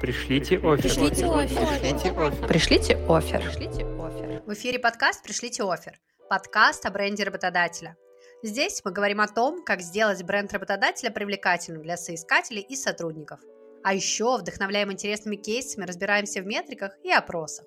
Пришлите 0.00 0.56
офер. 0.56 0.82
Пришлите 0.82 1.26
офер. 1.26 2.48
Пришлите 2.48 2.96
офер. 3.08 3.42
Пришлите 3.42 3.84
офер. 3.84 4.42
В 4.46 4.52
эфире 4.54 4.78
подкаст 4.78 5.22
«Пришлите 5.22 5.62
офер»– 5.64 6.00
подкаст 6.30 6.86
о 6.86 6.90
бренде 6.90 7.24
работодателя. 7.24 7.96
Здесь 8.42 8.80
мы 8.84 8.92
говорим 8.92 9.20
о 9.20 9.26
том, 9.26 9.64
как 9.64 9.80
сделать 9.80 10.22
бренд 10.22 10.52
работодателя 10.52 11.10
привлекательным 11.10 11.82
для 11.82 11.96
соискателей 11.96 12.62
и 12.62 12.76
сотрудников. 12.76 13.40
А 13.82 13.92
еще 13.92 14.36
вдохновляем 14.38 14.92
интересными 14.92 15.36
кейсами, 15.36 15.84
разбираемся 15.84 16.40
в 16.40 16.46
метриках 16.46 16.92
и 17.02 17.10
опросах. 17.10 17.66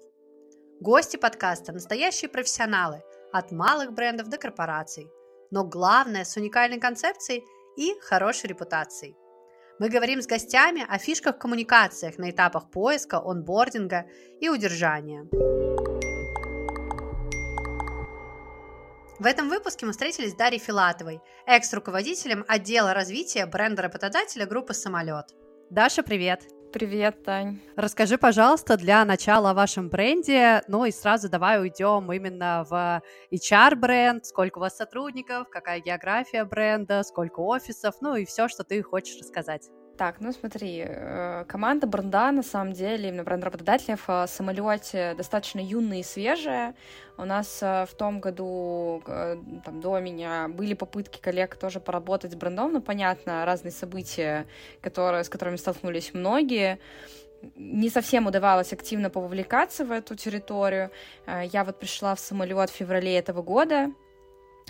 Гости 0.79 1.17
подкаста– 1.17 1.71
настоящие 1.73 2.29
профессионалы, 2.29 3.03
от 3.31 3.51
малых 3.51 3.93
брендов 3.93 4.27
до 4.27 4.37
корпораций. 4.37 5.07
Но 5.51 5.63
главное– 5.63 6.23
с 6.25 6.37
уникальной 6.37 6.79
концепцией 6.79 7.43
и 7.77 7.93
хорошей 8.01 8.47
репутацией. 8.47 9.15
Мы 9.79 9.89
говорим 9.89 10.21
с 10.21 10.27
гостями 10.27 10.85
о 10.87 10.97
фишках 10.97 11.39
коммуникациях 11.39 12.17
на 12.17 12.29
этапах 12.29 12.69
поиска, 12.69 13.17
онбординга 13.17 14.05
и 14.39 14.49
удержания. 14.49 15.27
В 19.17 19.25
этом 19.25 19.49
выпуске 19.49 19.85
мы 19.85 19.91
встретились 19.91 20.31
с 20.31 20.35
Дарьей 20.35 20.59
Филатовой, 20.59 21.21
экс-руководителем 21.45 22.43
отдела 22.47 22.93
развития 22.93 23.45
бренда 23.45 23.83
работодателя 23.83 24.45
группы 24.45 24.73
«Самолет». 24.73 25.27
Даша, 25.69 26.01
привет! 26.03 26.43
Привет, 26.71 27.23
Тань. 27.23 27.59
Расскажи, 27.75 28.17
пожалуйста, 28.17 28.77
для 28.77 29.03
начала 29.03 29.49
о 29.49 29.53
вашем 29.53 29.89
бренде, 29.89 30.63
ну 30.69 30.85
и 30.85 30.91
сразу 30.91 31.29
давай 31.29 31.59
уйдем 31.59 32.11
именно 32.11 32.65
в 32.69 33.01
HR-бренд, 33.31 34.25
сколько 34.25 34.57
у 34.57 34.61
вас 34.61 34.77
сотрудников, 34.77 35.49
какая 35.49 35.81
география 35.81 36.45
бренда, 36.45 37.03
сколько 37.03 37.41
офисов, 37.41 37.95
ну 37.99 38.15
и 38.15 38.23
все, 38.23 38.47
что 38.47 38.63
ты 38.63 38.81
хочешь 38.83 39.19
рассказать. 39.19 39.69
Так, 40.01 40.15
ну 40.19 40.31
смотри, 40.31 40.83
э, 40.83 41.45
команда 41.47 41.85
бренда, 41.85 42.31
на 42.31 42.41
самом 42.41 42.73
деле, 42.73 43.09
именно 43.09 43.23
бренд 43.23 43.43
работодателей 43.43 43.97
в 44.07 44.25
самолете 44.27 45.13
достаточно 45.15 45.59
юная 45.59 45.99
и 45.99 46.03
свежая. 46.03 46.73
У 47.19 47.25
нас 47.25 47.59
э, 47.61 47.85
в 47.85 47.93
том 47.93 48.19
году, 48.19 49.03
э, 49.05 49.37
там, 49.63 49.79
до 49.79 49.99
меня, 49.99 50.47
были 50.47 50.73
попытки 50.73 51.21
коллег 51.21 51.55
тоже 51.55 51.79
поработать 51.79 52.31
с 52.31 52.35
брендом, 52.35 52.73
но, 52.73 52.81
понятно, 52.81 53.45
разные 53.45 53.71
события, 53.71 54.47
которые, 54.81 55.23
с 55.23 55.29
которыми 55.29 55.57
столкнулись 55.57 56.15
многие 56.15 56.79
не 57.55 57.91
совсем 57.91 58.25
удавалось 58.25 58.73
активно 58.73 59.11
пововлекаться 59.11 59.85
в 59.85 59.91
эту 59.91 60.15
территорию. 60.15 60.89
Я 61.27 61.63
вот 61.63 61.79
пришла 61.79 62.15
в 62.15 62.19
самолет 62.19 62.71
в 62.71 62.73
феврале 62.73 63.17
этого 63.17 63.43
года, 63.43 63.91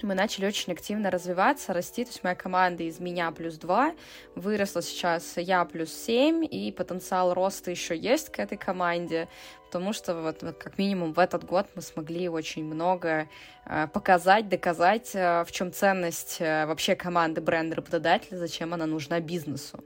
мы 0.03 0.15
начали 0.15 0.45
очень 0.45 0.73
активно 0.73 1.11
развиваться, 1.11 1.73
расти. 1.73 2.03
То 2.03 2.09
есть 2.11 2.23
моя 2.23 2.35
команда 2.35 2.83
из 2.83 2.99
меня 2.99 3.31
плюс 3.31 3.55
2 3.55 3.93
выросла 4.35 4.81
сейчас 4.81 5.33
я 5.37 5.65
плюс 5.65 5.93
7, 5.93 6.45
и 6.49 6.71
потенциал 6.71 7.33
роста 7.33 7.71
еще 7.71 7.97
есть 7.97 8.29
к 8.29 8.39
этой 8.39 8.57
команде 8.57 9.27
потому 9.71 9.93
что 9.93 10.15
вот, 10.15 10.43
вот 10.43 10.57
как 10.57 10.77
минимум 10.77 11.13
в 11.13 11.19
этот 11.19 11.45
год 11.45 11.65
мы 11.75 11.81
смогли 11.81 12.27
очень 12.27 12.65
много 12.65 13.29
э, 13.65 13.87
показать, 13.87 14.49
доказать, 14.49 15.11
э, 15.13 15.45
в 15.45 15.51
чем 15.51 15.71
ценность 15.71 16.37
э, 16.39 16.65
вообще 16.65 16.95
команды 16.95 17.39
бренда 17.39 17.75
работодателя, 17.77 18.37
зачем 18.37 18.73
она 18.73 18.85
нужна 18.85 19.21
бизнесу. 19.21 19.81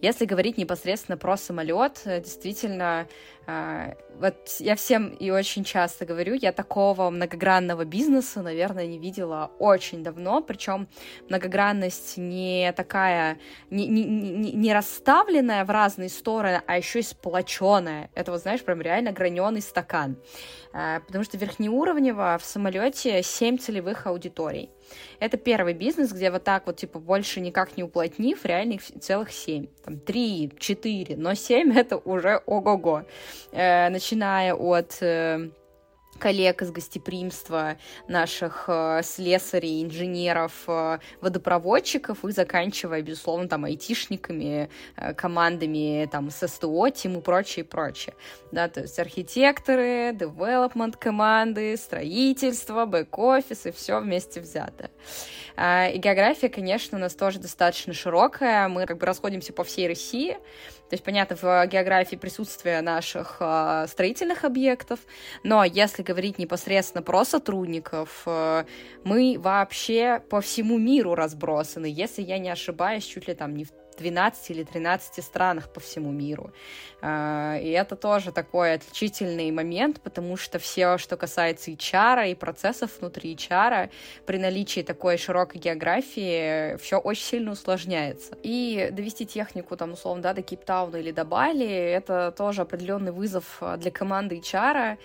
Если 0.00 0.26
говорить 0.26 0.58
непосредственно 0.58 1.16
про 1.16 1.36
самолет, 1.36 2.02
э, 2.04 2.20
действительно, 2.20 3.08
э, 3.46 3.94
вот 4.20 4.56
я 4.60 4.74
всем 4.76 5.08
и 5.08 5.30
очень 5.30 5.64
часто 5.64 6.04
говорю, 6.04 6.34
я 6.34 6.52
такого 6.52 7.10
многогранного 7.10 7.84
бизнеса, 7.84 8.42
наверное, 8.42 8.86
не 8.86 8.98
видела 8.98 9.50
очень 9.58 10.02
давно, 10.02 10.42
причем 10.42 10.88
многогранность 11.28 12.16
не 12.16 12.72
такая, 12.76 13.38
не, 13.70 13.86
не, 13.86 14.04
не, 14.04 14.72
расставленная 14.74 15.64
в 15.64 15.70
разные 15.70 16.08
стороны, 16.08 16.62
а 16.66 16.76
еще 16.76 17.00
и 17.00 17.02
сплоченная. 17.02 18.10
Это 18.14 18.32
вот, 18.32 18.42
знаешь, 18.42 18.62
прям 18.62 18.80
реально 18.80 19.12
граненый 19.16 19.62
стакан. 19.62 20.16
Э, 20.72 21.00
потому 21.06 21.24
что 21.24 21.38
верхнеуровнево 21.38 22.38
в 22.40 22.44
самолете 22.44 23.22
7 23.22 23.58
целевых 23.58 24.06
аудиторий. 24.06 24.70
Это 25.18 25.36
первый 25.36 25.74
бизнес, 25.74 26.12
где 26.12 26.30
вот 26.30 26.44
так 26.44 26.66
вот, 26.66 26.76
типа, 26.76 26.98
больше 26.98 27.40
никак 27.40 27.76
не 27.76 27.82
уплотнив, 27.82 28.44
реально 28.44 28.74
их 28.74 28.82
целых 28.82 29.32
7. 29.32 29.66
Там 29.84 29.98
3, 29.98 30.52
4, 30.58 31.16
но 31.16 31.34
7 31.34 31.72
это 31.78 31.96
уже 31.96 32.42
ого-го. 32.46 33.02
Э, 33.52 33.88
начиная 33.88 34.54
от 34.54 34.98
э, 35.00 35.48
коллег 36.16 36.62
из 36.62 36.70
гостеприимства, 36.70 37.76
наших 38.08 38.64
э, 38.68 39.00
слесарей, 39.02 39.84
инженеров, 39.84 40.52
э, 40.66 40.98
водопроводчиков 41.20 42.24
и 42.24 42.32
заканчивая, 42.32 43.02
безусловно, 43.02 43.48
там 43.48 43.64
айтишниками, 43.64 44.68
э, 44.96 45.14
командами 45.14 46.08
там 46.10 46.30
с 46.30 46.46
СТО, 46.46 46.88
тим 46.90 47.18
и 47.18 47.20
прочее, 47.20 47.64
прочее. 47.64 48.14
Да, 48.52 48.68
то 48.68 48.80
есть 48.80 48.98
архитекторы, 48.98 50.12
девелопмент 50.12 50.96
команды, 50.96 51.76
строительство, 51.76 52.86
бэк-офис 52.86 53.66
и 53.66 53.70
все 53.70 54.00
вместе 54.00 54.40
взято. 54.40 54.90
Э, 55.56 55.92
и 55.92 55.98
география, 55.98 56.48
конечно, 56.48 56.98
у 56.98 57.00
нас 57.00 57.14
тоже 57.14 57.38
достаточно 57.38 57.92
широкая. 57.92 58.68
Мы 58.68 58.86
как 58.86 58.98
бы 58.98 59.06
расходимся 59.06 59.52
по 59.52 59.64
всей 59.64 59.88
России. 59.88 60.38
То 60.88 60.94
есть, 60.94 61.04
понятно, 61.04 61.36
в 61.36 61.66
географии 61.66 62.16
присутствие 62.16 62.80
наших 62.80 63.38
э, 63.40 63.86
строительных 63.88 64.44
объектов, 64.44 65.00
но 65.42 65.64
если 65.64 66.02
говорить 66.02 66.38
непосредственно 66.38 67.02
про 67.02 67.24
сотрудников, 67.24 68.22
э, 68.26 68.64
мы 69.02 69.36
вообще 69.38 70.22
по 70.30 70.40
всему 70.40 70.78
миру 70.78 71.14
разбросаны, 71.14 71.86
если 71.86 72.22
я 72.22 72.38
не 72.38 72.50
ошибаюсь, 72.50 73.04
чуть 73.04 73.26
ли 73.26 73.34
там 73.34 73.56
не 73.56 73.64
в 73.64 73.72
12 73.96 74.50
или 74.50 74.62
13 74.64 75.24
странах 75.24 75.68
по 75.68 75.80
всему 75.80 76.10
миру. 76.12 76.52
А, 77.02 77.58
и 77.58 77.70
это 77.70 77.96
тоже 77.96 78.32
такой 78.32 78.74
отличительный 78.74 79.50
момент, 79.50 80.00
потому 80.00 80.36
что 80.36 80.58
все, 80.58 80.98
что 80.98 81.16
касается 81.16 81.70
HR 81.70 82.30
и 82.30 82.34
процессов 82.34 82.90
внутри 83.00 83.34
HR, 83.34 83.90
при 84.24 84.38
наличии 84.38 84.80
такой 84.80 85.18
широкой 85.18 85.60
географии, 85.60 86.76
все 86.78 86.98
очень 86.98 87.24
сильно 87.24 87.52
усложняется. 87.52 88.36
И 88.42 88.88
довести 88.92 89.26
технику, 89.26 89.76
там, 89.76 89.92
условно, 89.92 90.22
да, 90.22 90.32
до 90.34 90.42
Кейптауна 90.42 90.96
или 90.96 91.10
до 91.10 91.24
Бали, 91.24 91.66
это 91.66 92.32
тоже 92.36 92.62
определенный 92.62 93.12
вызов 93.12 93.62
для 93.78 93.90
команды 93.90 94.36
HR, 94.36 94.76
а, 94.76 94.96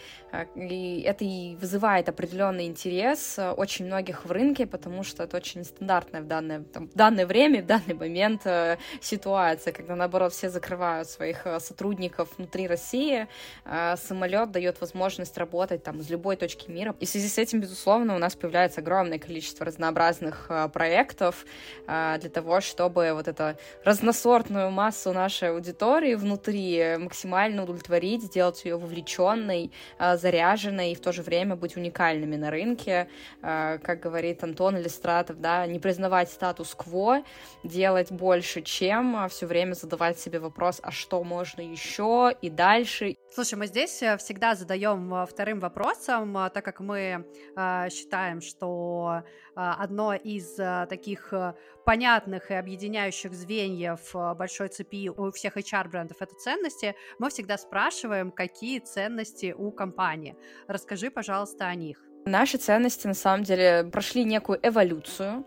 и 0.56 1.02
это 1.02 1.25
и 1.25 1.56
вызывает 1.56 2.09
определенный 2.09 2.66
интерес 2.66 3.38
очень 3.58 3.86
многих 3.86 4.25
в 4.25 4.31
рынке, 4.31 4.66
потому 4.66 5.03
что 5.03 5.24
это 5.24 5.38
очень 5.38 5.64
стандартное 5.64 6.22
в 6.22 6.28
данное, 6.28 6.62
там, 6.62 6.88
в 6.88 6.94
данное 6.94 7.25
время, 7.25 7.62
в 7.62 7.66
данный 7.66 7.94
момент 7.94 8.41
э, 8.46 8.78
ситуация, 9.02 9.74
когда, 9.74 9.96
наоборот, 9.96 10.34
все 10.34 10.50
закрывают 10.50 11.09
своих 11.09 11.46
э, 11.46 11.59
сотрудников 11.59 12.30
внутри 12.38 12.68
России, 12.68 13.28
э, 13.66 13.96
самолет 13.97 14.52
дает 14.52 14.80
возможность 14.81 15.38
работать 15.38 15.84
там 15.84 16.00
из 16.00 16.09
любой 16.09 16.36
точки 16.36 16.70
мира. 16.70 16.96
И 17.00 17.06
в 17.06 17.09
связи 17.09 17.28
с 17.28 17.38
этим, 17.38 17.59
безусловно, 17.59 18.16
у 18.16 18.20
нас 18.20 18.36
появляется 18.36 18.81
огромное 18.81 19.20
количество 19.20 19.66
разнообразных 19.66 20.47
э, 20.50 20.70
проектов 20.70 21.46
для 21.88 22.30
того, 22.34 22.62
чтобы 22.62 23.14
вот 23.14 23.28
эту 23.28 23.58
разносортную 23.84 24.72
массу 24.72 25.12
нашей 25.12 25.50
аудитории 25.50 26.16
внутри 26.16 26.97
максимально 26.97 27.64
удовлетворить, 27.64 28.24
сделать 28.24 28.64
ее 28.66 28.78
вовлеченной, 28.78 29.72
заряженной 30.22 30.92
и 30.92 30.96
в 30.96 31.02
то 31.02 31.12
же 31.12 31.22
время 31.24 31.56
быть 31.56 31.76
уникальными 31.76 32.36
на 32.36 32.52
рынке. 32.52 33.09
Как 33.42 34.00
говорит 34.00 34.44
Антон 34.44 34.78
Иллистратов, 34.78 35.42
да, 35.42 35.66
не 35.66 35.80
признавать 35.80 36.30
статус-кво, 36.30 37.24
делать 37.64 38.12
больше, 38.12 38.62
чем 38.62 39.16
а, 39.16 39.28
все 39.28 39.46
время 39.46 39.74
задавать 39.74 40.20
себе 40.20 40.40
вопрос, 40.40 40.80
а 40.84 40.92
что 40.92 41.24
можно 41.24 41.62
еще 41.62 42.34
и 42.42 42.50
дальше. 42.50 43.16
Слушай, 43.34 43.56
мы 43.56 43.68
здесь 43.68 44.02
э, 44.04 44.18
всегда 44.18 44.56
задаем 44.56 45.14
э, 45.14 45.26
вторым 45.26 45.59
вопросом, 45.59 46.38
э, 46.38 46.50
так 46.50 46.66
как 46.66 46.80
мы 46.80 47.26
считаем, 47.90 48.41
что 48.41 49.23
одно 49.56 50.14
из 50.14 50.56
таких 50.56 51.34
понятных 51.86 52.52
и 52.52 52.53
объединяющих 52.53 53.34
звеньев 53.34 54.12
большой 54.14 54.68
цепи 54.70 55.09
у 55.09 55.32
всех 55.32 55.58
HR-брендов 55.58 56.18
это 56.22 56.36
ценности, 56.36 56.96
мы 57.20 57.30
всегда 57.30 57.58
спрашиваем, 57.58 58.32
какие 58.32 58.80
ценности 58.80 59.53
у 59.58 59.72
компании. 59.72 60.36
Расскажи, 60.68 61.09
пожалуйста, 61.09 61.66
о 61.68 61.76
них. 61.76 61.98
Наши 62.26 62.58
ценности, 62.58 63.08
на 63.08 63.16
самом 63.16 63.44
деле, 63.44 63.84
прошли 63.92 64.24
некую 64.24 64.59
эволюцию. 64.62 65.46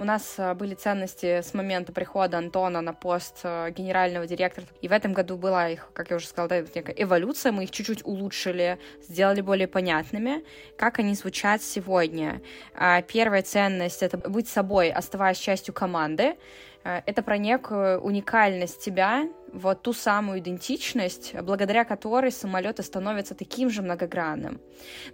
У 0.00 0.04
нас 0.04 0.34
э, 0.38 0.54
были 0.54 0.74
ценности 0.74 1.40
с 1.42 1.54
момента 1.54 1.92
прихода 1.92 2.38
Антона 2.38 2.80
на 2.80 2.92
пост 2.92 3.40
э, 3.42 3.72
генерального 3.72 4.28
директора. 4.28 4.64
И 4.80 4.86
в 4.86 4.92
этом 4.92 5.12
году 5.12 5.36
была 5.36 5.68
их, 5.70 5.88
как 5.92 6.10
я 6.10 6.16
уже 6.16 6.28
сказала, 6.28 6.48
да, 6.48 6.60
некая 6.60 6.94
эволюция. 6.96 7.50
Мы 7.50 7.64
их 7.64 7.72
чуть-чуть 7.72 8.06
улучшили, 8.06 8.78
сделали 9.02 9.40
более 9.40 9.66
понятными. 9.66 10.44
Как 10.76 11.00
они 11.00 11.14
звучат 11.14 11.62
сегодня? 11.62 12.40
А, 12.74 13.02
первая 13.02 13.42
ценность— 13.42 14.02
это 14.04 14.18
быть 14.18 14.48
собой, 14.48 14.88
оставаясь 14.90 15.38
частью 15.38 15.74
команды. 15.74 16.36
Э, 16.84 17.02
это 17.06 17.22
про 17.22 17.38
некую 17.38 18.00
уникальность 18.00 18.84
тебя, 18.84 19.28
вот 19.52 19.82
ту 19.82 19.92
самую 19.92 20.40
идентичность, 20.40 21.34
благодаря 21.40 21.84
которой 21.84 22.30
самолеты 22.30 22.82
становятся 22.82 23.34
таким 23.34 23.70
же 23.70 23.82
многогранным. 23.82 24.60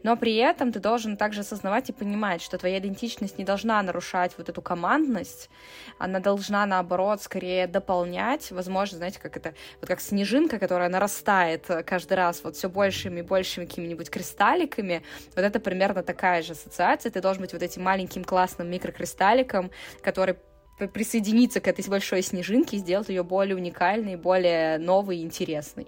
Но 0.03 0.17
при 0.17 0.37
этом 0.37 0.73
ты 0.73 0.81
должен 0.81 1.17
также 1.17 1.41
осознавать 1.41 1.91
и 1.91 1.93
понимать, 1.93 2.43
что 2.43 2.59
твоя 2.59 2.79
идентичность 2.79 3.39
не 3.39 3.45
должна 3.45 3.81
нарушать 3.83 4.33
вот 4.37 4.49
эту 4.49 4.63
командность, 4.63 5.51
она 5.99 6.19
должна, 6.19 6.67
наоборот, 6.67 7.23
скорее 7.23 7.67
дополнять, 7.67 8.51
возможно, 8.51 8.99
знаете, 8.99 9.21
как 9.21 9.37
это, 9.37 9.55
вот 9.81 9.89
как 9.89 10.01
снежинка, 10.01 10.59
которая 10.59 10.89
нарастает 10.89 11.67
каждый 11.87 12.15
раз 12.15 12.43
вот 12.43 12.57
все 12.57 12.69
большими 12.69 13.21
и 13.21 13.23
большими 13.23 13.67
какими-нибудь 13.67 14.11
кристалликами, 14.11 15.03
вот 15.37 15.43
это 15.43 15.61
примерно 15.61 16.03
такая 16.03 16.43
же 16.43 16.53
ассоциация, 16.53 17.11
ты 17.11 17.21
должен 17.21 17.43
быть 17.43 17.53
вот 17.53 17.63
этим 17.63 17.83
маленьким 17.83 18.25
классным 18.25 18.71
микрокристалликом, 18.71 19.71
который 20.03 20.37
присоединиться 20.79 21.61
к 21.61 21.69
этой 21.69 21.89
большой 21.89 22.23
снежинке 22.23 22.77
и 22.77 22.81
сделать 22.81 23.09
ее 23.09 23.23
более 23.23 23.57
уникальной, 23.57 24.17
более 24.17 24.79
новой 24.79 25.19
и 25.19 25.23
интересной. 25.23 25.87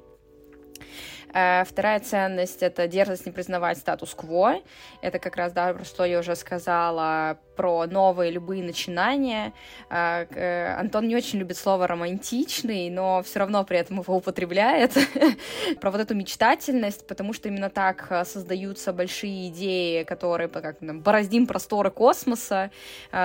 Э, 1.37 1.65
вторая 1.65 2.01
ценность— 2.01 2.59
это 2.63 2.89
дерзость 2.89 3.27
не 3.27 3.33
признавать 3.33 3.77
статус-кво. 3.77 4.63
Это 5.03 5.19
как 5.19 5.37
раз, 5.37 5.53
да, 5.53 5.75
про 5.75 5.85
что 5.85 6.07
я 6.07 6.21
уже 6.21 6.35
сказала, 6.35 7.39
про 7.57 7.87
новые 7.87 8.31
любые 8.31 8.63
начинания. 8.63 9.53
Э, 9.91 10.25
э, 10.31 10.75
Антон 10.81 11.09
не 11.09 11.15
очень 11.15 11.39
любит 11.39 11.59
слово 11.59 11.87
«романтичный», 11.87 12.89
но 12.89 13.23
все 13.23 13.41
равно 13.41 13.65
при 13.65 13.77
этом 13.77 14.01
его 14.01 14.17
употребляет. 14.17 14.95
про 15.81 15.91
вот 15.91 16.01
эту 16.01 16.15
мечтательность, 16.15 17.07
потому 17.07 17.35
что 17.35 17.49
именно 17.49 17.69
так 17.69 18.25
создаются 18.25 18.95
большие 18.95 19.49
идеи, 19.49 20.05
которые 20.05 20.49
как, 20.49 20.79
там, 20.79 21.03
бороздим 21.03 21.47
просторы 21.47 21.91
космоса. 21.91 22.71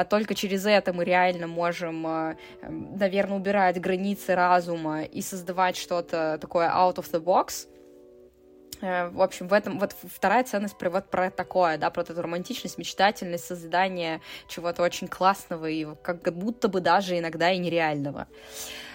Только 0.10 0.36
через 0.36 0.66
это 0.66 0.92
мы 0.92 1.06
реально 1.06 1.48
можем, 1.48 2.36
наверное, 2.62 3.38
убирать 3.38 3.80
границы 3.80 4.36
разума 4.36 5.04
и 5.04 5.22
создавать 5.22 5.78
что-то 5.78 6.38
такое 6.42 6.68
out 6.68 6.96
of 6.96 7.10
the 7.10 7.24
box. 7.24 7.68
Э, 8.82 9.10
в 9.10 9.22
общем, 9.22 9.48
в 9.48 9.54
этом 9.54 9.80
вот 9.80 9.96
вторая 10.04 10.44
ценность 10.44 10.78
про, 10.78 10.90
вот 10.90 11.10
про 11.10 11.30
такое, 11.30 11.78
да, 11.78 11.90
про 11.90 12.02
эту 12.02 12.20
романтичность, 12.22 12.78
мечтательность, 12.78 13.46
создание 13.46 14.22
чего-то 14.48 14.84
очень 14.84 15.08
классного 15.08 15.68
и 15.68 15.88
как 16.02 16.22
будто 16.34 16.68
бы 16.68 16.82
даже 16.82 17.18
иногда 17.18 17.52
и 17.52 17.58
нереального. 17.58 18.28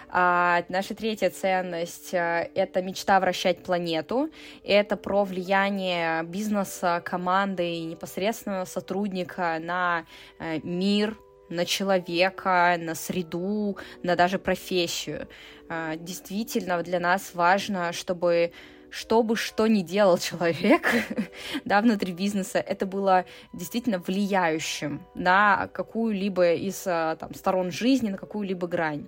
А 0.09 0.65
наша 0.69 0.95
третья 0.95 1.31
ценность 1.31 2.15
э,— 2.15 2.51
это 2.55 2.83
мечта 2.83 3.19
вращать 3.21 3.63
планету. 3.63 4.31
Это 4.65 4.97
про 4.97 5.25
влияние 5.25 6.23
бизнеса, 6.25 7.03
команды 7.05 7.75
и 7.75 7.85
непосредственного 7.85 8.65
сотрудника 8.65 9.59
на 9.61 10.05
э, 10.39 10.61
мир, 10.63 11.17
на 11.49 11.65
человека, 11.65 12.77
на 12.79 12.97
среду, 12.97 13.79
на 14.03 14.17
даже 14.17 14.41
профессию. 14.41 15.29
Действительно, 15.97 16.83
для 16.83 16.99
нас 16.99 17.35
важно, 17.35 17.93
чтобы 17.93 18.53
что 18.91 19.23
бы 19.23 19.37
что 19.37 19.67
ни 19.67 19.83
делал 19.83 20.19
человек 20.19 20.89
да, 21.65 21.81
внутри 21.81 22.13
бизнеса, 22.13 22.59
это 22.59 22.87
было 22.87 23.25
действительно 23.53 23.99
влияющим 23.99 25.03
на 25.15 25.69
какую-либо 25.73 26.55
из 26.55 26.85
а, 26.87 27.17
там, 27.17 27.35
сторон 27.35 27.71
жизни, 27.71 28.11
на 28.11 28.19
какую-либо 28.19 28.67
грань. 28.67 29.07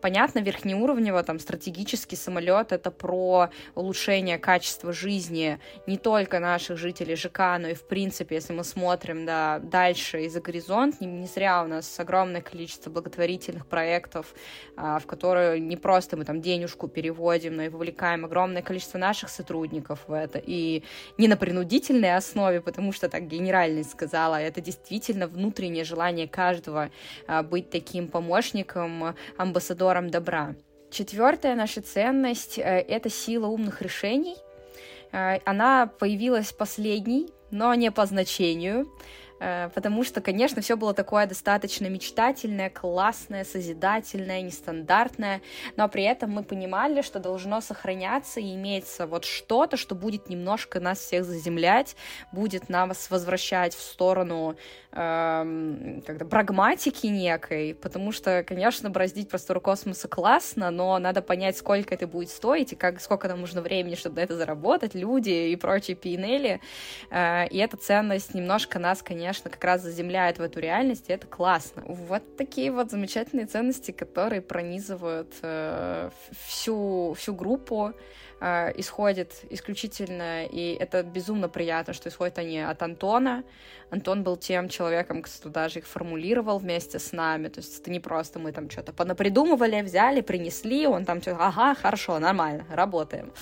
Понятно, 0.00 0.40
верхнеуровнево 0.40 1.22
там 1.22 1.38
стратегический 1.38 2.16
самолет 2.16 2.72
это 2.72 2.90
про 2.90 3.50
улучшение 3.74 4.38
качества 4.38 4.92
жизни 4.92 5.58
не 5.86 5.98
только 5.98 6.38
наших 6.38 6.78
жителей 6.78 7.16
ЖК, 7.16 7.58
но 7.58 7.68
и 7.68 7.74
в 7.74 7.86
принципе, 7.86 8.36
если 8.36 8.52
мы 8.52 8.64
смотрим 8.64 9.26
да, 9.26 9.58
дальше 9.58 10.24
и 10.24 10.28
за 10.28 10.40
горизонт, 10.40 11.00
не, 11.00 11.06
не 11.06 11.26
зря 11.26 11.62
у 11.62 11.66
нас 11.66 12.00
огромное 12.00 12.40
количество 12.40 12.90
благотворительных 12.90 13.66
проектов, 13.66 14.34
а, 14.76 14.98
в 14.98 15.06
которые 15.06 15.60
не 15.60 15.76
просто 15.76 16.16
мы 16.16 16.24
там 16.24 16.40
денежку 16.40 16.88
переводим, 16.88 17.56
но 17.56 17.64
и 17.64 17.68
вовлекаем 17.68 18.24
огромное 18.24 18.62
количество 18.62 18.98
наших 18.98 19.19
сотрудников 19.28 20.00
в 20.06 20.12
это. 20.12 20.40
И 20.44 20.82
не 21.18 21.28
на 21.28 21.36
принудительной 21.36 22.16
основе, 22.16 22.60
потому 22.60 22.92
что 22.92 23.08
так 23.08 23.26
генеральность 23.26 23.90
сказала, 23.90 24.40
это 24.40 24.60
действительно 24.60 25.26
внутреннее 25.26 25.84
желание 25.84 26.28
каждого 26.28 26.90
а, 27.26 27.42
быть 27.42 27.70
таким 27.70 28.08
помощником, 28.08 29.14
амбассадором 29.36 30.10
добра. 30.10 30.54
Четвертая 30.90 31.54
наша 31.54 31.82
ценность 31.82 32.58
э,— 32.58 32.62
это 32.88 33.10
сила 33.10 33.46
умных 33.46 33.80
решений. 33.80 34.36
Э, 35.12 35.38
она 35.44 35.86
появилась 35.86 36.52
последней, 36.52 37.30
но 37.50 37.74
не 37.74 37.90
по 37.92 38.06
значению. 38.06 38.88
Э, 39.40 39.70
потому 39.74 40.04
что, 40.04 40.20
конечно, 40.20 40.60
все 40.60 40.76
было 40.76 40.94
такое 40.94 41.26
достаточно 41.26 41.86
мечтательное, 41.86 42.70
классное, 42.70 43.44
созидательное, 43.44 44.42
нестандартное, 44.42 45.40
но 45.76 45.88
при 45.88 46.04
этом 46.04 46.30
мы 46.30 46.42
понимали, 46.44 47.02
что 47.02 47.18
должно 47.18 47.60
сохраняться 47.60 48.38
и 48.38 48.54
иметься 48.54 49.06
вот 49.06 49.24
что-то, 49.24 49.76
что 49.76 49.94
будет 49.94 50.28
немножко 50.28 50.78
нас 50.78 50.98
всех 50.98 51.24
заземлять, 51.24 51.96
будет 52.32 52.68
нас 52.68 53.10
возвращать 53.10 53.74
в 53.74 53.80
сторону 53.80 54.56
эм, 54.92 56.02
как-то 56.06 56.24
прагматики 56.24 57.06
некой, 57.06 57.74
потому 57.74 58.12
что, 58.12 58.42
конечно, 58.42 58.90
бороздить 58.90 59.28
просторы 59.28 59.60
космоса 59.60 60.08
классно, 60.08 60.70
но 60.70 60.98
надо 60.98 61.22
понять, 61.22 61.56
сколько 61.56 61.94
это 61.94 62.06
будет 62.06 62.30
стоить 62.30 62.72
и 62.72 62.76
как, 62.76 63.00
сколько 63.00 63.28
нам 63.28 63.40
нужно 63.40 63.62
времени, 63.62 63.94
чтобы 63.94 64.16
на 64.16 64.20
это 64.20 64.36
заработать, 64.36 64.94
люди 64.94 65.50
и 65.50 65.56
прочие 65.56 65.96
пинели, 65.96 66.60
э, 67.10 67.48
и 67.48 67.58
эта 67.58 67.76
ценность 67.76 68.34
немножко 68.34 68.78
нас, 68.78 69.02
конечно, 69.02 69.50
как 69.50 69.62
раз 69.64 69.82
заземляет 69.82 70.38
в 70.38 70.42
эту 70.42 70.60
реальность, 70.60 71.08
и 71.08 71.12
это 71.12 71.26
классно. 71.26 71.82
Вот 71.86 72.36
такие 72.36 72.72
вот 72.72 72.90
замечательные 72.90 73.46
ценности, 73.46 73.92
которые 73.92 74.42
пронизывают 74.42 75.32
э, 75.42 76.10
всю, 76.46 77.14
всю 77.16 77.34
группу, 77.34 77.92
э, 78.40 78.72
исходят 78.76 79.32
исключительно, 79.50 80.44
и 80.44 80.74
это 80.74 81.02
безумно 81.02 81.48
приятно, 81.48 81.92
что 81.92 82.08
исходят 82.08 82.38
они 82.38 82.60
от 82.60 82.82
Антона, 82.82 83.44
Антон 83.90 84.22
был 84.22 84.36
тем 84.36 84.68
человеком, 84.68 85.22
кто 85.22 85.48
даже 85.48 85.80
их 85.80 85.86
формулировал 85.86 86.58
вместе 86.58 86.98
с 86.98 87.12
нами, 87.12 87.48
то 87.48 87.60
есть 87.60 87.80
это 87.80 87.90
не 87.90 88.00
просто 88.00 88.38
мы 88.38 88.52
там 88.52 88.70
что-то 88.70 88.92
понапридумывали, 88.92 89.82
взяли, 89.82 90.20
принесли, 90.20 90.86
он 90.86 91.04
там 91.04 91.20
что-то, 91.20 91.46
ага, 91.46 91.74
хорошо, 91.74 92.18
нормально, 92.18 92.64
работаем. 92.70 93.32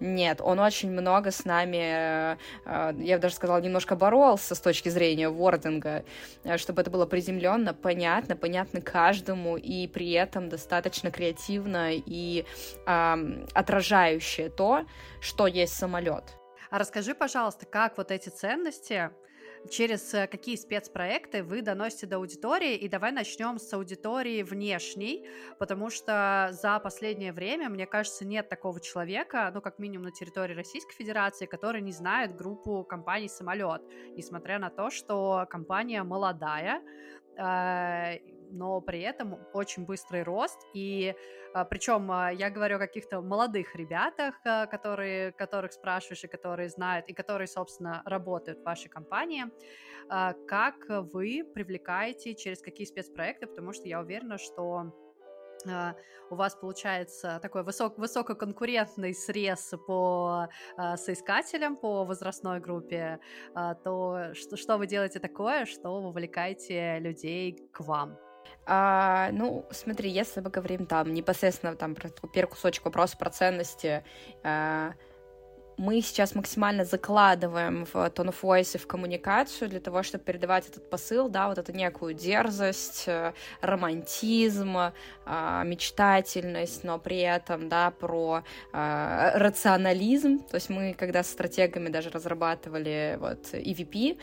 Нет, 0.00 0.40
он 0.40 0.58
очень 0.60 0.90
много 0.90 1.30
с 1.30 1.44
нами, 1.44 2.36
э, 2.36 2.36
я 2.98 3.16
бы 3.16 3.22
даже 3.22 3.34
сказала, 3.34 3.60
немножко 3.60 3.96
боролся 3.96 4.54
с 4.54 4.60
точки 4.60 4.88
зрения 4.88 5.28
вординга, 5.28 6.04
э, 6.44 6.56
чтобы 6.56 6.80
это 6.80 6.90
было 6.90 7.06
приземленно, 7.06 7.74
понятно, 7.74 8.36
понятно 8.36 8.80
каждому, 8.80 9.56
и 9.56 9.86
при 9.86 10.12
этом 10.12 10.48
достаточно 10.48 11.10
креативно 11.10 11.90
и 11.92 12.44
э, 12.86 13.46
отражающее 13.52 14.48
то, 14.48 14.86
что 15.20 15.46
есть 15.46 15.74
самолет. 15.74 16.24
А 16.70 16.78
расскажи, 16.78 17.14
пожалуйста, 17.14 17.66
как 17.66 17.96
вот 17.96 18.10
эти 18.10 18.28
ценности 18.28 19.10
через 19.70 20.14
э, 20.14 20.26
какие 20.26 20.56
спецпроекты 20.56 21.42
вы 21.42 21.62
доносите 21.62 22.06
до 22.06 22.16
аудитории. 22.16 22.76
И 22.76 22.88
давай 22.88 23.12
начнем 23.12 23.58
с 23.58 23.72
аудитории 23.72 24.42
внешней, 24.42 25.28
потому 25.58 25.90
что 25.90 26.50
за 26.52 26.78
последнее 26.80 27.32
время, 27.32 27.68
мне 27.68 27.86
кажется, 27.86 28.24
нет 28.24 28.48
такого 28.48 28.80
человека, 28.80 29.50
ну, 29.54 29.60
как 29.60 29.78
минимум 29.78 30.06
на 30.06 30.12
территории 30.12 30.54
Российской 30.54 30.94
Федерации, 30.94 31.46
который 31.46 31.80
не 31.80 31.92
знает 31.92 32.36
группу 32.36 32.84
компаний 32.84 33.28
«Самолет», 33.28 33.82
несмотря 34.16 34.58
на 34.58 34.70
то, 34.70 34.90
что 34.90 35.46
компания 35.50 36.02
молодая, 36.02 36.82
э, 37.36 38.37
но 38.50 38.80
при 38.80 39.00
этом 39.00 39.38
очень 39.52 39.84
быстрый 39.84 40.22
рост, 40.22 40.58
и 40.74 41.14
а, 41.54 41.64
причем 41.64 42.10
а, 42.10 42.30
я 42.30 42.50
говорю 42.50 42.76
о 42.76 42.78
каких-то 42.78 43.20
молодых 43.20 43.74
ребятах, 43.74 44.34
а, 44.44 44.66
которые, 44.66 45.32
которых 45.32 45.72
спрашиваешь 45.72 46.24
и 46.24 46.28
которые 46.28 46.68
знают, 46.68 47.08
и 47.08 47.12
которые, 47.12 47.46
собственно, 47.46 48.02
работают 48.04 48.60
в 48.60 48.64
вашей 48.64 48.88
компании. 48.88 49.44
Как 50.46 50.86
вы 50.88 51.44
привлекаете, 51.54 52.34
через 52.34 52.62
какие 52.62 52.86
спецпроекты, 52.86 53.46
потому 53.46 53.74
что 53.74 53.88
я 53.88 54.00
уверена, 54.00 54.38
что 54.38 54.94
у 56.30 56.34
вас 56.34 56.54
получается 56.54 57.38
такой 57.42 57.62
высок, 57.62 57.98
высококонкурентный 57.98 59.12
срез 59.12 59.74
по 59.86 60.48
соискателям, 60.96 61.76
по 61.76 62.06
возрастной 62.06 62.58
группе, 62.58 63.20
то 63.84 64.30
что, 64.32 64.56
что 64.56 64.78
вы 64.78 64.86
делаете 64.86 65.20
такое, 65.20 65.66
что 65.66 66.00
вовлекаете 66.00 67.00
людей 67.00 67.68
к 67.70 67.80
вам? 67.80 68.16
А, 68.66 69.30
ну, 69.32 69.64
смотри, 69.70 70.10
если 70.10 70.40
мы 70.40 70.50
говорим 70.50 70.86
там 70.86 71.14
непосредственно 71.14 71.74
там 71.74 71.94
про 71.94 72.10
первый 72.32 72.50
кусочек 72.50 72.84
вопроса 72.84 73.16
про 73.16 73.30
ценности, 73.30 74.04
а, 74.42 74.92
мы 75.78 76.00
сейчас 76.02 76.34
максимально 76.34 76.84
закладываем 76.84 77.86
в 77.86 77.94
tone 77.94 78.30
of 78.30 78.34
voice 78.42 78.74
и 78.74 78.78
в 78.78 78.86
коммуникацию 78.86 79.70
для 79.70 79.80
того, 79.80 80.02
чтобы 80.02 80.24
передавать 80.24 80.68
этот 80.68 80.90
посыл, 80.90 81.28
да, 81.28 81.48
вот 81.48 81.58
эту 81.58 81.72
некую 81.72 82.14
дерзость, 82.14 83.04
э, 83.06 83.32
романтизм, 83.60 84.76
а, 85.24 85.62
мечтательность, 85.64 86.82
но 86.82 86.98
при 86.98 87.18
этом, 87.18 87.68
да, 87.68 87.92
про 87.92 88.42
а, 88.72 89.38
рационализм. 89.38 90.40
То 90.40 90.56
есть 90.56 90.68
мы, 90.68 90.94
когда 90.94 91.22
с 91.22 91.30
стратегами 91.30 91.88
даже 91.88 92.10
разрабатывали 92.10 93.16
вот 93.20 93.52
EVP, 93.52 94.18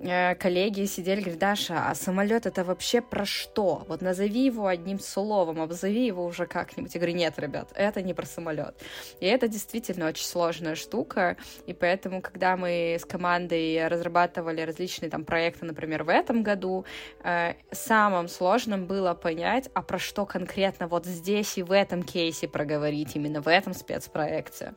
коллеги 0.00 0.84
сидели, 0.84 1.20
говорят, 1.20 1.38
Даша, 1.40 1.88
а 1.88 1.94
самолет 1.94 2.46
это 2.46 2.64
вообще 2.64 3.00
про 3.00 3.24
что? 3.24 3.84
Вот 3.88 4.00
назови 4.00 4.44
его 4.44 4.66
одним 4.66 5.00
словом, 5.00 5.60
обзови 5.60 6.06
его 6.06 6.24
уже 6.24 6.46
как-нибудь. 6.46 6.94
Я 6.94 7.00
говорю, 7.00 7.16
нет, 7.16 7.38
ребят, 7.38 7.70
это 7.74 8.02
не 8.02 8.14
про 8.14 8.26
самолет. 8.26 8.74
И 9.20 9.26
это 9.26 9.48
действительно 9.48 10.06
очень 10.06 10.24
сложная 10.24 10.76
штука, 10.76 11.36
и 11.66 11.72
поэтому, 11.72 12.22
когда 12.22 12.56
мы 12.56 12.96
с 13.00 13.04
командой 13.04 13.88
разрабатывали 13.88 14.60
различные 14.60 15.10
там 15.10 15.24
проекты, 15.24 15.64
например, 15.64 16.04
в 16.04 16.08
этом 16.08 16.42
году, 16.42 16.84
э, 17.24 17.54
самым 17.72 18.28
сложным 18.28 18.86
было 18.86 19.14
понять, 19.14 19.68
а 19.74 19.82
про 19.82 19.98
что 19.98 20.26
конкретно 20.26 20.86
вот 20.86 21.06
здесь 21.06 21.58
и 21.58 21.62
в 21.62 21.72
этом 21.72 22.02
кейсе 22.02 22.46
проговорить, 22.46 23.16
именно 23.16 23.40
в 23.40 23.48
этом 23.48 23.74
спецпроекте. 23.74 24.74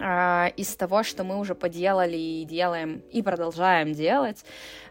А, 0.00 0.52
из 0.56 0.76
того, 0.76 1.02
что 1.02 1.24
мы 1.24 1.38
уже 1.38 1.54
поделали 1.54 2.16
и 2.16 2.44
делаем, 2.44 3.02
и 3.10 3.20
продолжаем 3.20 3.92
делать, 3.92 4.44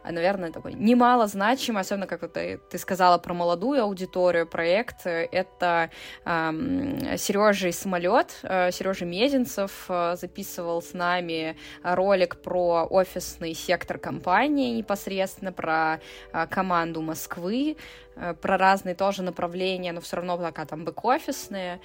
а, 0.03 0.11
наверное, 0.11 0.51
такой 0.51 0.73
немало 0.73 1.27
значимый, 1.27 1.81
особенно, 1.81 2.07
как 2.07 2.29
ты, 2.33 2.59
ты 2.69 2.77
сказала 2.77 3.17
про 3.17 3.33
молодую 3.33 3.83
аудиторию, 3.83 4.45
проект, 4.45 5.05
это 5.05 5.91
эм, 6.25 7.17
Сережа 7.17 7.71
самолет, 7.71 8.37
э, 8.43 8.71
Сережа 8.71 9.05
Мезенцев 9.05 9.85
э, 9.87 10.15
записывал 10.19 10.81
с 10.81 10.93
нами 10.93 11.55
ролик 11.83 12.41
про 12.41 12.85
офисный 12.89 13.53
сектор 13.53 13.97
компании 13.97 14.75
непосредственно, 14.75 15.53
про 15.53 16.01
э, 16.33 16.47
команду 16.47 17.01
Москвы, 17.01 17.77
э, 18.17 18.33
про 18.33 18.57
разные 18.57 18.95
тоже 18.95 19.23
направления, 19.23 19.93
но 19.93 20.01
все 20.01 20.17
равно 20.17 20.37
пока 20.37 20.65
там 20.65 20.83
бэк-офисные. 20.83 21.79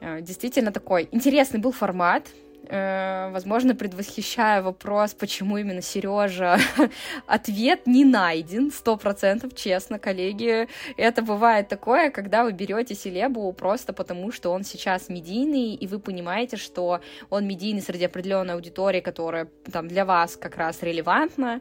Э, 0.00 0.20
действительно 0.20 0.70
такой 0.70 1.08
интересный 1.10 1.58
был 1.58 1.72
формат, 1.72 2.28
Э, 2.28 2.43
возможно, 2.70 3.74
предвосхищая 3.74 4.62
вопрос, 4.62 5.14
почему 5.14 5.58
именно 5.58 5.82
Сережа, 5.82 6.58
ответ 7.26 7.86
не 7.86 8.04
найден, 8.04 8.70
сто 8.70 8.96
процентов, 8.96 9.54
честно, 9.54 9.98
коллеги. 9.98 10.68
Это 10.96 11.22
бывает 11.22 11.68
такое, 11.68 12.10
когда 12.10 12.44
вы 12.44 12.52
берете 12.52 12.94
селебу 12.94 13.52
просто 13.52 13.92
потому, 13.92 14.32
что 14.32 14.50
он 14.52 14.64
сейчас 14.64 15.08
медийный, 15.08 15.74
и 15.74 15.86
вы 15.86 15.98
понимаете, 15.98 16.56
что 16.56 17.00
он 17.30 17.46
медийный 17.46 17.82
среди 17.82 18.04
определенной 18.04 18.54
аудитории, 18.54 19.00
которая 19.00 19.48
там 19.72 19.88
для 19.88 20.04
вас 20.04 20.36
как 20.36 20.56
раз 20.56 20.82
релевантна, 20.82 21.60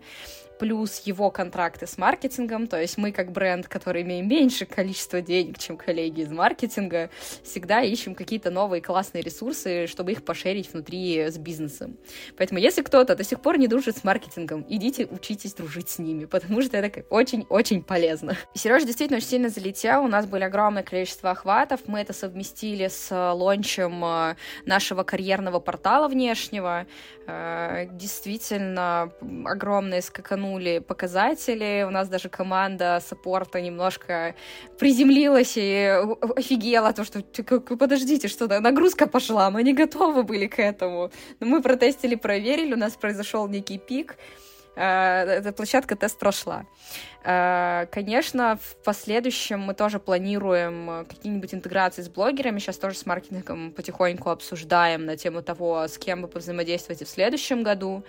плюс 0.64 1.02
его 1.02 1.30
контракты 1.30 1.86
с 1.86 1.98
маркетингом, 1.98 2.68
то 2.68 2.80
есть 2.80 2.98
мы 2.98 3.12
как 3.12 3.34
бренд, 3.34 3.68
который 3.68 4.04
имеем 4.04 4.30
меньше 4.30 4.66
количество 4.66 5.20
денег, 5.20 5.60
чем 5.60 5.76
коллеги 5.76 6.22
из 6.22 6.32
маркетинга, 6.32 7.10
всегда 7.44 7.82
ищем 7.82 8.16
какие-то 8.16 8.50
новые 8.50 8.82
классные 8.82 9.24
ресурсы, 9.24 9.88
чтобы 9.88 10.14
их 10.14 10.24
пошерить 10.24 10.72
внутри 10.72 11.20
с 11.20 11.38
бизнесом. 11.38 11.98
Поэтому 12.38 12.62
если 12.62 12.82
кто-то 12.82 13.14
до 13.14 13.26
сих 13.26 13.42
пор 13.42 13.58
не 13.58 13.68
дружит 13.68 13.98
с 13.98 14.06
маркетингом, 14.06 14.66
идите 14.70 15.06
учитесь 15.06 15.54
дружить 15.54 15.90
с 15.90 16.00
ними, 16.00 16.24
потому 16.24 16.62
что 16.62 16.78
это 16.78 17.04
очень-очень 17.10 17.84
полезно. 17.84 18.38
И 18.54 18.58
Сережа 18.58 18.86
действительно 18.86 19.18
очень 19.18 19.28
сильно 19.28 19.50
залетел, 19.50 20.06
у 20.06 20.08
нас 20.08 20.26
были 20.28 20.46
огромное 20.46 20.84
количество 20.84 21.32
охватов, 21.32 21.82
мы 21.88 22.00
это 22.00 22.14
совместили 22.14 22.88
с 22.88 23.34
лончем 23.34 24.02
э, 24.06 24.36
нашего 24.66 25.04
карьерного 25.04 25.60
портала 25.60 26.08
внешнего, 26.08 26.88
э, 27.28 27.88
действительно 27.92 29.12
огромные 29.44 30.02
скакану 30.02 30.53
скаканули 30.54 30.80
показатели, 30.80 31.86
у 31.88 31.92
нас 31.92 32.10
даже 32.10 32.30
команда 32.30 33.02
саппорта 33.02 33.62
немножко 33.62 34.36
приземлилась 34.80 35.54
и 35.58 36.00
офигела, 36.36 36.94
то, 36.94 37.04
что 37.04 37.22
подождите, 37.78 38.28
что 38.28 38.48
нагрузка 38.60 39.08
пошла, 39.08 39.50
мы 39.50 39.64
не 39.64 39.74
готовы 39.74 40.24
были 40.24 40.48
к 40.48 40.60
этому. 40.60 41.12
Но 41.40 41.48
мы 41.48 41.62
протестили, 41.62 42.16
проверили, 42.16 42.74
у 42.74 42.78
нас 42.78 42.94
произошел 42.94 43.48
некий 43.48 43.78
пик, 43.78 44.18
э, 44.76 45.40
эта 45.40 45.52
площадка 45.52 45.96
тест 45.96 46.20
прошла. 46.20 46.66
Э, 47.26 47.86
конечно, 47.92 48.58
в 48.62 48.76
последующем 48.84 49.60
мы 49.60 49.74
тоже 49.74 50.00
планируем 50.00 51.06
какие-нибудь 51.08 51.54
интеграции 51.54 52.04
с 52.04 52.10
блогерами. 52.10 52.60
Сейчас 52.60 52.78
тоже 52.78 52.96
с 52.96 53.06
маркетингом 53.06 53.72
потихоньку 53.72 54.30
обсуждаем 54.30 55.06
на 55.06 55.16
тему 55.16 55.42
того, 55.42 55.88
с 55.88 55.98
кем 55.98 56.22
бы 56.22 56.28
повзаимодействовать 56.28 57.02
и 57.02 57.06
в 57.06 57.10
следующем 57.10 57.64
году. 57.64 58.04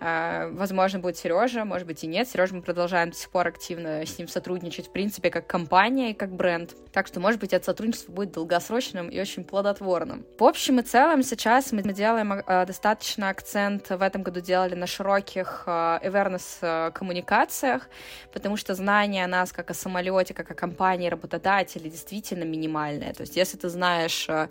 А, 0.00 0.48
возможно, 0.52 0.98
будет 0.98 1.16
Сережа, 1.16 1.64
может 1.64 1.86
быть 1.86 2.04
и 2.04 2.06
нет. 2.06 2.28
Сережа 2.28 2.54
мы 2.54 2.62
продолжаем 2.62 3.10
до 3.10 3.16
сих 3.16 3.30
пор 3.30 3.46
активно 3.46 4.04
с 4.04 4.18
ним 4.18 4.28
сотрудничать, 4.28 4.88
в 4.88 4.92
принципе, 4.92 5.30
как 5.30 5.46
компания 5.46 6.10
и 6.10 6.14
как 6.14 6.30
бренд. 6.30 6.74
Так 6.92 7.06
что, 7.06 7.20
может 7.20 7.40
быть, 7.40 7.52
это 7.52 7.64
сотрудничество 7.64 8.12
будет 8.12 8.32
долгосрочным 8.32 9.08
и 9.08 9.20
очень 9.20 9.44
плодотворным. 9.44 10.24
В 10.38 10.44
общем 10.44 10.80
и 10.80 10.82
целом, 10.82 11.22
сейчас 11.22 11.72
мы 11.72 11.82
делаем 11.82 12.32
а, 12.32 12.66
достаточно 12.66 13.28
акцент 13.28 13.90
в 13.90 14.02
этом 14.02 14.22
году 14.22 14.40
делали 14.40 14.74
на 14.74 14.86
широких 14.86 15.64
а, 15.66 16.00
awareness 16.02 16.92
коммуникациях, 16.92 17.88
потому 18.32 18.56
что 18.56 18.74
знание 18.74 19.24
о 19.24 19.28
нас 19.28 19.52
как 19.52 19.70
о 19.70 19.74
самолете, 19.74 20.34
как 20.34 20.50
о 20.50 20.54
компании, 20.54 21.08
работодателе 21.08 21.90
действительно 21.90 22.44
минимальное. 22.44 23.12
То 23.12 23.22
есть, 23.22 23.36
если 23.36 23.56
ты 23.56 23.68
знаешь 23.68 24.26
в 24.28 24.48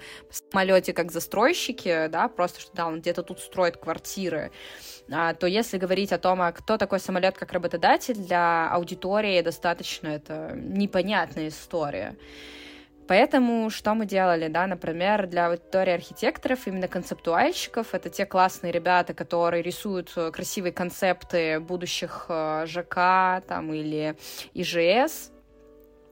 самолете 0.51 0.93
как 0.93 1.11
застройщики, 1.11 2.07
да, 2.07 2.27
просто 2.27 2.61
что 2.61 2.75
да, 2.75 2.87
он 2.87 3.01
где-то 3.01 3.23
тут 3.23 3.39
строит 3.39 3.77
квартиры, 3.77 4.51
то 5.09 5.47
если 5.47 5.77
говорить 5.77 6.11
о 6.11 6.17
том, 6.17 6.41
а 6.41 6.51
кто 6.51 6.77
такой 6.77 6.99
самолет 6.99 7.37
как 7.37 7.51
работодатель, 7.51 8.15
для 8.15 8.69
аудитории 8.69 9.41
достаточно 9.41 10.07
это 10.07 10.53
непонятная 10.55 11.49
история. 11.49 12.15
Поэтому 13.07 13.69
что 13.69 13.93
мы 13.95 14.05
делали, 14.05 14.47
да, 14.47 14.65
например, 14.65 15.27
для 15.27 15.47
аудитории 15.47 15.93
архитекторов, 15.93 16.67
именно 16.67 16.87
концептуальщиков, 16.87 17.93
это 17.93 18.09
те 18.09 18.25
классные 18.25 18.71
ребята, 18.71 19.13
которые 19.13 19.61
рисуют 19.61 20.13
красивые 20.31 20.71
концепты 20.71 21.59
будущих 21.59 22.27
э, 22.29 22.65
ЖК 22.65 23.43
там 23.45 23.73
или 23.73 24.15
ИЖС, 24.53 25.31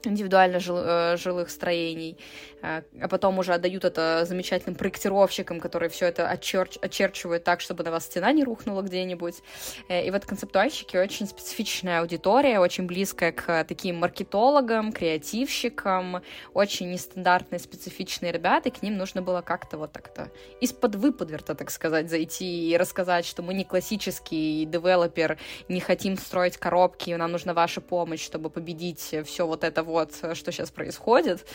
индивидуально 0.06 0.58
э, 0.66 1.16
жилых 1.16 1.50
строений, 1.50 2.18
э, 2.62 2.82
а 3.00 3.08
потом 3.08 3.38
уже 3.38 3.54
отдают 3.54 3.84
это 3.84 4.24
замечательным 4.24 4.74
проектировщикам, 4.74 5.60
которые 5.60 5.90
все 5.90 6.06
это 6.06 6.28
очерч, 6.28 6.78
очерчивают 6.80 7.44
так, 7.44 7.60
чтобы 7.60 7.84
на 7.84 7.90
вас 7.90 8.06
стена 8.06 8.32
не 8.32 8.44
рухнула 8.44 8.82
где-нибудь. 8.82 9.42
Э, 9.88 10.04
и 10.04 10.10
вот 10.10 10.24
концептуальщики 10.24 10.96
очень 10.96 11.26
специфичная 11.26 12.00
аудитория, 12.00 12.58
очень 12.58 12.86
близкая 12.86 13.32
к 13.32 13.64
таким 13.64 13.96
маркетологам, 13.96 14.92
креативщикам, 14.92 16.22
очень 16.54 16.90
нестандартные, 16.90 17.58
специфичные 17.58 18.32
ребята, 18.32 18.68
и 18.68 18.72
к 18.72 18.82
ним 18.82 18.96
нужно 18.96 19.22
было 19.22 19.42
как-то 19.42 19.78
вот 19.78 19.92
так-то 19.92 20.30
из-под 20.60 20.96
выподверта, 20.96 21.54
так 21.54 21.70
сказать, 21.70 22.10
зайти 22.10 22.70
и 22.70 22.76
рассказать, 22.76 23.26
что 23.26 23.42
мы 23.42 23.54
не 23.54 23.64
классический 23.64 24.64
девелопер, 24.64 25.38
не 25.68 25.80
хотим 25.80 26.16
строить 26.16 26.56
коробки, 26.56 27.10
нам 27.10 27.32
нужна 27.32 27.54
ваша 27.54 27.80
помощь, 27.80 28.22
чтобы 28.22 28.50
победить 28.50 29.14
все 29.24 29.46
вот 29.46 29.64
это 29.64 29.82
вот, 29.82 29.91
что 30.34 30.52
сейчас 30.52 30.70
происходит, 30.70 31.46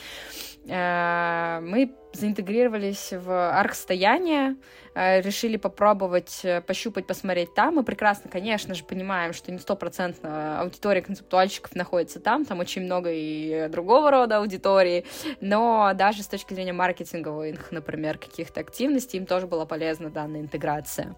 э, 0.67 1.59
мы 1.61 1.93
заинтегрировались 2.13 3.13
в 3.13 3.59
арк-стояние, 3.59 4.55
э, 4.95 5.21
решили 5.21 5.57
попробовать 5.57 6.41
э, 6.43 6.61
пощупать, 6.61 7.05
посмотреть 7.07 7.53
там. 7.53 7.75
Мы 7.75 7.83
прекрасно, 7.83 8.29
конечно 8.29 8.73
же, 8.73 8.83
понимаем, 8.83 9.33
что 9.33 9.51
не 9.51 9.59
стопроцентно 9.59 10.61
аудитория 10.61 11.01
концептуальщиков 11.01 11.75
находится 11.75 12.19
там, 12.19 12.45
там 12.45 12.59
очень 12.59 12.83
много 12.83 13.11
и 13.11 13.67
другого 13.69 14.11
рода 14.11 14.37
аудитории, 14.37 15.05
но 15.41 15.91
даже 15.93 16.23
с 16.23 16.27
точки 16.27 16.53
зрения 16.53 16.73
маркетинговых, 16.73 17.71
например, 17.71 18.17
каких-то 18.17 18.59
активностей, 18.59 19.19
им 19.19 19.25
тоже 19.25 19.47
была 19.47 19.65
полезна 19.65 20.09
данная 20.09 20.41
интеграция 20.41 21.15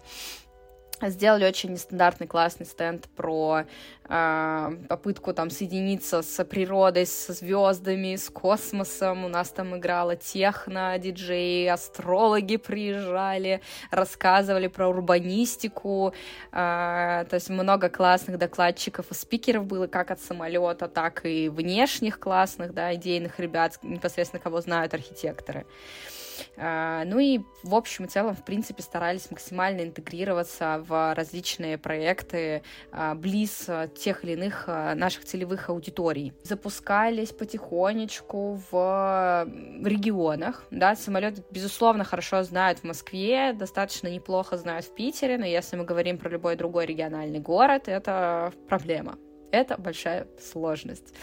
сделали 1.08 1.44
очень 1.44 1.72
нестандартный 1.72 2.26
классный 2.26 2.66
стенд 2.66 3.08
про 3.16 3.64
э, 4.08 4.76
попытку 4.88 5.32
там 5.32 5.50
соединиться 5.50 6.22
с 6.22 6.44
природой, 6.44 7.06
со 7.06 7.32
звездами, 7.32 8.16
с 8.16 8.28
космосом. 8.28 9.24
У 9.24 9.28
нас 9.28 9.48
там 9.50 9.76
играла 9.76 10.16
техно, 10.16 10.98
диджеи, 10.98 11.66
астрологи 11.66 12.56
приезжали, 12.56 13.62
рассказывали 13.90 14.66
про 14.66 14.88
урбанистику. 14.88 16.12
Э, 16.52 17.24
то 17.28 17.34
есть 17.34 17.48
много 17.48 17.88
классных 17.88 18.38
докладчиков 18.38 19.10
и 19.10 19.14
спикеров 19.14 19.64
было 19.64 19.86
как 19.86 20.10
от 20.10 20.20
самолета, 20.20 20.88
так 20.88 21.24
и 21.24 21.48
внешних 21.48 22.20
классных, 22.20 22.74
да, 22.74 22.94
идейных 22.94 23.40
ребят, 23.40 23.78
непосредственно 23.82 24.40
кого 24.40 24.60
знают 24.60 24.92
архитекторы. 24.92 25.60
А, 25.60 26.09
ну 26.56 27.18
и 27.18 27.40
в 27.62 27.74
общем 27.74 28.04
и 28.04 28.08
целом, 28.08 28.34
в 28.34 28.44
принципе, 28.44 28.82
старались 28.82 29.30
максимально 29.30 29.82
интегрироваться 29.82 30.82
в 30.86 31.14
различные 31.14 31.78
проекты 31.78 32.62
а, 32.92 33.14
близ 33.14 33.68
тех 33.98 34.24
или 34.24 34.32
иных 34.32 34.64
а, 34.66 34.94
наших 34.94 35.24
целевых 35.24 35.68
аудиторий. 35.68 36.32
Запускались 36.42 37.32
потихонечку 37.32 38.60
в 38.70 39.46
регионах, 39.84 40.64
да, 40.70 40.96
самолет, 40.96 41.44
безусловно, 41.50 42.04
хорошо 42.04 42.42
знают 42.42 42.80
в 42.80 42.84
Москве, 42.84 43.52
достаточно 43.52 44.08
неплохо 44.08 44.56
знают 44.56 44.86
в 44.86 44.94
Питере, 44.94 45.38
но 45.38 45.46
если 45.46 45.76
мы 45.76 45.84
говорим 45.84 46.18
про 46.18 46.28
любой 46.28 46.56
другой 46.56 46.86
региональный 46.86 47.40
город, 47.40 47.88
это 47.88 48.52
проблема. 48.68 49.18
Это 49.52 49.76
большая 49.76 50.26
сложность. 50.40 51.14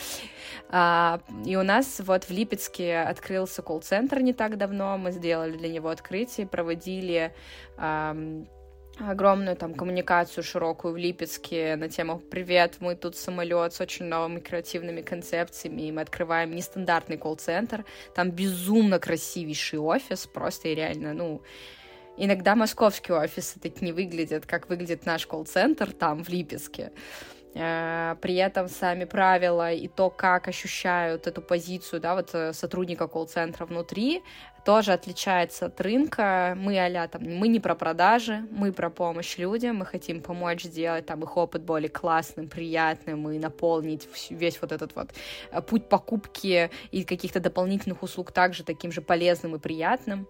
А, 0.70 1.22
и 1.46 1.56
у 1.56 1.64
нас 1.64 2.02
вот 2.04 2.26
в 2.26 2.32
Липецке 2.32 3.00
открылся 3.00 3.62
колл-центр 3.62 4.20
не 4.20 4.34
так 4.34 4.58
давно. 4.58 4.98
Мы 4.98 5.12
сделали 5.12 5.58
для 5.58 5.70
него 5.70 5.90
открытие, 5.90 6.46
проводили 6.46 7.34
а, 7.78 8.16
огромную 9.00 9.56
там 9.56 9.74
коммуникацию 9.74 10.44
широкую 10.44 10.94
в 10.94 10.98
Липецке 10.98 11.76
на 11.76 11.88
тему 11.88 12.20
«Привет, 12.20 12.78
мы 12.80 12.96
тут 12.96 13.16
самолет 13.16 13.74
с 13.74 13.82
очень 13.82 14.06
новыми 14.06 14.40
креативными 14.40 15.02
концепциями, 15.02 15.84
и 15.84 15.92
мы 15.92 16.02
открываем 16.02 16.54
нестандартный 16.56 17.18
колл-центр». 17.18 17.86
Там 18.16 18.32
безумно 18.32 19.00
красивейший 19.00 19.80
офис, 19.80 20.26
просто 20.26 20.70
и 20.70 20.76
реально, 20.76 21.14
ну, 21.14 21.42
иногда 22.18 22.56
московские 22.56 23.18
офисы 23.18 23.60
так 23.60 23.82
не 23.82 23.92
выглядят, 23.92 24.46
как 24.46 24.70
выглядит 24.70 25.06
наш 25.06 25.28
колл-центр 25.28 25.92
там, 25.92 26.24
в 26.24 26.30
Липецке. 26.30 26.92
Э, 26.92 27.37
при 27.54 28.36
этом 28.36 28.68
сами 28.68 29.06
правила 29.06 29.72
и 29.72 29.88
то, 29.88 30.10
как 30.10 30.48
ощущают 30.48 31.28
эту 31.28 31.42
позицию, 31.42 32.02
да, 32.02 32.14
вот 32.16 32.30
э, 32.34 32.54
сотрудника 32.54 33.08
колл-центра 33.08 33.66
внутри, 33.66 34.22
тоже 34.66 34.92
отличается 34.92 35.68
от 35.68 35.80
рынка. 35.80 36.54
Мы 36.58 36.78
а 36.78 37.08
там, 37.08 37.24
мы 37.24 37.48
не 37.48 37.60
про 37.60 37.74
продажи, 37.74 38.46
мы 38.52 38.74
про 38.74 38.90
помощь 38.90 39.38
людям, 39.38 39.78
мы 39.78 39.86
хотим 39.86 40.22
помочь 40.22 40.64
сделать 40.64 41.06
там 41.06 41.24
их 41.24 41.38
опыт 41.38 41.64
более 41.64 41.90
классным, 41.90 42.50
приятным 42.50 43.30
и 43.30 43.40
наполнить 43.40 44.08
весь 44.30 44.62
вот 44.62 44.72
этот 44.72 44.96
вот 44.96 45.12
э, 45.52 45.62
путь 45.62 45.90
покупки 45.90 46.70
и 46.92 47.04
каких-то 47.04 47.40
дополнительных 47.40 48.04
услуг 48.04 48.32
также 48.32 48.64
таким 48.64 48.92
же 48.92 49.02
полезным 49.02 49.56
и 49.56 49.60
приятным. 49.60 50.28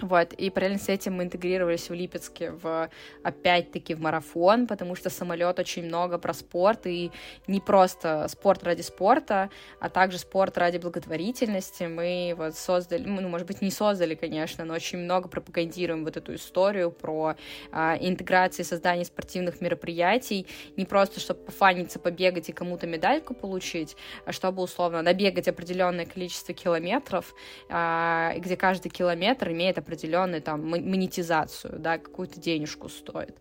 Вот, 0.00 0.32
и 0.32 0.50
параллельно 0.50 0.80
с 0.80 0.88
этим 0.88 1.14
мы 1.14 1.22
интегрировались 1.22 1.88
в 1.88 1.94
Липецке 1.94 2.50
в, 2.50 2.90
опять-таки, 3.22 3.94
в 3.94 4.00
марафон, 4.00 4.66
потому 4.66 4.96
что 4.96 5.08
самолет 5.08 5.60
очень 5.60 5.84
много 5.84 6.18
про 6.18 6.34
спорт, 6.34 6.86
и 6.86 7.12
не 7.46 7.60
просто 7.60 8.26
спорт 8.28 8.64
ради 8.64 8.82
спорта, 8.82 9.50
а 9.78 9.88
также 9.88 10.18
спорт 10.18 10.58
ради 10.58 10.78
благотворительности. 10.78 11.84
Мы 11.84 12.34
вот 12.36 12.56
создали, 12.56 13.04
ну, 13.04 13.28
может 13.28 13.46
быть, 13.46 13.62
не 13.62 13.70
создали, 13.70 14.16
конечно, 14.16 14.64
но 14.64 14.74
очень 14.74 14.98
много 14.98 15.28
пропагандируем 15.28 16.04
вот 16.04 16.16
эту 16.16 16.34
историю 16.34 16.90
про 16.90 17.36
а, 17.70 17.96
интеграцию 18.00 18.64
и 18.64 18.68
создание 18.68 19.04
спортивных 19.04 19.60
мероприятий, 19.60 20.48
не 20.76 20.86
просто, 20.86 21.20
чтобы 21.20 21.44
пофаниться, 21.44 22.00
побегать 22.00 22.48
и 22.48 22.52
кому-то 22.52 22.88
медальку 22.88 23.32
получить, 23.32 23.96
а 24.26 24.32
чтобы, 24.32 24.60
условно, 24.60 25.02
набегать 25.02 25.46
определенное 25.46 26.04
количество 26.04 26.52
километров, 26.52 27.32
а, 27.68 28.34
где 28.38 28.56
каждый 28.56 28.88
километр 28.88 29.52
имеет 29.52 29.78
определенную 29.84 30.42
там 30.42 30.66
монетизацию, 30.66 31.78
да, 31.78 31.98
какую-то 31.98 32.40
денежку 32.40 32.88
стоит. 32.88 33.36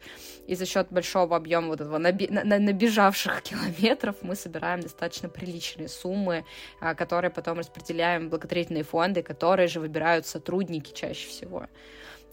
И 0.47 0.55
за 0.55 0.65
счет 0.65 0.87
большого 0.91 1.35
объема 1.35 1.67
вот 1.67 1.81
этого 1.81 1.97
наби- 1.97 2.31
на- 2.31 2.59
набежавших 2.59 3.41
километров 3.49 4.17
мы 4.21 4.35
собираем 4.35 4.81
достаточно 4.81 5.29
приличные 5.29 5.87
суммы, 5.87 6.45
а, 6.79 6.93
которые 6.93 7.31
потом 7.31 7.57
распределяем 7.59 8.27
в 8.27 8.29
благотворительные 8.29 8.83
фонды, 8.83 9.23
которые 9.23 9.67
же 9.67 9.79
выбирают 9.79 10.27
сотрудники 10.27 10.93
чаще 10.93 11.27
всего. 11.27 11.67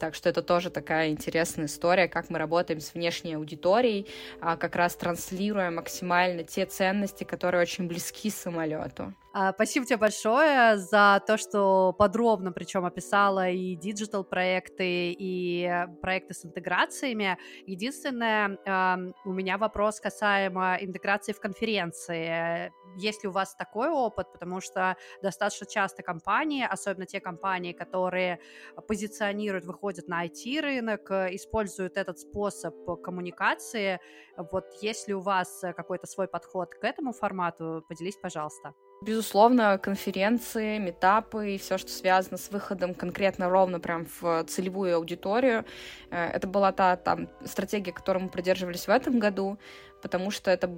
Так 0.01 0.15
что 0.15 0.31
это 0.31 0.43
тоже 0.43 0.71
такая 0.71 1.11
интересная 1.11 1.67
история, 1.67 2.09
как 2.09 2.31
мы 2.31 2.39
работаем 2.39 2.81
с 2.81 2.95
внешней 2.95 3.35
аудиторией, 3.35 4.09
а, 4.41 4.57
как 4.57 4.75
раз 4.75 4.97
транслируя 4.97 5.71
максимально 5.71 6.43
те 6.43 6.65
ценности, 6.65 7.25
которые 7.25 7.61
очень 7.61 7.87
близки 7.87 8.31
самолету. 8.31 9.15
А, 9.33 9.53
спасибо 9.53 9.87
тебе 9.87 9.97
большое 9.97 10.77
за 10.77 11.23
то, 11.25 11.37
что 11.37 11.95
подробно 11.97 12.51
причем 12.51 12.85
описала 12.85 13.49
и 13.49 13.77
digital 13.77 14.25
проекты, 14.25 15.13
и 15.13 15.87
проекты 16.03 16.35
с 16.35 16.45
интеграциями. 16.45 17.39
Единственное, 17.65 18.59
у 19.25 19.33
меня 19.33 19.57
вопрос 19.57 20.01
касаемо 20.01 20.79
интеграции 20.81 21.33
в 21.33 21.39
конференции. 21.39 22.73
Есть 22.97 23.23
ли 23.23 23.29
у 23.29 23.33
вас 23.33 23.55
такой 23.55 23.89
опыт? 23.89 24.33
Потому 24.33 24.61
что 24.61 24.97
достаточно 25.23 25.65
часто 25.65 26.03
компании, 26.03 26.67
особенно 26.69 27.07
те 27.07 27.21
компании, 27.21 27.73
которые 27.73 28.41
позиционируют, 28.89 29.65
выходят 29.65 30.09
на 30.09 30.27
IT-рынок, 30.27 31.09
используют 31.09 31.97
этот 31.97 32.19
способ 32.19 32.75
коммуникации. 33.01 34.01
Вот 34.37 34.65
есть 34.83 35.07
ли 35.07 35.15
у 35.15 35.21
вас 35.21 35.61
какой-то 35.77 36.09
свой 36.09 36.27
подход 36.27 36.75
к 36.75 36.83
этому 36.83 37.13
формату? 37.13 37.85
Поделись, 37.89 38.17
пожалуйста. 38.17 38.75
Безусловно, 39.03 39.79
конференции, 39.79 40.77
метапы 40.77 41.55
и 41.55 41.59
все, 41.59 41.79
что 41.79 41.91
связано 41.91 42.37
с 42.37 42.51
выходом 42.51 42.93
конкретно 42.93 43.49
ровно 43.49 43.81
прям 43.81 44.07
в 44.21 44.45
целевую 44.45 44.97
аудиторию. 44.97 45.65
Э, 46.11 46.27
это 46.27 46.47
была 46.47 46.71
та 46.73 46.97
там 46.97 47.29
стратегия, 47.47 47.93
которую 47.93 48.25
мы 48.25 48.29
придерживались 48.29 48.87
в 48.87 48.91
этом 48.91 49.19
году, 49.19 49.57
потому 50.03 50.31
что 50.31 50.51
это, 50.51 50.71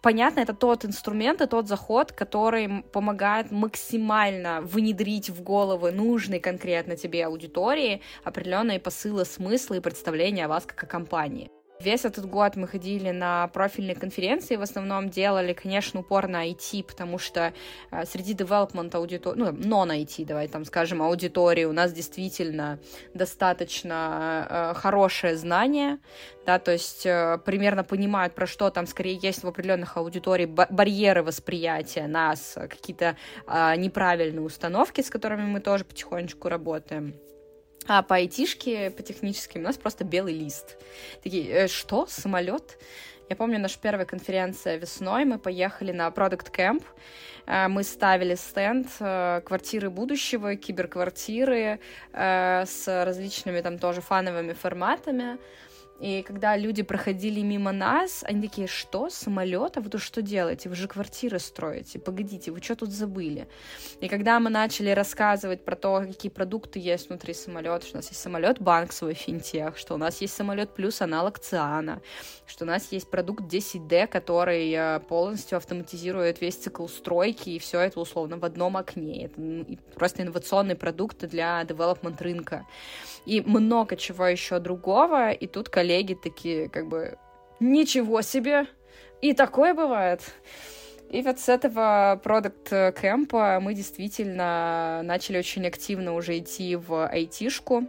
понятно, 0.00 0.40
это 0.40 0.54
тот 0.54 0.86
инструмент 0.86 1.42
и 1.42 1.46
тот 1.46 1.68
заход, 1.68 2.12
который 2.12 2.84
помогает 2.84 3.50
максимально 3.50 4.62
внедрить 4.62 5.28
в 5.28 5.42
головы 5.42 5.92
нужной 5.92 6.40
конкретно 6.40 6.96
тебе 6.96 7.26
аудитории 7.26 8.00
определенные 8.24 8.80
посылы, 8.80 9.26
смыслы 9.26 9.76
и 9.76 9.80
представления 9.80 10.46
о 10.46 10.48
вас 10.48 10.64
как 10.64 10.84
о 10.84 10.86
компании. 10.86 11.50
Весь 11.80 12.04
этот 12.04 12.26
год 12.26 12.56
мы 12.56 12.66
ходили 12.66 13.10
на 13.10 13.46
профильные 13.48 13.94
конференции, 13.94 14.56
в 14.56 14.62
основном 14.62 15.10
делали, 15.10 15.52
конечно, 15.52 16.00
упор 16.00 16.26
на 16.26 16.48
IT, 16.48 16.82
потому 16.82 17.18
что 17.18 17.52
э, 17.92 18.04
среди 18.04 18.34
development 18.34 18.96
аудитории, 18.96 19.38
ну, 19.38 19.52
non-IT, 19.52 20.24
давай 20.26 20.48
там 20.48 20.64
скажем, 20.64 21.00
аудитории 21.00 21.64
у 21.64 21.72
нас 21.72 21.92
действительно 21.92 22.80
достаточно 23.14 24.72
э, 24.74 24.80
хорошее 24.80 25.36
знание, 25.36 25.98
да, 26.44 26.58
то 26.58 26.72
есть 26.72 27.06
э, 27.06 27.38
примерно 27.44 27.84
понимают, 27.84 28.34
про 28.34 28.48
что 28.48 28.70
там 28.70 28.88
скорее 28.88 29.16
есть 29.22 29.44
в 29.44 29.46
определенных 29.46 29.96
аудиториях 29.96 30.50
барьеры 30.50 31.22
восприятия 31.22 32.08
нас, 32.08 32.58
какие-то 32.68 33.16
неправильные 33.46 34.42
установки, 34.42 35.00
с 35.00 35.10
которыми 35.10 35.42
мы 35.42 35.60
тоже 35.60 35.84
потихонечку 35.84 36.48
работаем. 36.48 37.14
А 37.88 38.02
по 38.02 38.16
айтишке, 38.16 38.90
по 38.90 39.02
техническим, 39.02 39.62
у 39.62 39.64
нас 39.64 39.78
просто 39.78 40.04
белый 40.04 40.34
лист. 40.34 40.76
Такие, 41.22 41.48
э, 41.48 41.68
что, 41.68 42.06
самолет? 42.06 42.78
Я 43.30 43.36
помню, 43.36 43.58
наша 43.58 43.78
первая 43.80 44.04
конференция 44.04 44.76
весной, 44.76 45.24
мы 45.24 45.38
поехали 45.38 45.92
на 45.92 46.08
Product 46.08 46.52
Camp, 46.54 46.82
э, 47.46 47.68
мы 47.68 47.82
ставили 47.84 48.34
стенд 48.34 48.88
э, 49.00 49.40
квартиры 49.42 49.88
будущего, 49.88 50.54
киберквартиры 50.56 51.80
э, 52.12 52.64
с 52.66 53.04
различными 53.04 53.62
там 53.62 53.78
тоже 53.78 54.02
фановыми 54.02 54.52
форматами, 54.52 55.38
и 56.00 56.22
когда 56.22 56.56
люди 56.56 56.82
проходили 56.82 57.40
мимо 57.40 57.72
нас, 57.72 58.22
они 58.22 58.40
такие, 58.40 58.68
что, 58.68 59.10
самолет? 59.10 59.76
А 59.76 59.80
вы 59.80 59.90
тут 59.90 60.00
что 60.00 60.22
делаете? 60.22 60.68
Вы 60.68 60.76
же 60.76 60.86
квартиры 60.86 61.40
строите. 61.40 61.98
Погодите, 61.98 62.52
вы 62.52 62.62
что 62.62 62.76
тут 62.76 62.90
забыли? 62.90 63.48
И 64.00 64.06
когда 64.06 64.38
мы 64.38 64.48
начали 64.48 64.90
рассказывать 64.90 65.64
про 65.64 65.74
то, 65.74 66.04
какие 66.06 66.30
продукты 66.30 66.78
есть 66.78 67.08
внутри 67.08 67.34
самолета, 67.34 67.84
что 67.84 67.96
у 67.96 67.98
нас 67.98 68.08
есть 68.10 68.20
самолет 68.20 68.60
банк 68.60 68.92
свой 68.92 69.14
финтех, 69.14 69.76
что 69.76 69.94
у 69.94 69.96
нас 69.96 70.20
есть 70.20 70.34
самолет 70.34 70.72
плюс 70.72 71.02
аналог 71.02 71.40
ЦИАНа, 71.40 72.00
что 72.46 72.64
у 72.64 72.68
нас 72.68 72.92
есть 72.92 73.10
продукт 73.10 73.52
10D, 73.52 74.06
который 74.06 74.70
э, 74.70 75.00
полностью 75.00 75.56
автоматизирует 75.56 76.40
весь 76.40 76.54
цикл 76.54 76.86
стройки, 76.86 77.50
и 77.50 77.58
все 77.58 77.80
это 77.80 77.98
условно 77.98 78.38
в 78.38 78.44
одном 78.44 78.76
окне. 78.76 79.26
Это 79.26 79.76
просто 79.96 80.22
инновационный 80.22 80.76
продукт 80.76 81.26
для 81.26 81.64
девелопмент 81.64 82.22
рынка. 82.22 82.66
И 83.26 83.40
много 83.40 83.96
чего 83.96 84.26
еще 84.26 84.60
другого, 84.60 85.32
и 85.32 85.46
тут 85.48 85.68
коллеги 85.68 85.87
коллеги 85.88 86.14
такие, 86.14 86.68
как 86.68 86.86
бы, 86.86 87.16
ничего 87.60 88.20
себе, 88.20 88.66
и 89.22 89.32
такое 89.32 89.72
бывает. 89.72 90.20
И 91.10 91.22
вот 91.22 91.40
с 91.40 91.48
этого 91.48 92.20
продукт 92.22 92.68
кемпа 92.68 93.58
мы 93.60 93.72
действительно 93.72 95.00
начали 95.02 95.38
очень 95.38 95.66
активно 95.66 96.14
уже 96.14 96.36
идти 96.36 96.76
в 96.76 97.06
айтишку, 97.06 97.84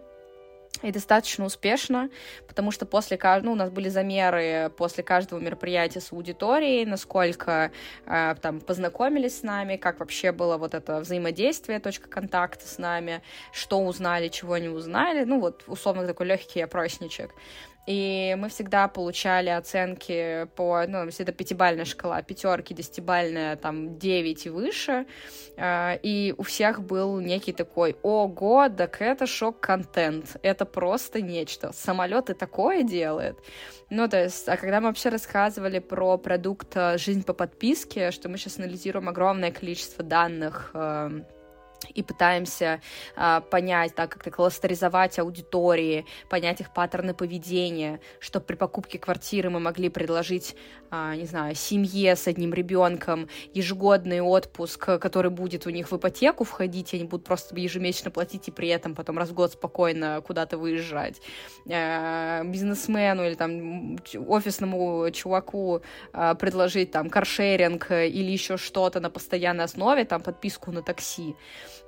и 0.81 0.91
достаточно 0.91 1.43
успешно, 1.45 2.09
потому 2.47 2.71
что 2.71 2.85
после 2.85 3.17
каждого, 3.17 3.47
ну, 3.47 3.51
у 3.53 3.55
нас 3.55 3.69
были 3.69 3.89
замеры 3.89 4.71
после 4.77 5.03
каждого 5.03 5.39
мероприятия 5.39 5.99
с 5.99 6.13
аудиторией, 6.13 6.85
насколько 6.85 7.71
э, 8.05 8.35
там 8.41 8.61
познакомились 8.61 9.39
с 9.39 9.43
нами, 9.43 9.75
как 9.75 9.99
вообще 9.99 10.31
было 10.31 10.57
вот 10.57 10.73
это 10.73 11.01
взаимодействие, 11.01 11.79
точка 11.79 12.07
контакта 12.07 12.65
с 12.65 12.77
нами, 12.77 13.21
что 13.51 13.83
узнали, 13.83 14.29
чего 14.29 14.57
не 14.57 14.69
узнали, 14.69 15.25
ну, 15.25 15.41
вот, 15.41 15.63
условно, 15.67 16.07
такой 16.07 16.27
легкий 16.27 16.61
опросничек. 16.61 17.31
И 17.89 18.35
мы 18.37 18.49
всегда 18.49 18.87
получали 18.87 19.49
оценки 19.49 20.47
по, 20.55 20.85
ну, 20.87 21.05
если 21.05 21.23
это 21.23 21.31
пятибальная 21.31 21.85
шкала, 21.85 22.21
пятерки, 22.21 22.75
десятибальная, 22.75 23.55
там, 23.55 23.97
9 23.97 24.45
и 24.45 24.49
выше. 24.49 25.07
А, 25.57 25.97
и 26.03 26.35
у 26.37 26.43
всех 26.43 26.83
был 26.83 27.19
некий 27.19 27.51
такой, 27.51 27.97
ого, 28.03 28.69
так 28.69 29.01
это 29.01 29.25
шок-контент, 29.25 30.37
это 30.43 30.65
просто 30.65 31.19
нечто. 31.23 31.71
Самолет 31.73 32.29
и 32.29 32.35
такое 32.35 32.83
делает. 32.83 33.39
Ну, 33.89 34.07
то 34.07 34.23
есть, 34.23 34.47
а 34.47 34.55
когда 34.55 34.81
мы 34.81 34.89
вообще 34.89 35.09
рассказывали 35.09 35.79
про 35.79 36.19
продукт 36.19 36.75
э, 36.75 36.99
«Жизнь 36.99 37.23
по 37.23 37.33
подписке», 37.33 38.11
что 38.11 38.29
мы 38.29 38.37
сейчас 38.37 38.59
анализируем 38.59 39.09
огромное 39.09 39.51
количество 39.51 40.03
данных 40.03 40.69
э, 40.75 41.23
и 41.93 42.03
пытаемся 42.03 42.81
а, 43.15 43.41
понять, 43.41 43.95
так 43.95 44.11
как-то 44.11 44.31
кластеризовать 44.31 45.19
аудитории, 45.19 46.05
понять 46.29 46.61
их 46.61 46.73
паттерны 46.73 47.13
поведения, 47.13 47.99
чтобы 48.19 48.45
при 48.45 48.55
покупке 48.55 48.99
квартиры 48.99 49.49
мы 49.49 49.59
могли 49.59 49.89
предложить, 49.89 50.55
а, 50.91 51.15
не 51.15 51.25
знаю, 51.25 51.55
семье 51.55 52.15
с 52.15 52.27
одним 52.27 52.53
ребенком 52.53 53.27
ежегодный 53.53 54.21
отпуск, 54.21 54.99
который 54.99 55.31
будет 55.31 55.65
у 55.67 55.69
них 55.69 55.91
в 55.91 55.97
ипотеку 55.97 56.43
входить, 56.43 56.93
и 56.93 56.97
они 56.97 57.05
будут 57.05 57.25
просто 57.25 57.55
ежемесячно 57.55 58.11
платить 58.11 58.47
и 58.47 58.51
при 58.51 58.69
этом 58.69 58.95
потом 58.95 59.17
раз 59.17 59.29
в 59.29 59.33
год 59.33 59.53
спокойно 59.53 60.21
куда-то 60.25 60.57
выезжать. 60.57 61.21
А, 61.69 62.43
бизнесмену 62.43 63.25
или 63.25 63.35
там 63.35 63.97
офисному 64.27 65.09
чуваку 65.11 65.81
а, 66.13 66.35
предложить 66.35 66.91
там 66.91 67.09
каршеринг 67.09 67.91
или 67.91 68.31
еще 68.31 68.57
что-то 68.57 68.99
на 68.99 69.09
постоянной 69.09 69.65
основе, 69.65 70.05
там 70.05 70.21
подписку 70.21 70.71
на 70.71 70.81
такси. 70.81 71.35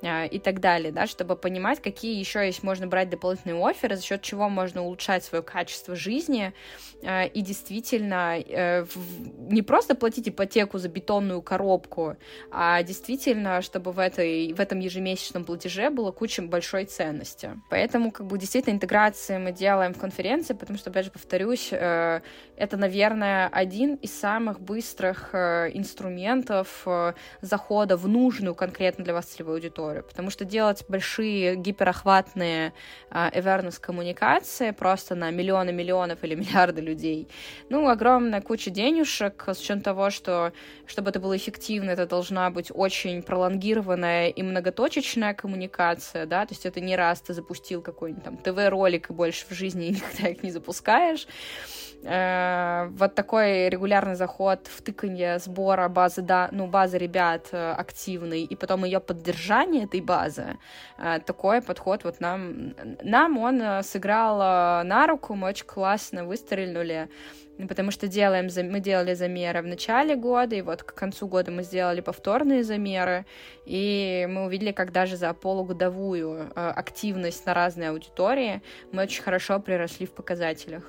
А, 0.03 0.25
и 0.25 0.39
так 0.39 0.59
далее, 0.59 0.91
да, 0.91 1.05
чтобы 1.05 1.35
понимать, 1.35 1.79
какие 1.79 2.17
еще 2.17 2.45
есть 2.45 2.63
можно 2.63 2.87
брать 2.87 3.09
дополнительные 3.09 3.63
оферы, 3.63 3.95
за 3.95 4.03
счет 4.03 4.21
чего 4.23 4.49
можно 4.49 4.83
улучшать 4.83 5.23
свое 5.23 5.43
качество 5.43 5.95
жизни 5.95 6.53
а, 7.05 7.25
и 7.25 7.41
действительно 7.41 8.39
э, 8.39 8.85
не 9.49 9.61
просто 9.61 9.93
платить 9.93 10.27
ипотеку 10.27 10.79
за 10.79 10.89
бетонную 10.89 11.43
коробку, 11.43 12.17
а 12.51 12.81
действительно, 12.81 13.61
чтобы 13.61 13.91
в, 13.91 13.99
этой, 13.99 14.53
в 14.53 14.59
этом 14.59 14.79
ежемесячном 14.79 15.45
платеже 15.45 15.91
было 15.91 16.11
куча 16.11 16.41
большой 16.41 16.85
ценности. 16.85 17.51
Поэтому, 17.69 18.11
как 18.11 18.25
бы, 18.25 18.39
действительно, 18.39 18.73
интеграции 18.73 19.37
мы 19.37 19.51
делаем 19.51 19.93
в 19.93 19.99
конференции, 19.99 20.53
потому 20.53 20.79
что, 20.79 20.89
опять 20.89 21.05
же, 21.05 21.11
повторюсь, 21.11 21.69
э, 21.71 22.21
это, 22.55 22.77
наверное, 22.77 23.49
один 23.49 23.95
из 23.95 24.19
самых 24.19 24.59
быстрых 24.59 25.29
э, 25.33 25.69
инструментов 25.73 26.87
захода 27.41 27.97
в 27.97 28.07
нужную 28.07 28.55
конкретно 28.55 29.03
для 29.03 29.13
вас 29.13 29.25
целевую 29.25 29.55
аудиторию 29.55 29.90
аудиторию, 29.91 30.03
потому 30.03 30.29
что 30.29 30.45
делать 30.45 30.83
большие 30.87 31.55
гиперохватные 31.55 32.73
uh, 33.11 33.31
awareness 33.33 33.79
коммуникации 33.79 34.71
просто 34.71 35.15
на 35.15 35.31
миллионы 35.31 35.71
миллионов 35.71 36.23
или 36.23 36.35
миллиарды 36.41 36.81
людей, 36.81 37.27
ну, 37.69 37.87
огромная 37.89 38.41
куча 38.41 38.69
денежек, 38.69 39.43
с 39.47 39.59
учетом 39.59 39.81
того, 39.81 40.09
что 40.09 40.53
чтобы 40.87 41.09
это 41.09 41.19
было 41.19 41.35
эффективно, 41.35 41.91
это 41.91 42.05
должна 42.05 42.49
быть 42.49 42.71
очень 42.73 43.21
пролонгированная 43.21 44.29
и 44.29 44.43
многоточечная 44.43 45.33
коммуникация, 45.33 46.25
да, 46.25 46.45
то 46.45 46.53
есть 46.53 46.65
это 46.65 46.79
не 46.79 46.95
раз 46.95 47.21
ты 47.21 47.33
запустил 47.33 47.81
какой-нибудь 47.81 48.23
там 48.23 48.37
ТВ-ролик 48.37 49.09
и 49.09 49.13
больше 49.13 49.45
в 49.49 49.51
жизни 49.51 49.85
никогда 49.89 50.29
их 50.29 50.43
не 50.43 50.51
запускаешь, 50.51 51.27
Э, 52.03 52.87
вот 52.97 53.13
такой 53.13 53.69
регулярный 53.69 54.15
заход 54.15 54.67
в 54.67 54.81
тыканье 54.81 55.37
сбора 55.37 55.87
базы, 55.87 56.21
да, 56.21 56.49
ну, 56.51 56.65
базы 56.67 56.97
ребят 56.97 57.49
э, 57.51 57.73
активный, 57.73 58.43
и 58.43 58.55
потом 58.55 58.85
ее 58.85 58.99
поддержание 58.99 59.83
этой 59.83 60.01
базы, 60.01 60.57
э, 60.97 61.19
такой 61.19 61.61
подход 61.61 62.03
вот 62.03 62.19
нам, 62.19 62.73
нам 63.03 63.37
он 63.37 63.83
сыграл 63.83 64.83
на 64.83 65.05
руку, 65.05 65.35
мы 65.35 65.49
очень 65.49 65.65
классно 65.65 66.25
выстрелили, 66.25 67.07
потому 67.67 67.91
что 67.91 68.07
делаем, 68.07 68.47
мы 68.71 68.79
делали 68.79 69.13
замеры 69.13 69.61
в 69.61 69.67
начале 69.67 70.15
года, 70.15 70.55
и 70.55 70.61
вот 70.61 70.81
к 70.81 70.95
концу 70.95 71.27
года 71.27 71.51
мы 71.51 71.61
сделали 71.61 72.01
повторные 72.01 72.63
замеры, 72.63 73.27
и 73.65 74.27
мы 74.27 74.45
увидели, 74.45 74.71
как 74.71 74.91
даже 74.91 75.17
за 75.17 75.31
полугодовую 75.35 76.51
активность 76.55 77.45
на 77.45 77.53
разные 77.53 77.89
аудитории 77.89 78.63
мы 78.91 79.03
очень 79.03 79.21
хорошо 79.21 79.59
приросли 79.59 80.07
в 80.07 80.11
показателях. 80.13 80.83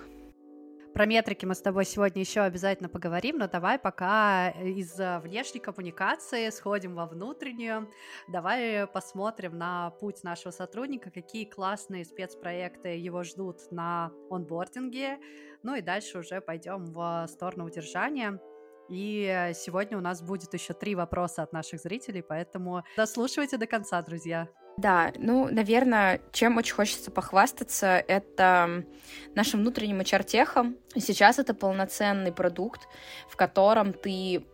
Про 0.95 1.07
метрики 1.07 1.47
мы 1.47 1.55
с 1.55 1.63
тобой 1.63 1.87
сегодня 1.87 2.21
еще 2.21 2.43
обязательно 2.43 2.91
поговорим, 2.91 3.39
но 3.39 3.49
давай 3.49 3.79
пока 3.79 4.51
из 4.51 4.95
внешней 5.23 5.61
коммуникации 5.61 6.51
сходим 6.51 6.95
во 6.95 7.07
внутреннюю. 7.07 7.91
Давай 8.29 8.87
посмотрим 8.87 9.57
на 9.57 9.91
путь 10.01 10.23
нашего 10.23 10.51
сотрудника, 10.51 11.11
какие 11.11 11.47
классные 11.47 12.05
спецпроекты 12.05 12.91
его 12.99 13.25
ждут 13.25 13.71
на 13.71 14.13
онбординге. 14.31 15.19
Ну 15.63 15.75
и 15.77 15.81
дальше 15.81 16.19
уже 16.19 16.43
пойдем 16.43 16.93
в 16.93 17.27
сторону 17.27 17.65
удержания. 17.65 18.39
И 18.91 19.53
сегодня 19.55 19.97
у 19.97 20.03
нас 20.03 20.21
будет 20.21 20.53
еще 20.53 20.75
три 20.75 20.95
вопроса 20.95 21.43
от 21.43 21.55
наших 21.55 21.81
зрителей, 21.81 22.23
поэтому 22.23 22.85
дослушивайте 22.99 23.57
до 23.57 23.67
конца, 23.67 24.03
друзья. 24.03 24.47
Да, 24.79 25.13
ну, 25.19 25.49
наверное, 25.51 26.21
чем 26.33 26.57
очень 26.57 26.75
хочется 26.75 27.11
похвастаться, 27.11 28.03
это 28.09 28.85
нашим 29.35 29.61
внутренним 29.61 30.01
HR-техом. 30.01 30.77
Сейчас 30.97 31.39
это 31.39 31.55
полноценный 31.55 32.33
продукт, 32.33 32.89
в 33.29 33.37
котором 33.37 33.93
ты 33.93 34.47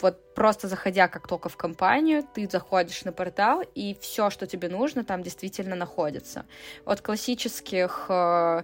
вот 0.00 0.20
просто 0.36 0.68
заходя 0.68 1.08
как 1.08 1.26
только 1.26 1.48
в 1.48 1.56
компанию, 1.56 2.22
ты 2.34 2.48
заходишь 2.48 3.04
на 3.04 3.12
портал, 3.12 3.62
и 3.74 3.96
все, 4.00 4.30
что 4.30 4.46
тебе 4.46 4.68
нужно, 4.68 5.02
там 5.02 5.22
действительно 5.22 5.74
находится. 5.74 6.44
От 6.84 7.00
классических 7.00 8.06
э, 8.10 8.62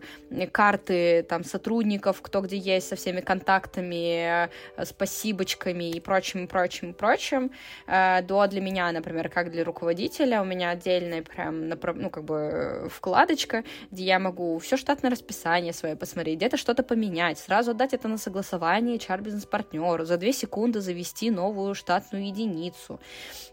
карты 0.53 1.23
там 1.29 1.45
сотрудников, 1.45 2.21
кто 2.21 2.43
где 2.43 2.59
есть, 2.59 2.89
со 2.89 2.95
всеми 2.95 3.23
контактами, 3.23 4.47
э, 4.77 4.85
спасибочками 4.85 5.91
и 5.91 6.01
прочим, 6.01 6.47
прочим, 6.47 6.93
прочим, 6.93 7.51
э, 7.87 8.23
до 8.23 8.47
для 8.47 8.61
меня, 8.61 8.93
например, 8.93 9.31
как 9.31 9.51
для 9.51 9.65
руководителя, 9.65 10.43
у 10.43 10.45
меня 10.45 10.71
отдельная 10.71 11.23
прям, 11.23 11.71
ну, 11.71 12.11
как 12.11 12.25
бы 12.25 12.89
вкладочка, 12.91 13.65
где 13.91 14.05
я 14.05 14.19
могу 14.19 14.59
все 14.59 14.77
штатное 14.77 15.11
расписание 15.11 15.73
свое 15.73 15.97
посмотреть, 15.97 16.37
где-то 16.37 16.59
что-то 16.59 16.83
поменять, 16.83 17.39
сразу 17.39 17.71
отдать 17.71 17.95
это 17.95 18.09
на 18.09 18.19
согласование 18.19 18.99
HR-бизнес-партнеру, 18.99 20.05
за 20.05 20.19
две 20.19 20.35
секунды 20.35 20.83
завести 20.83 21.31
новую 21.31 21.62
новую 21.63 21.75
штатную 21.75 22.27
единицу, 22.27 23.01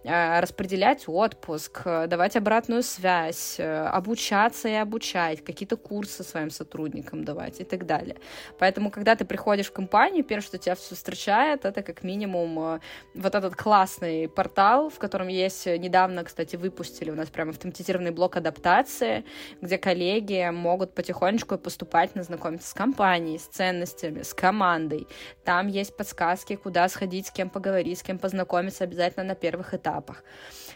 э, 0.04 0.40
распределять 0.42 1.08
отпуск, 1.08 1.82
э, 1.86 2.08
давать 2.08 2.36
обратную 2.36 2.84
связь, 2.84 3.60
э, 3.60 3.88
обучаться 3.98 4.68
и 4.70 4.74
обучать, 4.74 5.44
какие-то 5.44 5.78
курсы 5.78 6.24
своим 6.24 6.50
сотрудникам 6.50 7.24
давать 7.24 7.62
и 7.62 7.64
так 7.64 7.86
далее. 7.86 8.16
Поэтому, 8.60 8.92
когда 8.92 9.16
ты 9.16 9.26
приходишь 9.26 9.68
в 9.68 9.74
компанию, 9.74 10.24
первое, 10.24 10.42
что 10.42 10.58
тебя 10.58 10.76
встречает, 10.76 11.66
это 11.66 11.84
как 11.84 12.04
минимум 12.04 12.80
вот 13.16 13.36
этот 13.36 13.56
классный 13.56 14.28
портал, 14.28 14.90
в 14.90 15.00
котором 15.00 15.28
есть 15.30 15.66
недавно, 15.66 16.24
кстати, 16.24 16.58
выпустили 16.58 17.12
у 17.12 17.16
нас 17.16 17.30
прям 17.30 17.50
автоматизированный 17.50 18.12
блок 18.12 18.38
адаптации, 18.38 19.24
где 19.62 19.78
коллеги 19.78 20.50
могут 20.52 20.96
потихонечку 20.96 21.58
поступать, 21.58 22.12
знакомиться 22.16 22.68
с 22.68 22.74
компанией, 22.74 23.38
с 23.38 23.48
ценностями, 23.48 24.24
с 24.24 24.34
командой. 24.34 25.08
Там 25.44 25.68
есть 25.68 25.98
подсказки, 25.98 26.56
куда 26.56 26.90
сходить, 26.90 27.28
с 27.28 27.32
кем 27.32 27.50
поговорить, 27.50 27.99
с 28.00 28.04
кем 28.04 28.18
познакомиться 28.18 28.84
обязательно 28.84 29.26
на 29.26 29.36
первых 29.36 29.74
этапах. 29.74 30.24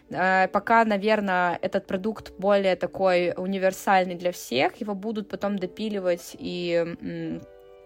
Э, 0.10 0.48
пока, 0.48 0.86
наверное, 0.86 1.58
этот 1.62 1.88
продукт 1.88 2.34
более 2.38 2.76
такой 2.76 3.34
универсальный 3.38 4.16
для 4.16 4.32
всех, 4.32 4.76
его 4.82 4.96
будут 4.96 5.30
потом 5.30 5.58
допиливать 5.58 6.36
и 6.40 7.42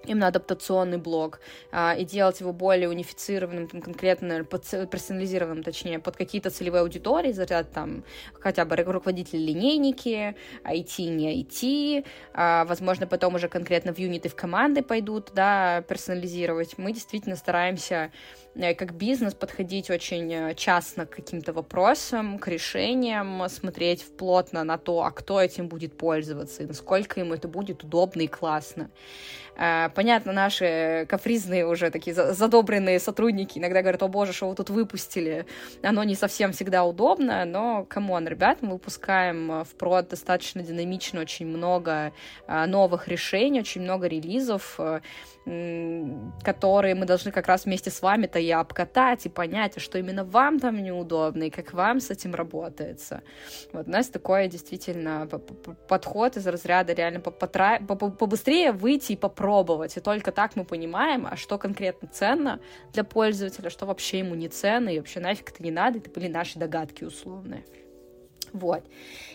именно 0.07 0.27
адаптационный 0.27 0.97
блог, 0.97 1.39
а, 1.71 1.95
и 1.97 2.05
делать 2.05 2.39
его 2.39 2.53
более 2.53 2.89
унифицированным, 2.89 3.67
там, 3.67 3.81
конкретно 3.81 4.43
персонализированным, 4.43 5.63
точнее, 5.63 5.99
под 5.99 6.15
какие-то 6.15 6.49
целевые 6.49 6.81
аудитории, 6.81 7.31
заряд 7.31 7.71
там 7.71 8.03
хотя 8.39 8.65
бы 8.65 8.75
руководители 8.75 9.39
линейники, 9.39 10.35
IT, 10.63 11.09
не 11.09 11.43
IT, 11.43 12.05
а, 12.33 12.65
возможно, 12.65 13.07
потом 13.07 13.35
уже 13.35 13.47
конкретно 13.47 13.93
в 13.93 13.99
юниты 13.99 14.29
в 14.29 14.35
команды 14.35 14.81
пойдут, 14.81 15.31
да, 15.33 15.81
персонализировать. 15.81 16.77
Мы 16.77 16.93
действительно 16.93 17.35
стараемся 17.35 18.11
э, 18.55 18.73
как 18.73 18.93
бизнес 18.93 19.33
подходить 19.33 19.89
очень 19.89 20.33
э, 20.33 20.55
частно 20.55 21.05
к 21.05 21.11
каким-то 21.11 21.53
вопросам, 21.53 22.39
к 22.39 22.47
решениям, 22.47 23.47
смотреть 23.49 24.05
плотно 24.17 24.63
на 24.63 24.77
то, 24.77 25.03
а 25.03 25.11
кто 25.11 25.41
этим 25.41 25.67
будет 25.67 25.97
пользоваться, 25.97 26.63
и 26.63 26.65
насколько 26.65 27.19
ему 27.19 27.33
это 27.33 27.47
будет 27.47 27.83
удобно 27.83 28.21
и 28.21 28.27
классно. 28.27 28.89
А, 29.59 29.89
понятно, 29.89 30.33
наши 30.33 31.07
капризные 31.09 31.65
уже 31.65 31.89
такие 31.89 32.13
задобренные 32.13 32.99
сотрудники 32.99 33.57
иногда 33.57 33.81
говорят, 33.81 34.03
о 34.03 34.07
боже, 34.07 34.31
что 34.31 34.49
вы 34.49 34.55
тут 34.55 34.69
выпустили. 34.69 35.47
Оно 35.81 36.03
не 36.03 36.15
совсем 36.15 36.51
всегда 36.51 36.85
удобно, 36.85 37.43
но, 37.43 37.83
come 37.89 38.11
on, 38.11 38.27
ребят, 38.27 38.59
мы 38.61 38.73
выпускаем 38.73 39.63
в 39.63 39.75
прод 39.75 40.09
достаточно 40.09 40.61
динамично 40.61 41.21
очень 41.21 41.47
много 41.47 42.13
а, 42.45 42.67
новых 42.67 43.07
решений, 43.07 43.59
очень 43.59 43.81
много 43.81 44.07
релизов, 44.07 44.79
которые 46.43 46.93
мы 46.95 47.05
должны 47.05 47.31
как 47.31 47.47
раз 47.47 47.65
вместе 47.65 47.89
с 47.89 48.01
вами-то 48.01 48.37
и 48.37 48.49
обкатать, 48.51 49.25
и 49.25 49.29
понять, 49.29 49.77
а 49.77 49.79
что 49.79 49.97
именно 49.97 50.25
вам 50.25 50.59
там 50.59 50.83
неудобно, 50.83 51.43
и 51.43 51.49
как 51.49 51.73
вам 51.73 52.01
с 52.01 52.09
этим 52.09 52.35
работается. 52.35 53.21
Вот 53.71 53.87
у 53.87 53.89
нас 53.89 54.09
такой 54.09 54.49
действительно 54.49 55.25
подход 55.87 56.35
из 56.35 56.45
разряда 56.47 56.91
реально 56.93 57.21
побыстрее 57.21 58.73
выйти 58.73 59.13
и 59.13 59.15
попробовать, 59.15 59.95
и 59.95 60.01
только 60.01 60.33
так 60.33 60.57
мы 60.57 60.65
понимаем, 60.65 61.25
а 61.25 61.37
что 61.37 61.57
конкретно 61.57 62.09
ценно 62.09 62.59
для 62.91 63.05
пользователя, 63.05 63.69
что 63.69 63.85
вообще 63.85 64.19
ему 64.19 64.35
не 64.35 64.49
ценно, 64.49 64.89
и 64.89 64.97
вообще 64.97 65.21
нафиг 65.21 65.51
это 65.51 65.63
не 65.63 65.71
надо, 65.71 65.99
это 65.99 66.09
были 66.09 66.27
наши 66.27 66.59
догадки 66.59 67.05
условные. 67.05 67.63
Вот. 68.53 68.83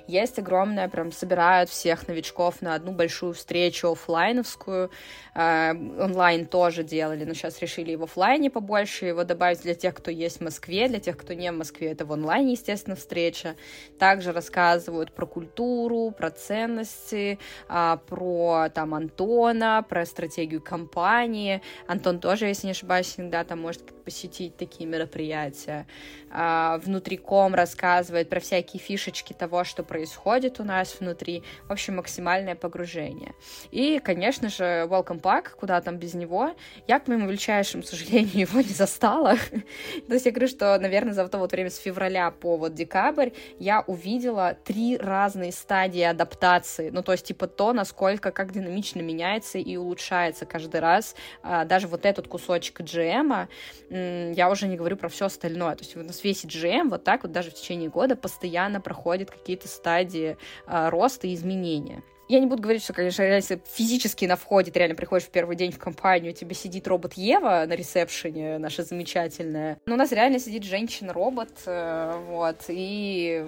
Есть 0.07 0.39
огромное, 0.39 0.89
прям 0.89 1.13
собирают 1.13 1.71
всех 1.71 2.09
новичков 2.09 2.61
на 2.61 2.75
одну 2.75 2.93
большую 2.93 3.35
встречу 3.35 3.93
офлайновскую. 3.93 4.91
Э, 5.35 5.71
онлайн 5.71 6.47
тоже 6.47 6.83
делали, 6.83 7.25
но 7.25 7.35
сейчас 7.35 7.61
решили 7.61 7.93
и 7.93 7.97
в 7.97 8.03
офлайне 8.03 8.51
побольше 8.51 9.07
его 9.07 9.25
добавить 9.25 9.63
для 9.63 9.75
тех, 9.75 9.95
кто 9.95 10.11
есть 10.11 10.39
в 10.39 10.41
Москве, 10.43 10.89
для 10.89 10.99
тех, 10.99 11.17
кто 11.17 11.35
не 11.35 11.51
в 11.51 11.55
Москве, 11.55 11.93
это 11.93 12.05
в 12.05 12.13
онлайне, 12.13 12.53
естественно, 12.53 12.97
встреча. 12.97 13.55
Также 13.99 14.33
рассказывают 14.33 15.15
про 15.15 15.27
культуру, 15.27 16.11
про 16.11 16.31
ценности, 16.31 17.39
э, 17.69 17.97
про 18.09 18.69
там 18.75 18.95
Антона, 18.95 19.85
про 19.89 20.05
стратегию 20.05 20.61
компании. 20.61 21.63
Антон 21.87 22.19
тоже, 22.19 22.47
если 22.47 22.67
не 22.67 22.73
ошибаюсь, 22.73 23.07
всегда 23.07 23.45
там 23.45 23.61
может 23.61 24.05
посетить 24.05 24.57
такие 24.57 24.89
мероприятия. 24.89 25.87
Э, 26.33 26.79
внутриком 26.83 27.55
рассказывает 27.55 28.31
про 28.31 28.41
всякие 28.41 28.81
фишечки 28.81 29.33
того, 29.33 29.65
что 29.65 29.83
происходит 29.83 30.61
у 30.61 30.65
нас 30.65 30.97
внутри, 30.99 31.43
в 31.69 31.73
общем, 31.73 31.97
максимальное 31.97 32.55
погружение. 32.55 33.35
И, 33.71 33.99
конечно 33.99 34.49
же, 34.49 34.87
Welcome 34.89 35.21
Pack, 35.21 35.51
куда 35.59 35.81
там 35.81 35.99
без 35.99 36.15
него, 36.15 36.55
я, 36.89 36.99
к 37.01 37.09
моему 37.09 37.29
величайшему 37.29 37.83
сожалению, 37.83 38.41
его 38.41 38.61
не 38.61 38.73
застала. 38.73 39.37
То 40.09 40.15
есть 40.15 40.25
я 40.25 40.33
говорю, 40.33 40.49
что, 40.49 40.79
наверное, 40.79 41.13
за 41.13 41.29
то 41.29 41.39
вот 41.39 41.53
время 41.53 41.71
с 41.71 41.77
февраля 41.77 42.31
по 42.31 42.57
вот 42.57 42.75
декабрь 42.75 43.31
я 43.59 43.83
увидела 43.87 44.57
три 44.65 44.97
разные 44.97 45.53
стадии 45.53 46.03
адаптации, 46.03 46.91
ну, 46.91 47.03
то 47.03 47.13
есть, 47.13 47.27
типа, 47.27 47.47
то, 47.47 47.73
насколько, 47.73 48.31
как 48.31 48.53
динамично 48.53 49.01
меняется 49.01 49.59
и 49.59 49.77
улучшается 49.77 50.47
каждый 50.47 50.81
раз, 50.81 51.15
а, 51.43 51.65
даже 51.65 51.89
вот 51.89 52.07
этот 52.07 52.29
кусочек 52.29 52.81
GM, 52.81 53.49
я 53.91 54.51
уже 54.51 54.69
не 54.69 54.77
говорю 54.77 54.97
про 54.97 55.09
все 55.09 55.27
остальное, 55.27 55.75
то 55.75 55.83
есть 55.83 55.97
у 55.97 56.03
весь 56.25 56.45
GM 56.45 56.89
вот 56.89 57.05
так 57.05 57.23
вот 57.23 57.33
даже 57.33 57.51
в 57.51 57.55
течение 57.55 57.89
года 57.89 58.17
постоянно 58.17 58.81
проходит 58.81 59.31
какие-то 59.31 59.69
стадии 59.69 60.37
а, 60.67 60.91
роста 60.91 61.27
и 61.27 61.35
изменения. 61.35 62.03
Я 62.29 62.41
не 62.41 62.47
буду 62.47 62.63
говорить, 62.63 62.83
что, 62.83 62.93
конечно, 62.93 63.23
если 63.23 63.61
физически 63.73 64.25
на 64.25 64.37
входе 64.37 64.71
ты 64.71 64.79
реально 64.79 64.95
приходишь 64.95 65.27
в 65.27 65.31
первый 65.31 65.57
день 65.57 65.73
в 65.73 65.79
компанию, 65.79 66.33
у 66.33 66.35
тебя 66.35 66.55
сидит 66.55 66.87
робот 66.87 67.15
Ева 67.15 67.65
на 67.67 67.75
ресепшене, 67.75 68.59
наша 68.59 68.85
замечательная. 68.85 69.79
Но 69.87 69.95
у 69.95 69.97
нас 69.99 70.13
реально 70.13 70.39
сидит 70.39 70.65
женщина-робот, 70.65 71.51
э, 71.67 72.25
вот, 72.29 72.65
и 72.69 73.45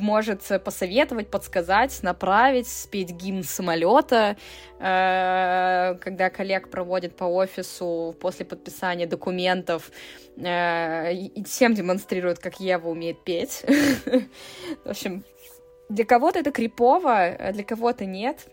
может 0.00 0.42
посоветовать, 0.64 1.30
подсказать, 1.30 2.02
направить, 2.02 2.68
спеть 2.68 3.10
гимн 3.10 3.44
самолета, 3.44 4.36
э, 4.78 5.96
когда 6.00 6.30
коллег 6.30 6.70
проводит 6.70 7.16
по 7.16 7.24
офису 7.24 8.14
после 8.20 8.44
подписания 8.46 9.06
документов, 9.06 9.90
э, 10.36 11.28
всем 11.44 11.74
демонстрирует, 11.74 12.38
как 12.38 12.60
Ева 12.60 12.88
умеет 12.88 13.24
петь. 13.24 13.64
В 14.84 14.90
общем, 14.90 15.24
для 15.90 16.04
кого-то 16.04 16.38
это 16.38 16.52
крипово, 16.52 17.24
а 17.24 17.52
для 17.52 17.64
кого-то 17.64 18.06
нет. 18.06 18.46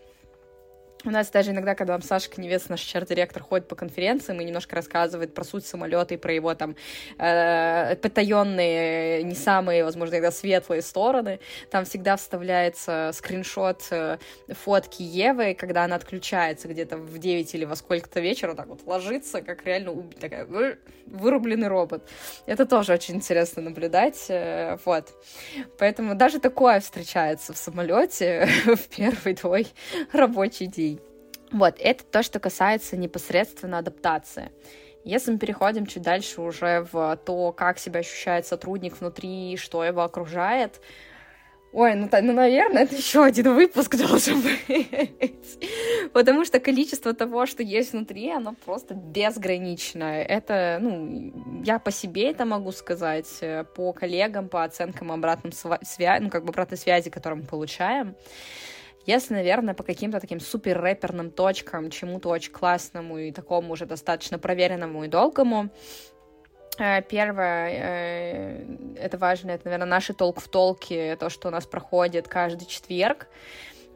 У 1.08 1.10
нас 1.10 1.30
даже 1.30 1.52
иногда, 1.52 1.74
когда 1.74 1.94
вам 1.94 2.02
Саша 2.02 2.28
Коневец, 2.28 2.68
наш 2.68 2.82
чар-директор, 2.82 3.42
ходит 3.42 3.66
по 3.66 3.74
конференциям 3.74 4.42
и 4.42 4.44
немножко 4.44 4.76
рассказывает 4.76 5.32
про 5.32 5.42
суть 5.42 5.64
самолета 5.64 6.12
и 6.12 6.16
про 6.18 6.34
его 6.34 6.54
там 6.54 6.76
э, 7.16 7.96
потаенные, 7.96 9.22
не 9.22 9.34
самые, 9.34 9.84
возможно, 9.84 10.16
иногда 10.16 10.30
светлые 10.30 10.82
стороны, 10.82 11.40
там 11.70 11.86
всегда 11.86 12.18
вставляется 12.18 13.12
скриншот 13.14 13.86
э, 13.90 14.18
фотки 14.48 15.00
Евы, 15.00 15.54
когда 15.54 15.84
она 15.84 15.96
отключается 15.96 16.68
где-то 16.68 16.98
в 16.98 17.18
9 17.18 17.54
или 17.54 17.64
во 17.64 17.76
сколько-то 17.76 18.20
вечера, 18.20 18.52
так 18.52 18.66
вот 18.66 18.84
ложится, 18.84 19.40
как 19.40 19.64
реально 19.64 20.02
такая 20.20 20.46
вырубленный 21.06 21.68
робот. 21.68 22.06
Это 22.44 22.66
тоже 22.66 22.92
очень 22.92 23.14
интересно 23.14 23.62
наблюдать, 23.62 24.26
э, 24.28 24.76
вот. 24.84 25.06
Поэтому 25.78 26.14
даже 26.14 26.38
такое 26.38 26.80
встречается 26.80 27.54
в 27.54 27.56
самолете 27.56 28.46
в 28.66 28.94
первый 28.94 29.34
твой 29.34 29.66
рабочий 30.12 30.66
день. 30.66 30.97
Вот, 31.50 31.76
это 31.78 32.04
то, 32.04 32.22
что 32.22 32.40
касается 32.40 32.96
непосредственно 32.96 33.78
адаптации. 33.78 34.50
Если 35.04 35.30
мы 35.30 35.38
переходим 35.38 35.86
чуть 35.86 36.02
дальше 36.02 36.40
уже 36.40 36.86
в 36.92 37.18
то, 37.24 37.52
как 37.52 37.78
себя 37.78 38.00
ощущает 38.00 38.46
сотрудник 38.46 39.00
внутри, 39.00 39.56
что 39.56 39.82
его 39.84 40.02
окружает, 40.02 40.80
Ой, 41.70 41.94
ну, 41.94 42.08
ну, 42.10 42.32
наверное, 42.32 42.84
это 42.84 42.96
еще 42.96 43.22
один 43.22 43.54
выпуск 43.54 43.94
должен 43.96 44.40
быть. 44.40 44.66
Потому 46.14 46.46
что 46.46 46.60
количество 46.60 47.12
того, 47.12 47.44
что 47.44 47.62
есть 47.62 47.92
внутри, 47.92 48.30
оно 48.30 48.54
просто 48.64 48.94
безграничное. 48.94 50.22
Это, 50.22 50.78
ну, 50.80 51.62
я 51.64 51.78
по 51.78 51.90
себе 51.90 52.30
это 52.30 52.46
могу 52.46 52.72
сказать, 52.72 53.28
э, 53.42 53.64
по 53.64 53.92
коллегам, 53.92 54.48
по 54.48 54.64
оценкам 54.64 55.12
обратным 55.12 55.52
связи, 55.52 56.22
ну, 56.22 56.30
как 56.30 56.44
бы 56.44 56.50
обратной 56.50 56.78
связи, 56.78 57.10
которую 57.10 57.42
мы 57.42 57.46
получаем. 57.46 58.16
Если, 59.08 59.32
наверное, 59.32 59.72
по 59.72 59.84
каким-то 59.84 60.20
таким 60.20 60.38
супер 60.38 60.78
рэперным 60.78 61.30
точкам, 61.30 61.88
чему-то 61.88 62.28
очень 62.28 62.52
классному 62.52 63.16
и 63.16 63.32
такому 63.32 63.72
уже 63.72 63.86
достаточно 63.86 64.38
проверенному 64.38 65.02
и 65.02 65.08
долгому, 65.08 65.70
э, 66.78 67.00
Первое, 67.00 67.70
э, 67.70 68.66
это 68.96 69.16
важно, 69.16 69.52
это, 69.52 69.64
наверное, 69.64 69.86
наши 69.86 70.12
толк 70.12 70.40
в 70.40 70.48
толке, 70.48 71.16
то, 71.16 71.30
что 71.30 71.48
у 71.48 71.50
нас 71.50 71.64
проходит 71.64 72.28
каждый 72.28 72.66
четверг. 72.66 73.28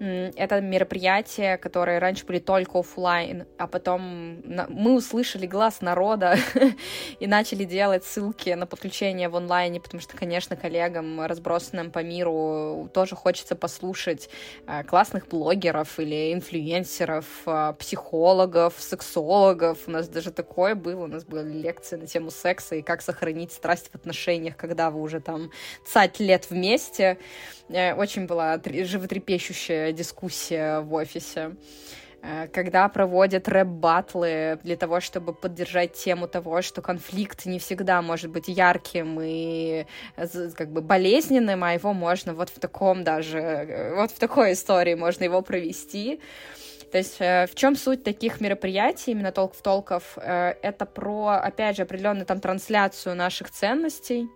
Это 0.03 0.61
мероприятия, 0.61 1.57
которые 1.57 2.01
раньше 2.01 2.27
были 2.27 2.41
только 2.41 2.81
офлайн, 2.81 3.47
а 3.57 3.69
потом 3.69 4.43
мы 4.69 4.97
услышали 4.97 5.47
глаз 5.47 5.81
народа 5.81 6.37
и 7.21 7.29
начали 7.29 7.63
делать 7.63 8.05
ссылки 8.05 8.51
на 8.51 8.67
подключение 8.67 9.29
в 9.29 9.37
онлайне, 9.37 9.81
потому 9.81 10.01
что, 10.01 10.17
конечно, 10.17 10.57
коллегам, 10.57 11.21
разбросанным 11.21 11.93
по 11.93 12.01
миру, 12.01 12.91
тоже 12.93 13.15
хочется 13.15 13.55
послушать 13.55 14.29
э, 14.67 14.83
классных 14.83 15.29
блогеров 15.29 16.01
или 16.01 16.33
инфлюенсеров, 16.33 17.27
э, 17.47 17.75
психологов, 17.79 18.75
сексологов. 18.79 19.87
У 19.87 19.93
нас 19.93 20.09
даже 20.09 20.33
такое 20.33 20.75
было, 20.75 21.05
у 21.05 21.07
нас 21.07 21.25
были 21.25 21.53
лекции 21.53 21.95
на 21.95 22.09
тему 22.09 22.33
секса 22.33 22.75
и 22.75 22.83
как 22.83 23.03
сохранить 23.03 23.53
страсть 23.53 23.91
в 23.93 23.95
отношениях, 23.95 24.57
когда 24.57 24.91
вы 24.91 25.01
уже 25.01 25.21
там 25.21 25.53
цать 25.87 26.19
лет 26.19 26.51
вместе. 26.51 27.19
Э, 27.73 27.95
очень 27.95 28.27
была 28.27 28.61
животрепещущая 28.65 29.93
дискуссия 29.93 30.81
в 30.81 30.93
офисе 30.93 31.57
э, 32.23 32.49
когда 32.49 32.89
проводят 32.89 33.49
рэп-батлы 33.49 34.59
для 34.63 34.77
того, 34.77 35.01
чтобы 35.01 35.33
поддержать 35.33 35.95
тему 35.95 36.29
того, 36.29 36.63
что 36.63 36.83
конфликт 36.83 37.47
не 37.47 37.59
всегда 37.59 38.03
может 38.03 38.31
быть 38.31 38.49
ярким 38.49 39.19
и 39.23 39.87
как 40.55 40.71
бы 40.71 40.83
болезненным, 40.83 41.65
а 41.65 41.73
его 41.73 41.93
можно 41.93 42.35
вот 42.35 42.51
в 42.51 42.61
таком 42.61 43.05
даже, 43.05 43.39
э, 43.39 43.95
вот 43.95 44.11
в 44.11 44.19
такой 44.19 44.53
истории 44.53 44.95
можно 44.95 45.25
его 45.25 45.43
провести. 45.43 46.21
То 46.93 46.99
есть 46.99 47.19
в 47.21 47.55
чем 47.55 47.75
суть 47.75 48.05
таких 48.05 48.43
мероприятий, 48.43 49.13
именно 49.13 49.33
толк 49.33 49.55
в 49.55 49.63
толков? 49.63 50.19
Это 50.19 50.85
про, 50.85 51.41
опять 51.43 51.77
же, 51.77 51.85
определенную 51.85 52.27
там 52.27 52.39
трансляцию 52.39 53.17
наших 53.17 53.51
ценностей, 53.51 54.29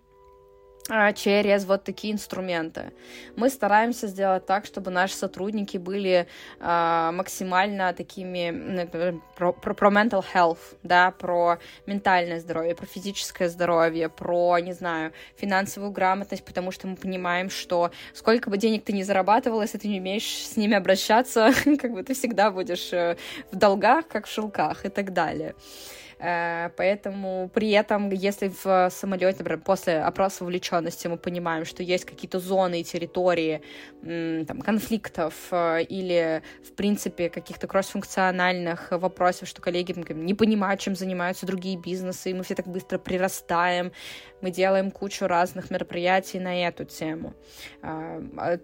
через 1.15 1.65
вот 1.65 1.85
такие 1.85 2.13
инструменты. 2.13 2.93
Мы 3.35 3.51
стараемся 3.51 4.07
сделать 4.07 4.47
так, 4.47 4.67
чтобы 4.67 4.91
наши 4.91 5.15
сотрудники 5.15 5.79
были 5.79 6.27
э, 6.61 7.11
максимально 7.13 7.93
такими 7.93 8.51
ну, 8.51 9.21
про, 9.37 9.53
про, 9.53 9.75
про 9.75 9.91
mental 9.91 10.25
health, 10.35 10.77
да, 10.83 11.11
про 11.11 11.59
ментальное 11.87 12.41
здоровье, 12.41 12.75
про 12.75 12.87
физическое 12.87 13.49
здоровье, 13.49 14.09
про, 14.09 14.59
не 14.61 14.73
знаю, 14.73 15.13
финансовую 15.37 15.91
грамотность, 15.91 16.45
потому 16.45 16.71
что 16.71 16.87
мы 16.87 16.97
понимаем, 16.97 17.51
что 17.51 17.91
сколько 18.15 18.49
бы 18.49 18.57
денег 18.57 18.85
ты 18.85 18.93
ни 18.93 19.03
зарабатывал, 19.03 19.63
если 19.63 19.79
ты 19.79 19.89
не 19.89 19.99
умеешь 19.99 20.47
с 20.47 20.57
ними 20.57 20.77
обращаться, 20.77 21.53
как 21.81 21.93
бы 21.93 22.03
ты 22.05 22.15
всегда 22.15 22.51
будешь 22.51 22.93
э, 22.93 23.17
в 23.51 23.57
долгах, 23.57 24.07
как 24.07 24.27
в 24.27 24.31
шелках 24.31 24.85
и 24.85 24.89
так 24.89 25.13
далее. 25.13 25.55
Э, 25.57 26.06
поэтому 26.19 27.51
при 27.53 27.71
этом, 27.73 28.11
если 28.11 28.51
в 28.65 28.89
самолете, 28.91 29.39
например, 29.39 29.61
после 29.61 30.01
опроса 30.01 30.45
вовлеченности 30.45 31.09
мы 31.09 31.19
понимаем, 31.19 31.65
что 31.65 31.83
есть 31.83 32.05
какие-то 32.05 32.39
зоны 32.39 32.81
и 32.81 32.85
территории 32.85 33.63
там, 34.03 34.63
конфликтов 34.63 35.35
э, 35.51 35.83
или, 35.83 36.43
в 36.63 36.73
принципе, 36.73 37.29
каких-то 37.29 37.67
кроссфункциональных 37.67 38.93
вопросов, 38.93 39.49
что 39.49 39.61
коллеги 39.61 39.95
не 40.13 40.35
понимают, 40.35 40.81
чем 40.81 40.95
занимаются 40.95 41.47
другие 41.47 41.77
бизнесы, 41.77 42.31
и 42.31 42.35
мы 42.35 42.45
все 42.45 42.55
так 42.55 42.67
быстро 42.67 42.99
прирастаем, 42.99 43.93
мы 44.41 44.51
делаем 44.51 44.91
кучу 44.91 45.27
разных 45.27 45.71
мероприятий 45.71 46.39
на 46.39 46.67
эту 46.67 46.85
тему. 46.85 47.35
Э, 47.83 48.23
а, 48.37 48.59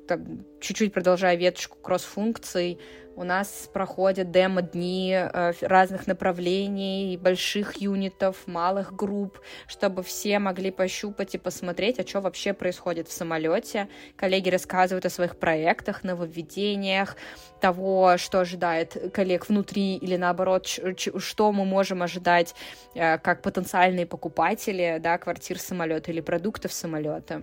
чуть-чуть 0.61 0.93
продолжая 0.93 1.37
веточку 1.37 1.79
кросс-функций, 1.79 2.79
у 3.17 3.25
нас 3.25 3.69
проходят 3.73 4.31
демо-дни 4.31 5.13
э, 5.15 5.53
разных 5.61 6.07
направлений, 6.07 7.17
больших 7.17 7.77
юнитов, 7.77 8.47
малых 8.47 8.95
групп, 8.95 9.41
чтобы 9.67 10.03
все 10.03 10.39
могли 10.39 10.71
пощупать 10.71 11.35
и 11.35 11.39
посмотреть, 11.39 11.99
а 11.99 12.07
что 12.07 12.21
вообще 12.21 12.53
происходит 12.53 13.09
в 13.09 13.13
самолете. 13.13 13.89
Коллеги 14.17 14.49
рассказывают 14.51 15.05
о 15.05 15.11
своих 15.11 15.39
проектах, 15.39 16.05
нововведениях, 16.05 17.17
того, 17.61 18.17
что 18.17 18.41
ожидает 18.41 19.13
коллег 19.13 19.49
внутри, 19.49 19.97
или 19.97 20.17
наоборот, 20.17 20.67
что 20.67 21.53
мы 21.53 21.65
можем 21.65 22.03
ожидать 22.03 22.55
э, 22.95 23.19
как 23.19 23.43
потенциальные 23.43 24.07
покупатели 24.07 24.99
да, 25.01 25.19
квартир 25.19 25.59
самолета 25.59 26.11
или 26.11 26.21
продуктов 26.21 26.73
самолета. 26.73 27.43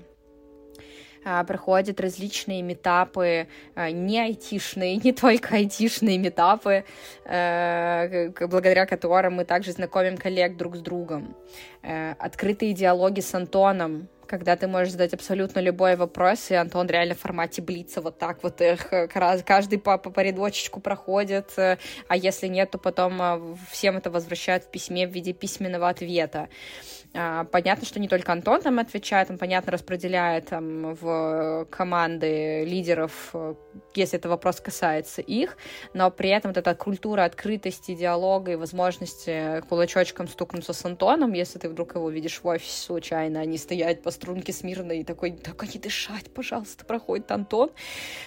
А, 1.24 1.44
проходят 1.44 2.00
различные 2.00 2.62
метапы, 2.62 3.48
а, 3.76 3.92
не 3.92 4.20
айтишные, 4.20 4.98
не 4.98 5.12
только 5.14 5.56
айтишные 5.56 6.18
метапы, 6.18 6.84
э, 7.26 8.30
благодаря 8.48 8.86
которым 8.86 9.36
мы 9.36 9.46
также 9.46 9.72
знакомим 9.72 10.18
коллег 10.18 10.58
друг 10.58 10.76
с 10.76 10.80
другом. 10.80 11.36
Э, 11.82 12.14
открытые 12.20 12.74
диалоги 12.74 13.22
с 13.22 13.34
Антоном, 13.34 14.08
когда 14.30 14.56
ты 14.56 14.68
можешь 14.68 14.92
задать 14.92 15.14
абсолютно 15.14 15.60
любой 15.60 15.96
вопрос, 15.96 16.52
и 16.52 16.56
Антон 16.56 16.88
реально 16.88 17.16
в 17.16 17.20
формате 17.20 17.62
блица 17.62 18.02
вот 18.02 18.18
так 18.20 18.44
вот 18.44 18.62
их 18.62 18.94
э, 18.94 19.08
каждый 19.08 19.80
по, 19.80 19.98
по, 19.98 20.20
рядочечку 20.22 20.80
проходит, 20.80 21.54
а 21.58 22.16
если 22.16 22.48
нет, 22.48 22.72
то 22.72 22.78
потом 22.78 23.58
всем 23.72 23.98
это 23.98 24.12
возвращают 24.12 24.66
в 24.66 24.72
письме 24.72 25.08
в 25.08 25.12
виде 25.12 25.34
письменного 25.34 25.90
ответа. 25.90 26.50
А, 27.12 27.46
понятно, 27.46 27.88
что 27.88 28.00
не 28.00 28.08
только 28.08 28.32
Антон 28.32 28.62
там 28.62 28.78
отвечает, 28.78 29.32
он, 29.32 29.40
понятно, 29.40 29.72
распределяет 29.72 30.48
там 30.48 30.94
в 30.94 31.66
команды 31.72 32.64
лидеров, 32.66 33.32
э, 33.34 33.56
если 33.96 34.20
это 34.20 34.30
вопрос 34.30 34.62
касается 34.62 35.22
их, 35.22 35.58
но 35.96 36.12
при 36.12 36.30
этом 36.30 36.52
вот 36.52 36.58
эта 36.58 36.76
культура 36.76 37.24
открытости, 37.24 37.96
диалога 37.96 38.52
и 38.52 38.56
возможности 38.56 39.62
кулачочком 39.68 40.28
стукнуться 40.28 40.74
с 40.74 40.86
Антоном, 40.86 41.34
если 41.34 41.58
ты 41.58 41.70
вдруг 41.70 41.96
его 41.96 42.12
видишь 42.12 42.42
в 42.44 42.48
офисе 42.48 42.80
случайно, 42.80 43.40
они 43.40 43.58
стоят 43.58 44.04
по 44.04 44.12
струнке 44.20 44.52
смирно 44.52 44.92
и 44.92 45.04
такой, 45.04 45.32
только 45.32 45.66
не 45.66 45.80
дышать, 45.80 46.30
пожалуйста, 46.34 46.84
проходит 46.84 47.32
Антон. 47.32 47.72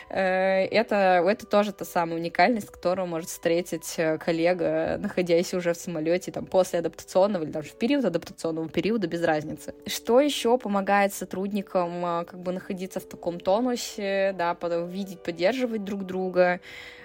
Э, 0.09 0.65
это, 0.65 1.23
это 1.27 1.47
тоже 1.47 1.73
та 1.73 1.85
самая 1.85 2.17
уникальность, 2.17 2.71
которую 2.71 3.07
может 3.07 3.29
встретить 3.29 3.95
э, 3.99 4.17
коллега, 4.17 4.97
находясь 4.99 5.53
уже 5.53 5.75
в 5.75 5.77
самолете 5.77 6.33
там, 6.33 6.47
после 6.47 6.79
адаптационного 6.79 7.45
или 7.45 7.51
даже 7.51 7.69
в 7.69 7.75
период 7.75 8.05
адаптационного 8.07 8.69
периода, 8.71 9.07
без 9.07 9.23
разницы. 9.23 9.75
Что 9.87 10.21
еще 10.21 10.57
помогает 10.57 11.13
сотрудникам 11.13 12.05
а, 12.05 12.25
как 12.25 12.41
бы 12.41 12.53
находиться 12.53 12.99
в 12.99 13.05
таком 13.05 13.39
тонусе, 13.39 14.35
да, 14.39 14.57
видеть, 14.87 15.23
поддерживать 15.23 15.85
друг 15.85 16.07
друга, 16.07 16.61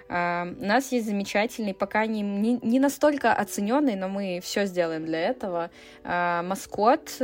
у 0.08 0.12
нас 0.12 0.90
есть 0.90 1.06
замечательный, 1.06 1.74
пока 1.74 2.06
не, 2.06 2.22
не, 2.22 2.58
не 2.62 2.80
настолько 2.80 3.34
оцененный, 3.34 3.94
но 3.94 4.08
мы 4.08 4.40
все 4.42 4.64
сделаем 4.64 5.04
для 5.04 5.20
этого. 5.20 5.70
Uh, 6.02 6.42
маскот. 6.44 7.20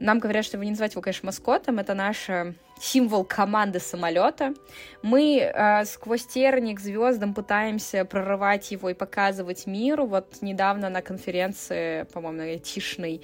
Нам 0.00 0.18
говорят, 0.18 0.44
что 0.44 0.58
вы 0.58 0.64
не 0.64 0.70
называть 0.72 0.92
его, 0.92 1.02
конечно, 1.02 1.26
маскотом. 1.26 1.78
Это 1.78 1.94
наш 1.94 2.28
символ 2.80 3.24
команды 3.24 3.80
самолета. 3.80 4.54
Мы 5.02 5.38
э, 5.40 5.84
сквозь 5.84 6.26
терник 6.26 6.80
звездам 6.80 7.34
пытаемся 7.34 8.04
прорывать 8.04 8.70
его 8.70 8.90
и 8.90 8.94
показывать 8.94 9.66
миру. 9.66 10.06
Вот 10.06 10.38
недавно 10.40 10.88
на 10.88 11.02
конференции, 11.02 12.04
по-моему, 12.12 12.42
айтишной, 12.42 13.22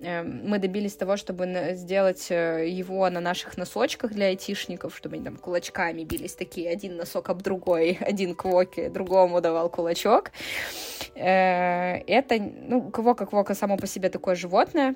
э, 0.00 0.22
мы 0.22 0.58
добились 0.58 0.94
того, 0.94 1.16
чтобы 1.16 1.72
сделать 1.72 2.30
э, 2.30 2.68
его 2.68 3.08
на 3.10 3.20
наших 3.20 3.56
носочках 3.56 4.12
для 4.12 4.26
айтишников, 4.26 4.96
чтобы 4.96 5.16
они 5.16 5.24
там 5.24 5.36
кулачками 5.36 6.04
бились 6.04 6.34
такие, 6.34 6.70
один 6.70 6.96
носок 6.96 7.30
об 7.30 7.42
другой, 7.42 7.98
один 8.00 8.34
квоки, 8.34 8.88
другому 8.88 9.40
давал 9.40 9.68
кулачок. 9.68 10.30
Э, 11.14 11.98
это, 12.06 12.36
ну, 12.38 12.90
квока-квока 12.90 13.54
само 13.54 13.76
по 13.76 13.86
себе 13.86 14.08
такое 14.08 14.34
животное, 14.34 14.94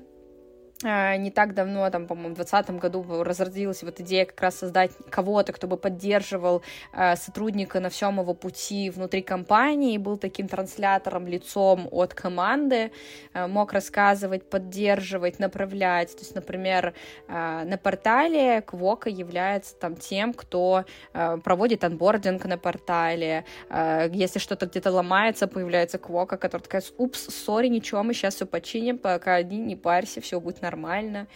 не 0.82 1.32
так 1.32 1.54
давно, 1.54 1.90
там, 1.90 2.06
по-моему, 2.06 2.34
в 2.34 2.36
2020 2.36 2.80
году 2.80 3.24
разродилась 3.24 3.82
вот 3.82 3.98
идея 4.00 4.26
как 4.26 4.40
раз 4.40 4.58
создать 4.58 4.92
кого-то, 5.10 5.52
кто 5.52 5.66
бы 5.66 5.76
поддерживал 5.76 6.62
э, 6.92 7.16
сотрудника 7.16 7.80
на 7.80 7.88
всем 7.88 8.20
его 8.20 8.32
пути 8.32 8.88
внутри 8.90 9.22
компании, 9.22 9.98
был 9.98 10.18
таким 10.18 10.46
транслятором, 10.46 11.26
лицом 11.26 11.88
от 11.90 12.14
команды, 12.14 12.92
э, 13.34 13.46
мог 13.48 13.72
рассказывать, 13.72 14.48
поддерживать, 14.48 15.40
направлять. 15.40 16.12
То 16.12 16.20
есть, 16.20 16.36
например, 16.36 16.94
э, 17.26 17.64
на 17.64 17.76
портале 17.76 18.62
Квока 18.62 19.10
является 19.10 19.74
там 19.74 19.96
тем, 19.96 20.32
кто 20.32 20.84
э, 21.12 21.38
проводит 21.42 21.82
анбординг 21.82 22.44
на 22.44 22.56
портале. 22.56 23.44
Э, 23.68 24.08
если 24.12 24.38
что-то 24.38 24.66
где-то 24.66 24.92
ломается, 24.92 25.48
появляется 25.48 25.98
Квока, 25.98 26.36
которая 26.36 26.62
такая, 26.62 26.82
упс, 26.98 27.34
сори, 27.34 27.66
ничего, 27.66 28.04
мы 28.04 28.14
сейчас 28.14 28.36
все 28.36 28.46
починим, 28.46 28.98
пока 28.98 29.34
один 29.34 29.66
не 29.66 29.74
парься, 29.74 30.20
все 30.20 30.38
будет 30.38 30.62
нормально 30.62 30.67
нормально. 30.68 31.26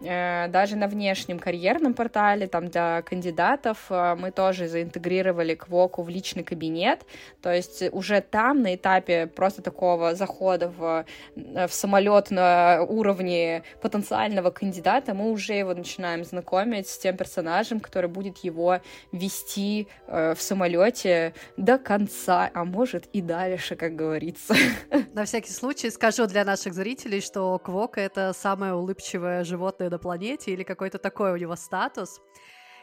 Э, 0.00 0.48
даже 0.48 0.76
на 0.76 0.88
внешнем 0.88 1.38
карьерном 1.38 1.94
портале, 1.94 2.46
там 2.46 2.68
для 2.68 3.00
кандидатов, 3.02 3.86
э, 3.88 4.14
мы 4.14 4.30
тоже 4.30 4.68
заинтегрировали 4.68 5.54
Квоку 5.54 6.02
в 6.02 6.10
личный 6.10 6.44
кабинет, 6.44 7.06
то 7.40 7.52
есть 7.52 7.82
уже 7.92 8.20
там 8.20 8.62
на 8.62 8.74
этапе 8.74 9.26
просто 9.26 9.62
такого 9.62 10.14
захода 10.14 10.68
в, 10.68 11.06
э, 11.36 11.66
в 11.66 11.72
самолет 11.72 12.30
на 12.30 12.82
уровне 12.82 13.62
потенциального 13.80 14.50
кандидата 14.50 15.14
мы 15.14 15.30
уже 15.30 15.54
его 15.54 15.72
начинаем 15.72 16.24
знакомить 16.24 16.88
с 16.88 16.98
тем 16.98 17.16
персонажем, 17.16 17.80
который 17.80 18.10
будет 18.10 18.38
его 18.38 18.80
вести 19.12 19.88
в 20.06 20.36
самолете 20.38 21.32
до 21.56 21.78
конца, 21.78 22.50
а 22.52 22.64
может 22.64 23.06
и 23.12 23.22
дальше, 23.22 23.76
как 23.76 23.96
говорится. 23.96 24.54
На 25.14 25.24
всякий 25.24 25.52
случай 25.52 25.90
скажу 25.90 26.26
для 26.26 26.44
наших 26.44 26.74
зрителей, 26.74 27.20
что 27.20 27.58
Квока— 27.58 28.00
это 28.02 28.32
самое 28.34 28.74
улыбчивое 28.74 29.44
животное 29.44 29.85
на 29.90 29.98
планете 29.98 30.52
или 30.52 30.62
какой-то 30.62 30.98
такой 30.98 31.32
у 31.32 31.36
него 31.36 31.56
статус. 31.56 32.20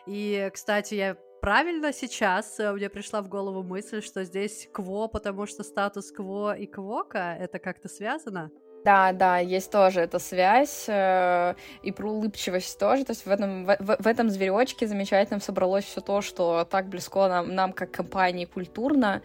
И, 0.06 0.50
кстати, 0.54 0.96
я 0.96 1.18
правильно 1.42 1.94
сейчас 1.94 2.60
э, 2.60 2.72
мне 2.74 2.90
пришла 2.90 3.22
в 3.22 3.30
голову 3.30 3.64
мысль, 3.64 4.02
что 4.02 4.24
здесь 4.24 4.70
кво, 4.74 5.08
потому 5.08 5.46
что 5.46 5.64
статус 5.64 6.12
кво 6.12 6.56
и 6.56 6.66
квока 6.66 7.36
это 7.40 7.60
как-то 7.60 7.90
связано. 7.90 8.50
Да, 8.84 9.14
да, 9.14 9.38
есть 9.38 9.72
тоже 9.72 10.02
эта 10.02 10.20
связь 10.20 10.86
э, 10.90 11.56
и 11.84 11.92
про 11.92 12.12
улыбчивость 12.12 12.78
тоже. 12.78 13.06
То 13.06 13.12
есть 13.12 13.26
в 13.26 13.30
этом, 13.30 13.66
в, 13.66 13.98
в 14.00 14.08
этом 14.08 14.30
зверечке 14.30 14.88
замечательно 14.88 15.40
собралось 15.40 15.86
все 15.86 16.02
то, 16.02 16.22
что 16.22 16.66
так 16.70 16.90
близко 16.90 17.30
нам, 17.30 17.56
нам 17.56 17.72
как 17.72 17.92
компании 17.92 18.46
культурно. 18.46 19.22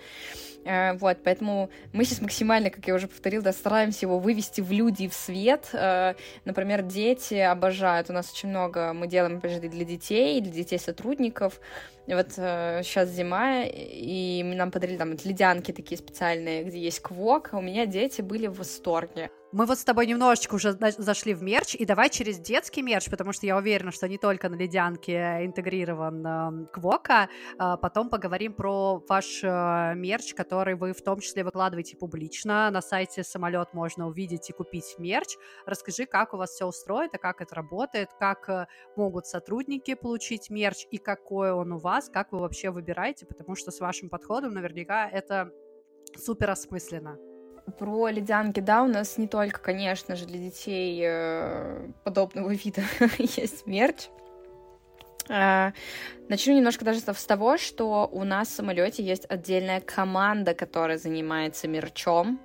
Э, 0.65 0.95
вот, 0.95 1.19
поэтому 1.25 1.71
мы 1.93 2.05
сейчас 2.05 2.21
максимально, 2.21 2.71
как 2.71 2.87
я 2.87 2.95
уже 2.95 3.09
повторила, 3.09 3.43
да, 3.43 3.53
стараемся 3.53 4.07
его 4.07 4.19
вывести 4.19 4.61
в 4.61 4.71
люди 4.71 5.05
и 5.05 5.09
в 5.09 5.15
свет. 5.15 5.69
Э, 5.73 6.15
например, 6.45 6.83
дети 6.83 7.35
обожают. 7.35 8.11
У 8.11 8.13
нас 8.13 8.31
очень 8.33 8.51
много 8.51 8.93
мы 8.93 9.07
делаем, 9.07 9.39
опять 9.39 9.53
же, 9.53 9.61
для 9.61 9.85
детей, 9.85 10.41
для 10.41 10.53
детей 10.53 10.79
сотрудников. 10.79 11.61
Вот 12.07 12.33
э, 12.37 12.81
сейчас 12.83 13.11
зима, 13.11 13.65
и 13.65 14.43
нам 14.43 14.71
подарили 14.71 14.97
там 14.97 15.13
ледянки 15.25 15.73
такие 15.73 15.99
специальные, 15.99 16.65
где 16.65 16.79
есть 16.79 17.01
квок, 17.01 17.51
у 17.53 17.61
меня 17.61 17.87
дети 17.87 18.23
были 18.23 18.47
в 18.47 18.59
восторге. 18.59 19.31
Мы 19.51 19.65
вот 19.65 19.79
с 19.79 19.85
тобой 19.85 20.07
немножечко 20.07 20.57
уже 20.57 20.73
зашли 20.73 21.33
в 21.33 21.43
мерч, 21.43 21.75
и 21.75 21.87
давай 21.87 22.11
через 22.11 22.39
детский 22.39 22.83
мерч, 22.83 23.09
потому 23.09 23.33
что 23.33 23.47
я 23.47 23.57
уверена, 23.57 23.93
что 23.93 24.07
не 24.07 24.19
только 24.19 24.51
на 24.51 24.57
ледянке 24.57 25.47
интегрирован 25.47 26.27
э, 26.27 26.67
Квока, 26.71 27.31
э, 27.59 27.77
потом 27.81 28.11
поговорим 28.11 28.53
про 28.53 29.03
ваш 29.09 29.41
э, 29.43 29.95
мерч, 29.97 30.35
который 30.35 30.58
вы 30.65 30.93
в 30.93 31.03
том 31.03 31.21
числе 31.21 31.45
выкладываете 31.45 31.97
публично. 31.97 32.71
На 32.71 32.81
сайте 32.81 33.23
самолет 33.23 33.73
можно 33.73 34.07
увидеть 34.07 34.51
и 34.51 34.53
купить 34.53 34.97
мерч. 34.99 35.37
Расскажи, 35.67 36.07
как 36.07 36.35
у 36.35 36.37
вас 36.37 36.51
все 36.51 36.67
устроено, 36.67 37.19
как 37.19 37.41
это 37.41 37.55
работает, 37.55 38.11
как 38.19 38.49
э, 38.49 38.67
могут 38.97 39.27
сотрудники 39.27 39.95
получить 39.95 40.51
мерч 40.51 40.87
и 40.91 40.99
какой 40.99 41.53
он 41.53 41.73
у 41.73 41.79
вас, 41.79 42.09
как 42.09 42.33
вы 42.33 42.41
вообще 42.41 42.71
выбираете, 42.71 43.27
потому 43.27 43.55
что 43.55 43.71
с 43.71 43.81
вашим 43.81 44.09
подходом 44.09 44.55
наверняка 44.55 45.09
это 45.09 45.53
супер 46.17 46.51
осмысленно. 46.51 47.19
Про 47.79 48.09
ледянки, 48.09 48.61
да, 48.61 48.83
у 48.83 48.87
нас 48.87 49.19
не 49.19 49.29
только, 49.29 49.61
конечно 49.61 50.17
же, 50.17 50.27
для 50.27 50.39
детей 50.39 51.03
э, 51.05 51.93
подобного 52.05 52.51
вида 52.65 52.83
есть 53.19 53.67
мерч. 53.67 54.09
Э, 55.29 55.73
начну 56.29 56.55
немножко 56.55 56.85
даже 56.85 57.01
с 57.01 57.25
того, 57.25 57.59
что 57.59 58.09
у 58.11 58.25
нас 58.25 58.49
в 58.49 58.53
самолете 58.53 59.03
есть 59.03 59.27
отдельная 59.29 59.81
команда, 59.81 60.55
которая 60.55 60.99
занимается 60.99 61.69
мерчом. 61.69 62.41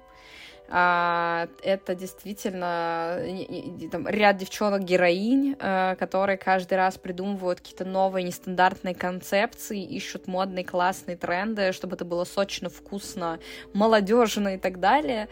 А, 0.76 1.50
это 1.62 1.94
действительно 1.94 3.20
там, 3.92 4.08
ряд 4.08 4.38
девчонок-героинь, 4.38 5.56
а, 5.60 5.96
которые 5.96 6.38
каждый 6.38 6.76
раз 6.76 6.98
придумывают 6.98 7.60
какие-то 7.60 7.86
новые 7.86 8.24
нестандартные 8.24 8.96
концепции, 8.96 9.84
ищут 9.84 10.26
модные 10.28 10.64
классные 10.66 11.18
тренды, 11.18 11.74
чтобы 11.74 11.96
это 11.96 12.06
было 12.06 12.24
сочно, 12.24 12.70
вкусно, 12.70 13.40
молодежно 13.74 14.56
и 14.56 14.58
так 14.58 14.80
далее. 14.80 15.28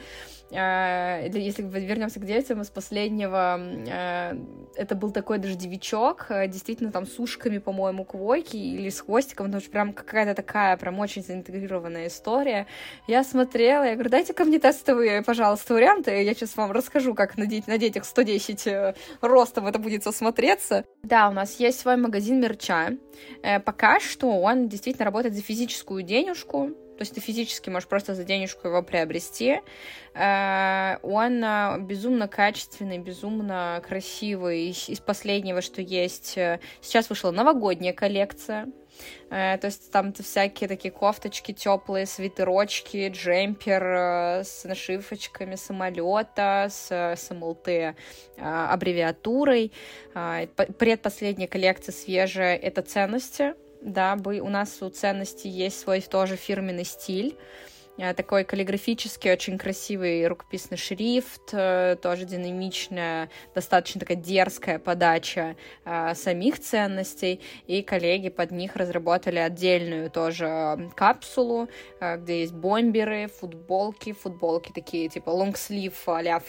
А, 0.53 1.21
если 1.27 1.63
вернемся 1.63 2.19
к 2.19 2.25
детям 2.25 2.61
из 2.61 2.69
последнего, 2.69 3.59
а, 3.89 4.37
это 4.75 4.95
был 4.95 5.11
такой 5.11 5.37
дождевичок, 5.37 6.27
а, 6.29 6.47
действительно 6.47 6.91
там 6.91 7.05
с 7.05 7.19
ушками, 7.19 7.57
по-моему, 7.57 8.05
квойки 8.05 8.55
или 8.57 8.89
с 8.89 9.01
хвостиком, 9.01 9.47
потому 9.47 9.61
что 9.61 9.71
прям 9.71 9.93
какая-то 9.93 10.35
такая 10.35 10.77
прям 10.77 10.99
очень 10.99 11.23
заинтегрированная 11.23 12.07
история. 12.07 12.67
Я 13.07 13.23
смотрела, 13.23 13.83
я 13.83 13.93
говорю, 13.93 14.09
дайте 14.09 14.33
ко 14.33 14.43
мне 14.43 14.59
тестовые, 14.59 15.21
пожалуйста, 15.21 15.73
варианты, 15.73 16.23
я 16.23 16.33
сейчас 16.33 16.55
вам 16.57 16.71
расскажу, 16.71 17.13
как 17.15 17.37
на, 17.37 17.45
деть, 17.45 17.67
на 17.67 17.77
детях 17.77 18.05
110 18.05 18.67
э, 18.67 18.95
ростом 19.21 19.67
это 19.67 19.79
будет 19.79 20.03
смотреться. 20.03 20.83
Да, 21.03 21.29
у 21.29 21.31
нас 21.31 21.59
есть 21.59 21.79
свой 21.79 21.97
магазин 21.97 22.39
мерча. 22.39 22.97
Э, 23.43 23.59
пока 23.59 23.99
что 23.99 24.39
он 24.41 24.67
действительно 24.67 25.05
работает 25.05 25.35
за 25.35 25.41
физическую 25.41 26.03
денежку, 26.03 26.71
то 27.01 27.03
есть 27.03 27.15
ты 27.15 27.19
физически 27.19 27.71
можешь 27.71 27.89
просто 27.89 28.13
за 28.13 28.23
денежку 28.23 28.67
его 28.67 28.83
приобрести. 28.83 29.61
Э, 30.13 30.97
он 31.01 31.43
э, 31.43 31.79
безумно 31.79 32.27
качественный, 32.27 32.99
безумно 32.99 33.81
красивый. 33.87 34.69
Из 34.69 34.99
последнего, 34.99 35.61
что 35.61 35.81
есть, 35.81 36.37
э, 36.37 36.59
сейчас 36.79 37.09
вышла 37.09 37.31
новогодняя 37.31 37.91
коллекция. 37.91 38.67
То 39.29 39.59
есть 39.63 39.91
там 39.91 40.13
всякие 40.13 40.67
такие 40.67 40.91
кофточки 40.91 41.53
теплые, 41.53 42.05
свитерочки, 42.05 43.09
джемпер 43.09 44.43
с 44.43 44.63
нашивочками 44.63 45.55
самолета, 45.55 46.67
с 46.69 47.15
СМЛТ 47.17 47.95
аббревиатурой. 48.37 49.71
Предпоследняя 50.13 51.47
коллекция 51.47 51.93
свежая— 51.93 52.55
это 52.57 52.83
ценности. 52.83 53.55
Да, 53.81 54.15
у 54.41 54.49
нас 54.49 54.81
у 54.81 54.89
ценностей 54.89 55.49
есть 55.49 55.79
свой 55.79 56.01
тоже 56.01 56.35
фирменный 56.35 56.85
стиль. 56.85 57.35
Э, 58.01 58.15
такой 58.15 58.43
каллиграфический, 58.43 59.31
очень 59.31 59.59
красивый 59.59 60.25
рукописный 60.25 60.77
шрифт, 60.77 61.53
э, 61.53 61.95
тоже 62.01 62.25
динамичная, 62.25 63.29
достаточно 63.53 63.99
такая 63.99 64.17
дерзкая 64.17 64.79
подача 64.79 65.55
э, 65.85 66.15
самих 66.15 66.59
ценностей, 66.59 67.41
и 67.67 67.83
коллеги 67.83 68.29
под 68.29 68.49
них 68.51 68.75
разработали 68.75 69.37
отдельную 69.37 70.09
тоже 70.09 70.89
капсулу, 70.95 71.69
где 71.99 72.41
есть 72.41 72.53
бомберы, 72.53 73.27
футболки, 73.27 74.13
футболки 74.13 74.71
такие 74.71 75.07
типа 75.07 75.29
лонгслив, 75.29 75.93
а 76.07 76.41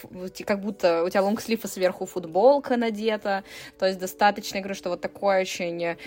как 0.45 0.59
будто 0.59 1.03
у 1.03 1.09
тебя 1.09 1.21
лонгслив, 1.21 1.63
а 1.63 1.67
сверху 1.67 2.07
футболка 2.07 2.77
надета, 2.77 3.43
то 3.77 3.85
есть 3.85 3.99
достаточно, 3.99 4.57
я 4.57 4.63
говорю, 4.63 4.75
что 4.75 4.89
вот 4.89 5.01
такой 5.01 5.41
очень, 5.41 5.97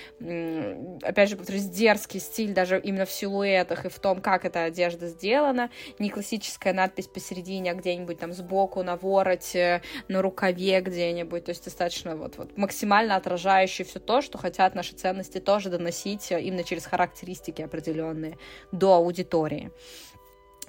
опять 1.03 1.31
же, 1.31 1.37
повторюсь, 1.37 1.67
дерзкий 1.67 2.19
стиль 2.19 2.53
даже 2.53 2.81
именно 2.81 3.07
в 3.07 3.13
силуэтах 3.13 3.85
и 3.85 3.89
в 3.89 3.99
том, 4.01 4.21
как 4.21 4.45
эта 4.45 4.65
одежда 4.65 5.07
сделана, 5.07 5.36
сделано, 5.37 5.71
не 5.99 6.09
классическая 6.09 6.73
надпись 6.73 7.09
посередине, 7.09 7.73
а 7.73 7.75
где-нибудь 7.75 8.19
там 8.19 8.33
сбоку, 8.33 8.83
на 8.83 8.97
вороте, 8.97 9.83
на 10.09 10.23
рукаве 10.23 10.81
где-нибудь, 10.81 11.45
то 11.45 11.51
есть 11.51 11.65
достаточно 11.65 12.17
вот, 12.17 12.39
вот 12.39 12.57
максимально 12.57 13.17
отражающий 13.17 13.85
все 13.85 13.99
то, 13.99 14.23
что 14.23 14.39
хотят 14.39 14.75
наши 14.75 14.95
ценности 14.95 15.39
тоже 15.39 15.69
доносить 15.69 16.31
именно 16.31 16.65
через 16.65 16.87
характеристики 16.87 17.61
определенные 17.61 18.39
до 18.73 18.95
аудитории. 18.95 19.71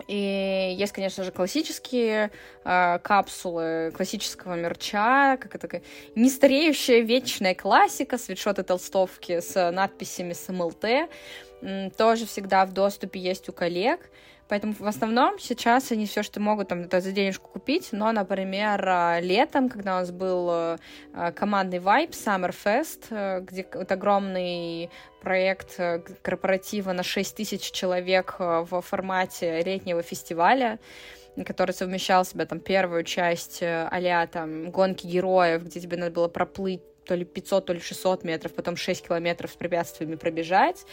И 0.07 0.76
есть, 0.78 0.93
конечно 0.93 1.24
же, 1.24 1.32
классические 1.32 2.30
э, 2.63 2.99
капсулы 2.99 3.91
классического 3.95 4.53
мерча, 4.55 5.38
как 5.41 5.55
это 5.55 5.82
не 6.13 6.30
стареющая 6.30 6.99
вечная 6.99 7.55
классика, 7.55 8.20
свитшоты 8.20 8.61
толстовки 8.61 9.39
с 9.39 9.72
надписями 9.72 10.34
с 10.34 10.49
МЛТ, 10.49 11.09
тоже 11.97 12.28
всегда 12.28 12.65
в 12.65 12.74
доступе 12.74 13.20
есть 13.20 13.49
у 13.49 13.53
коллег. 13.53 13.99
Поэтому 14.49 14.73
в 14.73 14.87
основном 14.87 15.39
сейчас 15.39 15.91
они 15.91 16.05
все, 16.05 16.23
что 16.23 16.39
могут, 16.39 16.69
там, 16.69 16.89
за 16.89 17.11
денежку 17.11 17.49
купить. 17.49 17.89
Но, 17.91 18.11
например, 18.11 18.83
а, 18.87 19.19
летом, 19.19 19.69
когда 19.69 19.97
у 19.97 19.99
нас 19.99 20.11
был 20.11 20.49
а, 20.49 20.77
командный 21.35 21.79
вайп 21.79 22.11
Summerfest, 22.11 23.07
э, 23.09 23.41
где 23.41 23.67
вот 23.73 23.91
огромный 23.91 24.89
проект 25.21 25.79
э, 25.79 25.99
корпоратива 26.21 26.93
на 26.93 27.03
6 27.03 27.35
тысяч 27.35 27.71
человек 27.71 28.35
э, 28.39 28.65
в 28.69 28.81
формате 28.81 29.61
летнего 29.63 30.01
фестиваля, 30.01 30.79
который 31.45 31.71
совмещал 31.71 32.23
в 32.23 32.27
себя 32.27 32.45
там 32.45 32.59
первую 32.59 33.03
часть 33.03 33.61
а 33.61 34.27
там 34.27 34.71
гонки 34.71 35.05
героев, 35.05 35.63
где 35.63 35.79
тебе 35.79 35.97
надо 35.97 36.11
было 36.11 36.27
проплыть 36.27 36.81
то 37.05 37.15
ли 37.15 37.25
500, 37.25 37.65
то 37.65 37.73
ли 37.73 37.79
600 37.79 38.23
метров, 38.23 38.53
потом 38.53 38.75
6 38.75 39.07
километров 39.07 39.51
с 39.51 39.55
препятствиями 39.55 40.15
пробежать 40.15 40.85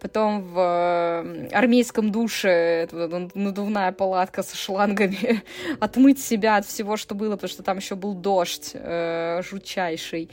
потом 0.00 0.42
в 0.42 0.58
э, 0.58 1.48
армейском 1.52 2.10
душе 2.10 2.88
надувная 3.34 3.92
палатка 3.92 4.42
со 4.42 4.56
шлангами, 4.56 5.42
отмыть 5.80 6.22
себя 6.22 6.56
от 6.56 6.66
всего, 6.66 6.96
что 6.96 7.14
было, 7.14 7.36
потому 7.36 7.50
что 7.50 7.62
там 7.62 7.78
еще 7.78 7.94
был 7.94 8.14
дождь 8.14 8.70
э, 8.74 9.42
жутчайший 9.42 10.30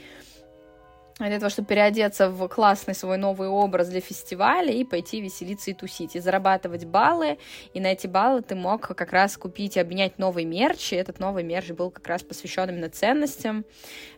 для 1.18 1.38
того, 1.38 1.48
чтобы 1.48 1.68
переодеться 1.68 2.28
в 2.28 2.46
классный 2.48 2.94
свой 2.94 3.16
новый 3.16 3.48
образ 3.48 3.88
для 3.88 4.00
фестиваля 4.00 4.70
и 4.70 4.84
пойти 4.84 5.22
веселиться 5.22 5.70
и 5.70 5.74
тусить, 5.74 6.14
и 6.14 6.20
зарабатывать 6.20 6.84
баллы, 6.84 7.38
и 7.72 7.80
на 7.80 7.86
эти 7.86 8.06
баллы 8.06 8.42
ты 8.42 8.54
мог 8.54 8.82
как 8.82 9.12
раз 9.12 9.38
купить 9.38 9.76
и 9.76 9.80
обменять 9.80 10.18
новый 10.18 10.44
мерч, 10.44 10.92
и 10.92 10.96
этот 10.96 11.18
новый 11.18 11.42
мерч 11.42 11.70
был 11.70 11.90
как 11.90 12.06
раз 12.06 12.22
посвящен 12.22 12.68
именно 12.68 12.90
ценностям, 12.90 13.64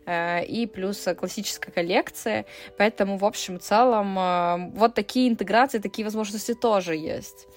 э, 0.05 0.43
и 0.43 0.67
плюс 0.67 1.07
классическая 1.17 1.71
коллекция, 1.71 2.45
поэтому, 2.77 3.17
в 3.17 3.23
общем 3.23 3.55
и 3.55 3.59
целом, 3.59 4.19
э, 4.19 4.71
вот 4.73 4.93
такие 4.93 5.29
интеграции, 5.29 5.79
такие 5.79 6.03
возможности 6.03 6.53
тоже 6.53 6.97
есть. 6.97 7.47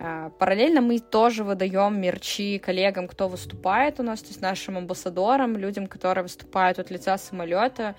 Э, 0.00 0.30
параллельно 0.36 0.80
мы 0.80 0.98
тоже 0.98 1.44
выдаем 1.44 2.00
мерчи 2.00 2.58
коллегам, 2.58 3.06
кто 3.06 3.28
выступает 3.28 4.00
у 4.00 4.02
нас, 4.02 4.20
то 4.20 4.28
есть 4.28 4.40
нашим 4.40 4.78
амбассадорам, 4.78 5.56
людям, 5.56 5.86
которые 5.86 6.24
выступают 6.24 6.80
от 6.80 6.90
лица 6.90 7.18
самолета, 7.18 7.94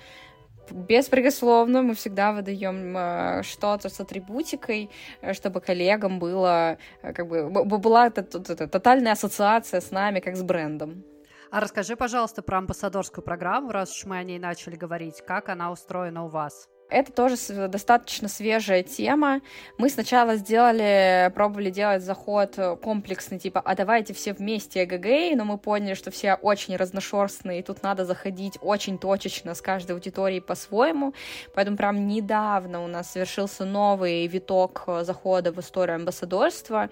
беспрекословно 0.69 1.81
мы 1.81 1.93
всегда 1.93 2.31
выдаем 2.33 2.95
э, 2.97 3.43
что-то 3.43 3.89
с 3.89 3.99
атрибутикой, 3.99 4.89
э, 5.21 5.33
чтобы 5.33 5.61
коллегам 5.61 6.19
было, 6.19 6.77
э, 7.01 7.13
как 7.13 7.27
бы, 7.27 7.49
была 7.49 8.09
тотальная 8.09 9.13
ассоциация 9.13 9.81
с 9.81 9.91
нами, 9.91 10.19
как 10.19 10.35
с 10.35 10.43
брендом. 10.43 11.03
А 11.51 11.59
расскажи, 11.59 11.95
пожалуйста, 11.95 12.41
про 12.41 12.59
амбассадорскую 12.59 13.23
программу, 13.23 13.71
раз 13.71 13.91
уж 13.91 14.05
мы 14.05 14.17
о 14.17 14.23
ней 14.23 14.39
начали 14.39 14.77
говорить. 14.77 15.21
Как 15.27 15.49
она 15.49 15.71
устроена 15.71 16.23
у 16.23 16.29
вас? 16.29 16.70
Это 16.91 17.11
тоже 17.13 17.35
достаточно 17.69 18.27
свежая 18.27 18.83
тема. 18.83 19.39
Мы 19.77 19.89
сначала 19.89 20.35
сделали, 20.35 21.31
пробовали 21.33 21.69
делать 21.69 22.03
заход 22.03 22.59
комплексный, 22.81 23.39
типа, 23.39 23.61
а 23.63 23.75
давайте 23.75 24.13
все 24.13 24.33
вместе 24.33 24.83
ЭГГ, 24.83 25.37
но 25.37 25.45
мы 25.45 25.57
поняли, 25.57 25.93
что 25.93 26.11
все 26.11 26.35
очень 26.35 26.75
разношерстные, 26.75 27.61
и 27.61 27.63
тут 27.63 27.81
надо 27.81 28.05
заходить 28.05 28.57
очень 28.61 28.97
точечно 28.97 29.55
с 29.55 29.61
каждой 29.61 29.93
аудиторией 29.93 30.41
по-своему. 30.41 31.13
Поэтому 31.55 31.77
прям 31.77 32.07
недавно 32.07 32.83
у 32.83 32.87
нас 32.87 33.11
совершился 33.11 33.63
новый 33.63 34.27
виток 34.27 34.83
захода 35.01 35.53
в 35.53 35.59
историю 35.59 35.95
амбассадорства. 35.95 36.89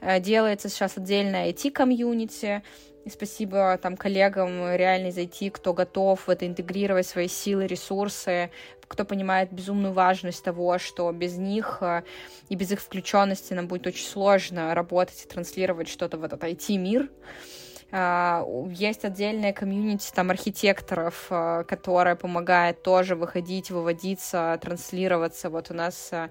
Э, 0.00 0.18
делается 0.18 0.70
сейчас 0.70 0.96
отдельная 0.96 1.50
IT-комьюнити, 1.50 2.62
и 3.04 3.10
спасибо 3.10 3.78
там 3.82 3.96
коллегам 3.96 4.74
реально 4.74 5.10
зайти, 5.10 5.50
кто 5.50 5.72
готов 5.72 6.26
в 6.26 6.30
это 6.30 6.46
интегрировать 6.46 7.06
свои 7.06 7.28
силы, 7.28 7.66
ресурсы, 7.66 8.50
кто 8.86 9.04
понимает 9.04 9.52
безумную 9.52 9.92
важность 9.92 10.44
того, 10.44 10.78
что 10.78 11.10
без 11.12 11.36
них 11.36 11.78
э, 11.80 12.02
и 12.48 12.54
без 12.54 12.70
их 12.72 12.80
включенности 12.80 13.54
нам 13.54 13.66
будет 13.66 13.86
очень 13.86 14.06
сложно 14.06 14.74
работать 14.74 15.24
и 15.24 15.28
транслировать 15.28 15.88
что-то 15.88 16.18
в 16.18 16.24
этот 16.24 16.44
IT-мир. 16.44 17.10
А, 17.90 18.44
есть 18.70 19.04
отдельная 19.04 19.52
комьюнити 19.52 20.12
там 20.14 20.30
архитекторов, 20.30 21.26
э, 21.30 21.64
которая 21.66 22.16
помогает 22.16 22.82
тоже 22.82 23.16
выходить, 23.16 23.70
выводиться, 23.70 24.58
транслироваться. 24.62 25.50
Вот 25.50 25.70
у 25.70 25.74
нас, 25.74 26.10
э, 26.12 26.30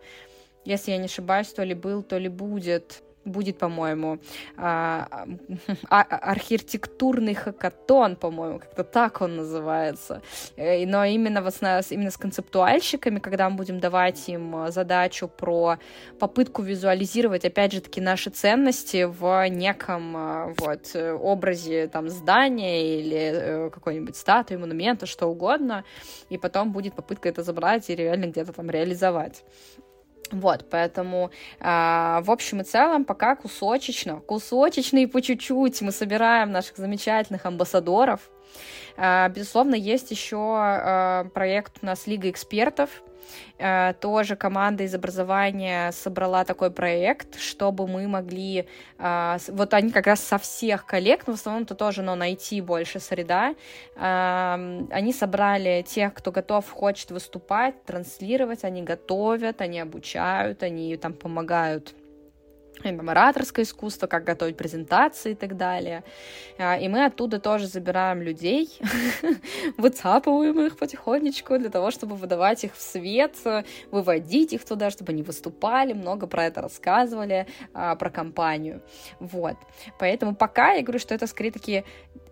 если 0.63 0.91
я 0.91 0.97
не 0.97 1.05
ошибаюсь, 1.05 1.51
то 1.51 1.63
ли 1.63 1.74
был, 1.74 2.01
то 2.03 2.17
ли 2.17 2.30
будет 2.30 3.03
будет, 3.26 3.57
по-моему, 3.57 4.19
а, 4.57 5.26
а, 5.89 6.01
архитектурный 6.01 7.34
хакатон, 7.34 8.15
по-моему, 8.15 8.59
как-то 8.59 8.84
так 8.84 9.22
он 9.22 9.36
называется. 9.38 10.22
Э, 10.57 10.86
но 10.86 11.05
именно, 11.05 11.41
вот 11.41 11.53
с, 11.55 11.91
именно 11.91 12.11
с 12.11 12.17
концептуальщиками, 12.17 13.19
когда 13.19 13.49
мы 13.49 13.57
будем 13.57 13.80
давать 13.80 14.30
им 14.30 14.72
задачу 14.72 15.28
про 15.28 15.78
попытку 16.19 16.61
визуализировать, 16.61 17.45
опять 17.45 17.74
же 17.74 17.82
таки, 17.82 18.01
наши 18.01 18.30
ценности 18.30 19.03
в 19.03 19.47
неком 19.49 20.17
э, 20.17 20.53
вот 20.57 20.95
образе 20.95 21.88
там 21.88 22.09
здания 22.09 22.99
или 22.99 23.32
э, 23.34 23.69
какой-нибудь 23.69 24.15
статуи, 24.15 24.55
монумента, 24.55 25.05
что 25.05 25.28
угодно, 25.28 25.84
и 26.30 26.38
потом 26.38 26.72
будет 26.72 26.95
попытка 26.95 27.30
это 27.30 27.43
забрать 27.43 27.89
и 27.89 27.95
реально 27.95 28.26
где-то 28.26 28.53
там 28.53 28.69
реализовать. 28.69 29.43
Вот, 30.32 30.66
поэтому, 30.70 31.30
э, 31.60 31.64
в 31.64 32.32
общем 32.32 32.62
и 32.62 32.64
целом, 32.64 33.04
пока 33.06 33.36
кусочечно, 33.36 34.22
кусочечно 34.22 34.98
и 34.98 35.06
по 35.06 35.22
чуть-чуть 35.22 35.82
мы 35.82 35.92
собираем 35.92 36.52
наших 36.52 36.78
замечательных 36.78 37.46
амбассадоров. 37.46 38.22
Э, 38.98 39.30
безусловно, 39.30 39.76
есть 39.76 40.12
еще 40.12 40.58
э, 40.60 41.26
проект 41.34 41.80
у 41.82 41.86
нас 41.86 42.08
Лига 42.08 42.30
экспертов, 42.30 42.90
тоже 43.99 44.36
команда 44.36 44.84
из 44.84 44.95
образования 44.95 45.91
собрала 45.91 46.43
такой 46.45 46.72
проект, 46.72 47.39
чтобы 47.39 47.88
мы 47.88 48.07
могли... 48.07 48.67
Э, 48.97 49.38
вот 49.47 49.74
они 49.74 49.91
как 49.91 50.07
раз 50.07 50.19
со 50.22 50.38
всех 50.38 50.86
коллег, 50.86 51.28
но 51.28 51.34
в 51.34 51.36
основном 51.36 51.63
это 51.63 51.76
тоже, 51.76 52.01
но 52.01 52.15
найти 52.15 52.61
больше 52.61 52.99
среда. 52.99 53.55
Эм, 53.95 54.88
они 54.91 55.13
собрали 55.13 55.84
тех, 55.88 56.13
кто 56.13 56.32
готов, 56.32 56.69
хочет 56.69 57.11
выступать, 57.11 57.84
транслировать, 57.86 58.63
они 58.63 58.82
готовят, 58.82 59.61
они 59.61 59.80
обучают, 59.80 60.63
они 60.63 60.97
там 60.97 61.13
помогают 61.13 61.95
там, 62.84 63.09
ораторское 63.09 63.65
искусство, 63.65 64.07
как 64.07 64.24
готовить 64.24 64.57
презентации 64.57 65.32
и 65.32 65.36
так 65.36 65.57
далее. 65.57 66.03
А, 66.57 66.78
и 66.78 66.88
мы 66.88 67.05
оттуда 67.05 67.39
тоже 67.39 67.67
забираем 67.67 68.22
людей, 68.22 68.69
выцапываем 69.78 70.59
их 70.61 70.78
потихонечку 70.78 71.57
для 71.57 71.69
того, 71.69 71.91
чтобы 71.91 72.15
выдавать 72.15 72.63
их 72.63 72.76
в 72.76 72.82
свет, 72.82 73.36
выводить 73.91 74.53
их 74.53 74.65
туда, 74.65 74.89
чтобы 74.89 75.11
они 75.11 75.24
выступали, 75.24 75.93
много 75.93 76.28
про 76.28 76.45
это 76.45 76.61
рассказывали, 76.61 77.47
а, 77.74 77.95
про 77.95 78.09
компанию. 78.09 78.82
Вот. 79.19 79.57
Поэтому 79.99 80.36
пока 80.36 80.74
я 80.74 80.82
говорю, 80.82 80.99
что 80.99 81.13
это 81.13 81.28
скорее 81.28 81.51
такие 81.51 81.84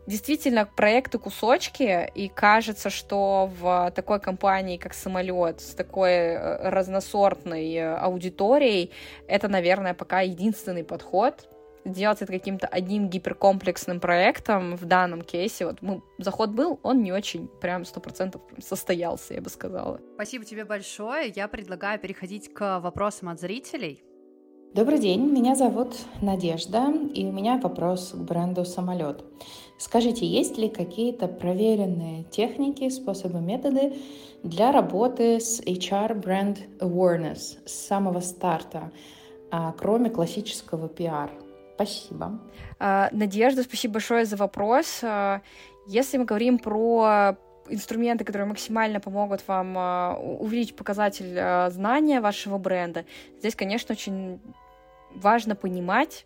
действительно 0.09 0.65
проекты 0.65 1.19
кусочки, 1.19 2.11
и 2.15 2.27
кажется, 2.29 2.89
что 2.89 3.51
в 3.59 3.91
такой 3.95 4.19
компании, 4.19 4.77
как 4.77 4.93
самолет, 4.95 5.61
с 5.61 5.75
такой 5.75 6.11
э, 6.11 6.69
разносортной 6.69 7.75
э, 7.75 7.95
аудиторией, 7.95 8.91
это, 9.27 9.47
наверное, 9.47 9.93
пока 9.93 10.21
единственный 10.21 10.83
подход. 10.83 11.47
Делать 11.85 12.21
это 12.21 12.33
каким-то 12.33 12.67
одним 12.67 13.07
гиперкомплексным 13.07 13.99
проектом 13.99 14.75
в 14.75 14.85
данном 14.85 15.21
кейсе. 15.21 15.65
Вот 15.65 15.81
мы, 15.81 16.01
заход 16.17 16.49
был, 16.49 16.79
он 16.83 17.03
не 17.03 17.13
очень 17.13 17.47
прям 17.47 17.85
сто 17.85 17.99
процентов 17.99 18.41
состоялся, 18.59 19.35
я 19.35 19.41
бы 19.41 19.49
сказала. 19.49 20.01
Спасибо 20.15 20.43
тебе 20.43 20.65
большое. 20.65 21.31
Я 21.35 21.47
предлагаю 21.47 21.99
переходить 21.99 22.51
к 22.53 22.79
вопросам 22.79 23.29
от 23.29 23.39
зрителей. 23.39 24.03
Добрый 24.75 24.99
день, 24.99 25.31
меня 25.31 25.55
зовут 25.55 25.95
Надежда, 26.21 26.93
и 27.15 27.25
у 27.25 27.31
меня 27.31 27.57
вопрос 27.57 28.11
к 28.11 28.17
бренду 28.17 28.65
«Самолет». 28.65 29.23
Скажите, 29.79 30.27
есть 30.27 30.59
ли 30.59 30.69
какие-то 30.69 31.27
проверенные 31.27 32.23
техники, 32.25 32.87
способы, 32.89 33.41
методы 33.41 33.95
для 34.43 34.71
работы 34.71 35.39
с 35.39 35.59
HR 35.59 36.21
Brand 36.21 36.59
Awareness 36.81 37.57
с 37.65 37.71
самого 37.87 38.19
старта, 38.19 38.91
а, 39.49 39.71
кроме 39.71 40.11
классического 40.11 40.87
пиар? 40.87 41.31
Спасибо. 41.73 42.39
А, 42.77 43.09
Надежда, 43.11 43.63
спасибо 43.63 43.93
большое 43.93 44.25
за 44.25 44.37
вопрос. 44.37 44.99
А, 45.01 45.41
если 45.87 46.19
мы 46.19 46.25
говорим 46.25 46.59
про 46.59 47.37
инструменты, 47.69 48.23
которые 48.25 48.47
максимально 48.47 48.99
помогут 48.99 49.47
вам 49.47 49.75
увеличить 50.39 50.75
показатель 50.75 51.71
знания 51.71 52.21
вашего 52.21 52.57
бренда, 52.57 53.05
здесь, 53.39 53.55
конечно, 53.55 53.93
очень 53.93 54.39
важно 55.13 55.55
понимать, 55.55 56.25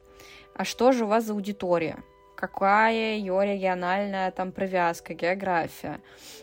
а 0.55 0.65
что 0.65 0.91
же 0.91 1.05
у 1.05 1.07
вас 1.07 1.25
за 1.25 1.33
аудитория 1.33 2.03
какая 2.35 3.15
ее 3.15 3.39
региональная 3.43 4.31
там 4.31 4.51
привязка, 4.51 5.13
география, 5.13 5.99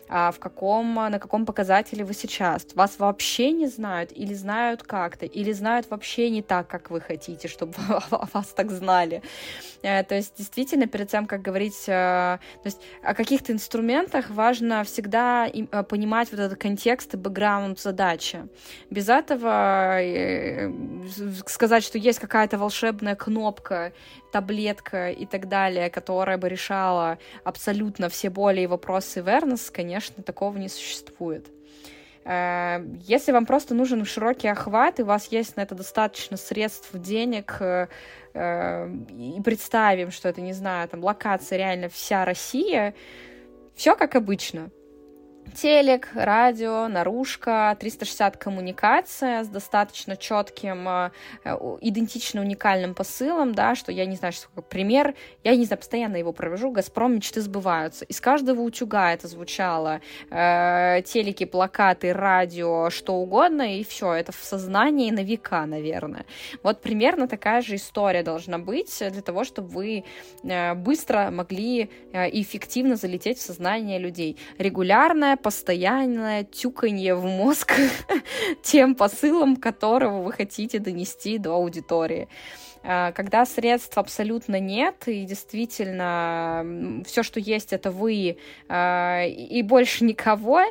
а 0.09 0.31
в 0.31 0.39
каком, 0.39 0.93
на 0.95 1.19
каком 1.19 1.45
показателе 1.45 2.03
вы 2.03 2.13
сейчас. 2.13 2.65
Вас 2.75 2.99
вообще 2.99 3.51
не 3.51 3.67
знают 3.67 4.11
или 4.11 4.33
знают 4.33 4.83
как-то, 4.83 5.25
или 5.25 5.51
знают 5.51 5.89
вообще 5.89 6.29
не 6.29 6.41
так, 6.41 6.67
как 6.67 6.89
вы 6.89 7.01
хотите, 7.01 7.47
чтобы 7.47 7.73
вас 8.09 8.47
так 8.47 8.71
знали. 8.71 9.21
Э, 9.83 10.03
то 10.03 10.15
есть 10.15 10.37
действительно 10.37 10.87
перед 10.87 11.09
тем, 11.09 11.25
как 11.25 11.41
говорить 11.41 11.83
э, 11.87 12.39
то 12.41 12.65
есть, 12.65 12.81
о 13.03 13.13
каких-то 13.13 13.51
инструментах, 13.51 14.29
важно 14.29 14.83
всегда 14.83 15.47
э, 15.47 15.83
понимать 15.83 16.31
вот 16.31 16.39
этот 16.39 16.59
контекст 16.59 17.13
и 17.13 17.17
бэкграунд 17.17 17.79
задачи. 17.79 18.47
Без 18.89 19.09
этого 19.09 20.01
сказать, 21.47 21.83
что 21.83 21.97
есть 21.97 22.19
какая-то 22.19 22.57
волшебная 22.57 23.15
кнопка, 23.15 23.93
таблетка 24.31 25.09
и 25.09 25.25
так 25.25 25.47
далее, 25.47 25.89
которая 25.89 26.37
бы 26.37 26.49
решала 26.49 27.17
абсолютно 27.43 28.09
все 28.09 28.29
боли 28.29 28.61
и 28.61 28.67
вопросы 28.67 29.21
Вернес, 29.21 29.69
конечно, 29.69 30.23
такого 30.23 30.57
не 30.57 30.69
существует. 30.69 31.47
Э, 32.23 32.85
если 33.01 33.31
вам 33.31 33.45
просто 33.45 33.73
нужен 33.73 34.05
широкий 34.05 34.47
охват, 34.47 34.99
и 34.99 35.03
у 35.03 35.05
вас 35.05 35.27
есть 35.31 35.57
на 35.57 35.61
это 35.61 35.75
достаточно 35.75 36.37
средств, 36.37 36.89
денег, 36.93 37.57
э, 37.59 37.87
э, 38.33 38.89
и 39.17 39.41
представим, 39.41 40.11
что 40.11 40.29
это, 40.29 40.41
не 40.41 40.53
знаю, 40.53 40.87
там 40.87 41.03
локация 41.03 41.57
реально 41.57 41.89
вся 41.89 42.25
Россия, 42.25 42.93
все 43.75 43.95
как 43.95 44.15
обычно 44.15 44.69
телек, 45.53 46.09
радио, 46.13 46.87
наружка, 46.87 47.75
360 47.79 48.37
коммуникация 48.37 49.43
с 49.43 49.47
достаточно 49.47 50.15
четким, 50.15 50.87
э, 50.87 51.11
идентично 51.81 52.41
уникальным 52.41 52.93
посылом, 52.93 53.53
да, 53.53 53.75
что 53.75 53.91
я 53.91 54.05
не 54.05 54.15
знаю, 54.15 54.33
что 54.33 54.47
как 54.55 54.65
пример, 54.65 55.13
я 55.43 55.55
не 55.55 55.65
знаю, 55.65 55.79
постоянно 55.79 56.15
его 56.15 56.31
провожу, 56.31 56.71
«Газпром» 56.71 57.15
мечты 57.15 57.41
сбываются. 57.41 58.05
Из 58.05 58.21
каждого 58.21 58.61
утюга 58.61 59.13
это 59.13 59.27
звучало, 59.27 60.01
э, 60.29 61.01
телеки, 61.05 61.45
плакаты, 61.45 62.13
радио, 62.13 62.89
что 62.89 63.15
угодно, 63.15 63.77
и 63.77 63.83
все, 63.83 64.13
это 64.13 64.31
в 64.31 64.43
сознании 64.43 65.11
на 65.11 65.23
века, 65.23 65.65
наверное. 65.65 66.25
Вот 66.63 66.81
примерно 66.81 67.27
такая 67.27 67.61
же 67.61 67.75
история 67.75 68.23
должна 68.23 68.57
быть 68.57 68.97
для 68.99 69.21
того, 69.21 69.43
чтобы 69.43 69.67
вы 69.67 70.03
э, 70.43 70.73
быстро 70.75 71.29
могли 71.31 71.89
э, 72.13 72.29
и 72.29 72.41
эффективно 72.41 72.95
залететь 72.95 73.37
в 73.37 73.41
сознание 73.41 73.99
людей. 73.99 74.37
Регулярная 74.57 75.37
постоянное 75.41 76.43
тюканье 76.43 77.15
в 77.15 77.25
мозг 77.25 77.73
тем 78.63 78.95
посылом, 78.95 79.55
которого 79.55 80.21
вы 80.21 80.31
хотите 80.31 80.79
донести 80.79 81.37
до 81.37 81.53
аудитории. 81.53 82.27
А, 82.83 83.11
когда 83.11 83.45
средств 83.45 83.97
абсолютно 83.97 84.59
нет, 84.59 85.07
и 85.07 85.23
действительно 85.25 87.03
все, 87.05 87.23
что 87.23 87.39
есть, 87.39 87.73
это 87.73 87.91
вы 87.91 88.37
а, 88.67 89.23
и 89.25 89.61
больше 89.61 90.03
никого, 90.03 90.63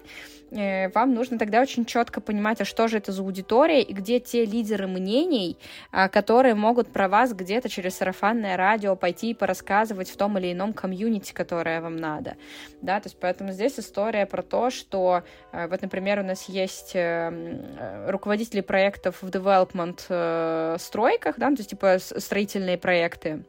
вам 0.50 1.14
нужно 1.14 1.38
тогда 1.38 1.60
очень 1.60 1.84
четко 1.84 2.20
понимать, 2.20 2.60
а 2.60 2.64
что 2.64 2.88
же 2.88 2.98
это 2.98 3.12
за 3.12 3.22
аудитория 3.22 3.82
и 3.82 3.92
где 3.92 4.18
те 4.18 4.44
лидеры 4.44 4.86
мнений, 4.86 5.56
а, 5.92 6.08
которые 6.08 6.54
могут 6.54 6.92
про 6.92 7.08
вас 7.08 7.32
где-то 7.32 7.68
через 7.68 7.96
сарафанное 7.96 8.56
радио 8.56 8.96
пойти 8.96 9.30
и 9.30 9.34
порассказывать 9.34 10.10
в 10.10 10.16
том 10.16 10.38
или 10.38 10.52
ином 10.52 10.72
комьюнити, 10.72 11.32
которое 11.32 11.80
вам 11.80 11.96
надо. 11.96 12.36
Да, 12.82 13.00
то 13.00 13.06
есть 13.06 13.18
поэтому 13.20 13.52
здесь 13.52 13.78
история 13.78 14.26
про 14.26 14.42
то, 14.42 14.70
что 14.70 15.22
э, 15.52 15.68
вот, 15.68 15.82
например, 15.82 16.20
у 16.20 16.24
нас 16.24 16.48
есть 16.48 16.92
э, 16.94 18.06
руководители 18.08 18.60
проектов 18.60 19.22
в 19.22 19.28
development 19.28 20.78
стройках, 20.78 21.36
да, 21.38 21.48
то 21.48 21.56
есть 21.56 21.70
типа 21.70 21.98
строительные 21.98 22.78
проекты, 22.78 23.44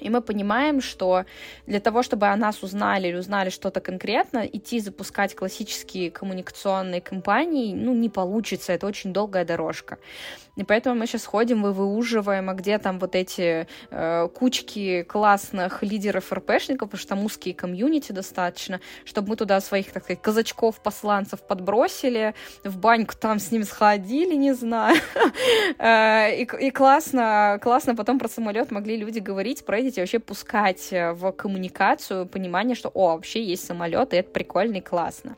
и 0.00 0.10
мы 0.10 0.20
понимаем, 0.20 0.80
что 0.80 1.24
для 1.66 1.80
того, 1.80 2.02
чтобы 2.02 2.26
о 2.28 2.36
нас 2.36 2.62
узнали 2.62 3.08
или 3.08 3.16
узнали 3.16 3.50
что-то 3.50 3.80
конкретно, 3.80 4.46
идти 4.46 4.80
запускать 4.80 5.34
классические 5.34 6.10
коммуникационные 6.10 7.00
кампании, 7.00 7.74
ну, 7.74 7.94
не 7.94 8.08
получится, 8.08 8.72
это 8.72 8.86
очень 8.86 9.12
долгая 9.12 9.44
дорожка. 9.44 9.98
И 10.56 10.62
поэтому 10.62 10.94
мы 10.94 11.06
сейчас 11.06 11.24
ходим 11.24 11.66
и 11.66 11.72
выуживаем, 11.72 12.48
а 12.48 12.54
где 12.54 12.78
там 12.78 12.98
вот 12.98 13.16
эти 13.16 13.66
э, 13.90 14.28
кучки 14.28 15.02
классных 15.02 15.82
лидеров 15.82 16.32
РПшников, 16.32 16.90
потому 16.90 16.98
что 16.98 17.08
там 17.08 17.24
узкие 17.24 17.54
комьюнити 17.54 18.12
достаточно, 18.12 18.80
чтобы 19.04 19.30
мы 19.30 19.36
туда 19.36 19.60
своих, 19.60 19.90
так 19.90 20.04
сказать, 20.04 20.22
казачков-посланцев 20.22 21.42
подбросили, 21.42 22.34
в 22.62 22.78
баньку 22.78 23.14
там 23.18 23.40
с 23.40 23.50
ними 23.50 23.64
сходили, 23.64 24.34
не 24.34 24.52
знаю. 24.52 24.96
Э, 25.78 26.42
и 26.42 26.70
классно, 26.70 27.58
классно 27.62 27.96
потом 27.96 28.18
про 28.18 28.28
самолет 28.28 28.70
могли 28.70 28.96
люди 28.96 29.18
говорить, 29.18 29.64
про 29.64 29.80
эти 29.88 30.00
вообще 30.00 30.18
пускать 30.18 30.92
э, 30.92 31.12
в 31.12 31.32
коммуникацию 31.32 32.26
понимание, 32.26 32.74
что, 32.74 32.90
о, 32.94 33.14
вообще 33.14 33.42
есть 33.42 33.66
самолет, 33.66 34.12
и 34.12 34.16
это 34.16 34.30
прикольно 34.30 34.76
и 34.76 34.80
классно. 34.80 35.36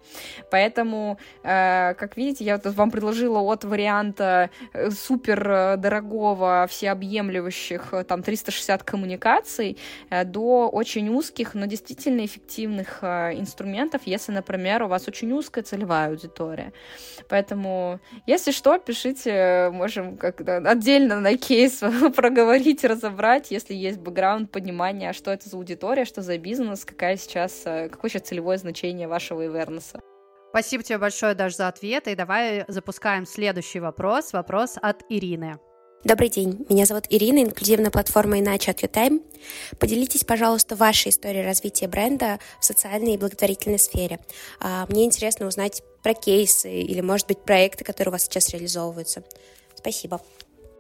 Поэтому, 0.51 1.19
э, 1.43 1.95
как 1.95 2.17
видите, 2.17 2.45
я 2.45 2.57
вот 2.57 2.75
вам 2.75 2.91
предложила 2.91 3.41
от 3.41 3.65
варианта 3.65 4.51
супер 4.91 5.51
э, 5.51 5.77
дорогого, 5.77 6.67
всеобъемлющих, 6.71 7.95
там, 8.09 8.23
360 8.23 8.83
коммуникаций 8.83 9.79
до 10.25 10.69
очень 10.69 11.09
узких, 11.09 11.55
но 11.55 11.67
действительно 11.67 12.25
эффективных 12.25 13.03
инструментов, 13.03 14.03
если, 14.05 14.33
например, 14.33 14.83
у 14.83 14.89
вас 14.89 15.09
очень 15.09 15.33
узкая 15.33 15.65
целевая 15.65 16.09
аудитория. 16.11 16.73
Поэтому, 17.29 18.01
если 18.27 18.53
что, 18.53 18.79
пишите, 18.79 19.71
можем 19.73 20.17
как-то 20.17 20.57
отдельно 20.59 21.21
на 21.21 21.37
кейс 21.37 21.83
проговорить, 22.17 22.85
разобрать, 22.85 23.51
если 23.51 23.75
есть 23.75 23.99
бэкграунд, 23.99 24.36
понимание, 24.45 25.15
что 25.15 25.31
это 25.31 25.49
за 25.49 25.57
аудитория, 25.57 26.05
что 26.05 26.21
за 26.21 26.37
бизнес, 26.37 26.85
какая 26.85 27.17
сейчас, 27.17 27.63
какое 27.65 28.11
сейчас 28.11 28.23
целевое 28.23 28.59
значение 28.59 29.09
вашего 29.09 29.47
Ивернеса. 29.47 30.01
Спасибо 30.51 30.83
тебе 30.83 30.99
большое 30.99 31.35
даже 31.35 31.57
за 31.57 31.69
ответ. 31.69 32.09
И 32.09 32.15
давай 32.15 32.65
запускаем 32.69 33.27
следующий 33.27 33.81
вопрос. 33.81 34.33
Вопрос 34.33 34.77
от 34.81 35.03
Ирины. 35.09 35.59
Добрый 36.05 36.29
день, 36.29 36.65
меня 36.69 36.87
зовут 36.87 37.05
Ирина, 37.11 37.41
инклюзивная 37.41 37.91
платформа 37.91 38.39
Иначе 38.39 38.71
от 38.71 38.83
YouTime. 38.83 39.23
Поделитесь, 39.81 40.23
пожалуйста, 40.23 40.77
вашей 40.77 41.09
историей 41.09 41.43
развития 41.43 41.89
бренда 41.89 42.39
в 42.61 42.65
социальной 42.65 43.15
и 43.15 43.19
благотворительной 43.19 43.81
сфере. 43.81 44.21
А, 44.61 44.87
мне 44.89 45.05
интересно 45.05 45.47
узнать 45.47 45.83
про 46.03 46.15
кейсы 46.15 46.73
или, 46.81 47.01
может 47.01 47.27
быть, 47.27 47.41
проекты, 47.41 47.83
которые 47.83 48.11
у 48.11 48.13
вас 48.13 48.23
сейчас 48.23 48.51
реализовываются. 48.51 49.25
Спасибо. 49.75 50.21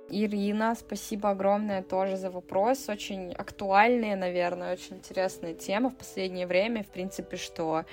Ирина, 0.08 0.74
спасибо 0.74 1.30
огромное 1.30 1.82
тоже 1.82 2.16
за 2.16 2.30
вопрос. 2.30 2.88
Очень 2.88 3.32
актуальные, 3.32 4.16
наверное, 4.16 4.72
очень 4.72 4.96
интересная 4.96 5.54
тема 5.54 5.90
в 5.90 5.96
последнее 5.96 6.46
время. 6.46 6.84
В 6.84 6.88
принципе, 6.88 7.36
что 7.36 7.84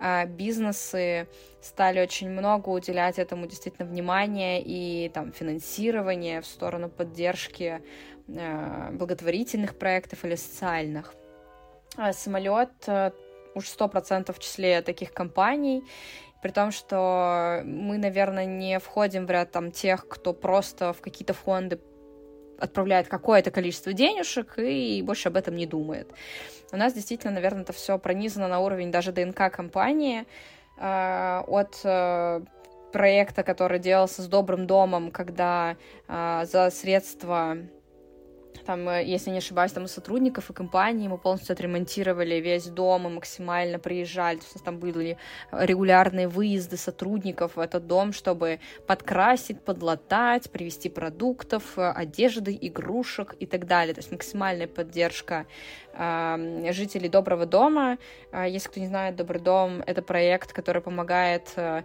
э, 0.00 0.26
бизнесы 0.26 1.28
стали 1.60 2.00
очень 2.00 2.30
много 2.30 2.68
уделять 2.70 3.18
этому 3.18 3.46
действительно 3.46 3.88
внимания 3.88 4.60
и 4.60 5.08
там 5.08 5.32
финансирование 5.32 6.40
в 6.40 6.46
сторону 6.46 6.88
поддержки 6.88 7.82
благотворительных 8.26 9.76
проектов 9.76 10.24
или 10.24 10.36
социальных. 10.36 11.14
А 11.96 12.12
самолет 12.12 12.70
уж 13.54 13.68
сто 13.68 13.88
процентов 13.88 14.38
в 14.38 14.40
числе 14.40 14.82
таких 14.82 15.12
компаний, 15.12 15.84
при 16.42 16.50
том, 16.50 16.72
что 16.72 17.62
мы, 17.64 17.98
наверное, 17.98 18.44
не 18.44 18.78
входим 18.80 19.26
в 19.26 19.30
ряд 19.30 19.52
там 19.52 19.70
тех, 19.70 20.08
кто 20.08 20.32
просто 20.32 20.92
в 20.92 21.00
какие-то 21.00 21.34
фонды 21.34 21.80
отправляет 22.58 23.08
какое-то 23.08 23.50
количество 23.50 23.92
денежек 23.92 24.58
и 24.58 25.02
больше 25.02 25.28
об 25.28 25.36
этом 25.36 25.56
не 25.56 25.66
думает. 25.66 26.12
У 26.72 26.76
нас 26.76 26.92
действительно, 26.94 27.32
наверное, 27.32 27.62
это 27.62 27.72
все 27.72 27.98
пронизано 27.98 28.48
на 28.48 28.60
уровень 28.60 28.90
даже 28.90 29.12
ДНК 29.12 29.52
компании 29.52 30.24
э, 30.78 31.42
от 31.46 31.80
э, 31.84 32.40
проекта, 32.92 33.42
который 33.42 33.78
делался 33.78 34.22
с 34.22 34.26
Добрым 34.26 34.66
домом, 34.66 35.10
когда 35.10 35.76
э, 36.08 36.44
за 36.44 36.70
средства 36.70 37.56
там, 38.66 38.88
э, 38.88 39.04
если 39.04 39.30
не 39.30 39.38
ошибаюсь, 39.38 39.72
там 39.72 39.84
и 39.84 39.88
сотрудников, 39.88 40.50
и 40.50 40.52
компании 40.52 41.08
мы 41.08 41.18
полностью 41.18 41.52
отремонтировали 41.54 42.36
весь 42.36 42.66
дом 42.66 43.06
и 43.06 43.10
максимально 43.10 43.78
приезжали. 43.78 44.38
То 44.38 44.46
есть 44.54 44.64
там 44.64 44.78
были 44.78 45.16
регулярные 45.50 46.28
выезды 46.28 46.76
сотрудников 46.76 47.56
в 47.56 47.60
этот 47.60 47.86
дом, 47.86 48.12
чтобы 48.12 48.60
подкрасить, 48.86 49.60
подлатать, 49.60 50.50
привезти 50.50 50.88
продуктов, 50.88 51.78
э, 51.78 51.90
одежды, 51.90 52.56
игрушек 52.60 53.34
и 53.40 53.46
так 53.46 53.66
далее. 53.66 53.94
То 53.94 54.00
есть 54.00 54.12
максимальная 54.12 54.68
поддержка 54.68 55.46
жителей 55.94 57.08
Доброго 57.08 57.46
дома. 57.46 57.98
А, 58.30 58.46
если 58.46 58.68
кто 58.68 58.80
не 58.80 58.86
знает, 58.86 59.16
Добрый 59.16 59.40
дом— 59.40 59.82
это 59.86 60.02
проект, 60.02 60.52
который 60.52 60.80
помогает, 60.82 61.52
э, 61.56 61.82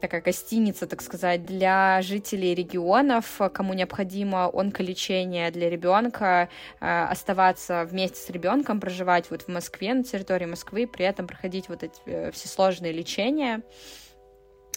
такая 0.00 0.22
гостиница, 0.22 0.86
так 0.86 1.02
сказать, 1.02 1.44
для 1.44 2.00
жителей 2.02 2.54
регионов, 2.54 3.40
кому 3.52 3.74
необходимо 3.74 4.50
онколечение 4.52 5.50
для 5.50 5.68
ребенка, 5.68 6.48
а, 6.80 7.08
оставаться 7.08 7.84
вместе 7.84 8.18
с 8.18 8.30
ребенком, 8.30 8.80
проживать 8.80 9.30
вот 9.30 9.42
в 9.42 9.48
Москве, 9.48 9.94
на 9.94 10.04
территории 10.04 10.46
Москвы, 10.46 10.86
при 10.86 11.04
этом 11.04 11.26
проходить 11.26 11.68
вот 11.68 11.82
эти 11.82 12.00
э, 12.06 12.30
все 12.32 12.48
сложные 12.48 12.92
лечения. 12.92 13.62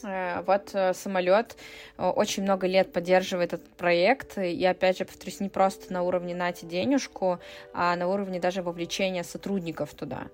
Э, 0.03 0.41
вот 0.45 0.71
э, 0.73 0.93
самолет 0.93 1.55
э, 1.97 2.05
очень 2.05 2.43
много 2.43 2.67
лет 2.67 2.91
поддерживает 2.91 3.53
этот 3.53 3.69
проект, 3.75 4.37
и 4.37 4.65
опять 4.65 4.97
же, 4.97 5.05
повторюсь, 5.05 5.39
не 5.39 5.49
просто 5.49 5.91
на 5.93 6.03
уровне 6.03 6.35
нати 6.35 6.65
денежку, 6.65 7.39
а 7.73 7.95
на 7.95 8.07
уровне 8.07 8.39
даже 8.39 8.61
вовлечения 8.61 9.23
сотрудников 9.23 9.93
туда. 9.93 10.27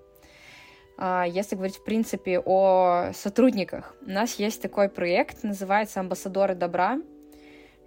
А, 0.98 1.24
если 1.26 1.56
говорить, 1.56 1.76
в 1.76 1.84
принципе, 1.84 2.38
о 2.38 3.12
сотрудниках, 3.14 3.94
у 4.06 4.10
нас 4.10 4.34
есть 4.34 4.60
такой 4.62 4.88
проект, 4.88 5.42
называется 5.42 6.00
«Амбассадоры 6.00 6.54
добра», 6.54 6.98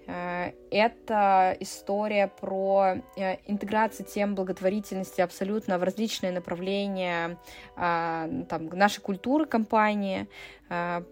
это 0.07 1.57
история 1.59 2.27
про 2.27 2.97
э, 3.15 3.37
интеграцию 3.47 4.05
тем 4.05 4.35
благотворительности 4.35 5.21
абсолютно 5.21 5.79
в 5.79 5.83
различные 5.83 6.31
направления 6.31 7.39
а, 7.75 8.29
там, 8.49 8.67
нашей 8.67 9.01
культуры 9.01 9.45
компании. 9.45 10.27
Э, 10.69 11.03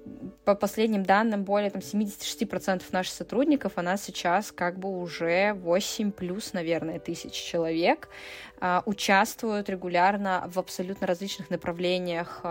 по 0.46 0.54
последним 0.54 1.04
данным, 1.04 1.44
более 1.44 1.72
там, 1.72 1.82
76% 1.82 2.84
наших 2.92 3.14
сотрудников, 3.14 3.74
она 3.78 3.98
сейчас 3.98 4.52
как 4.52 4.78
бы 4.78 4.90
уже 4.90 5.54
8 5.54 6.12
плюс, 6.12 6.54
наверное, 6.54 7.00
тысяч 7.00 7.34
человек 7.34 8.10
участвуют 8.86 9.68
регулярно 9.70 10.46
в 10.48 10.58
абсолютно 10.58 11.06
различных 11.06 11.50
направлениях 11.50 12.42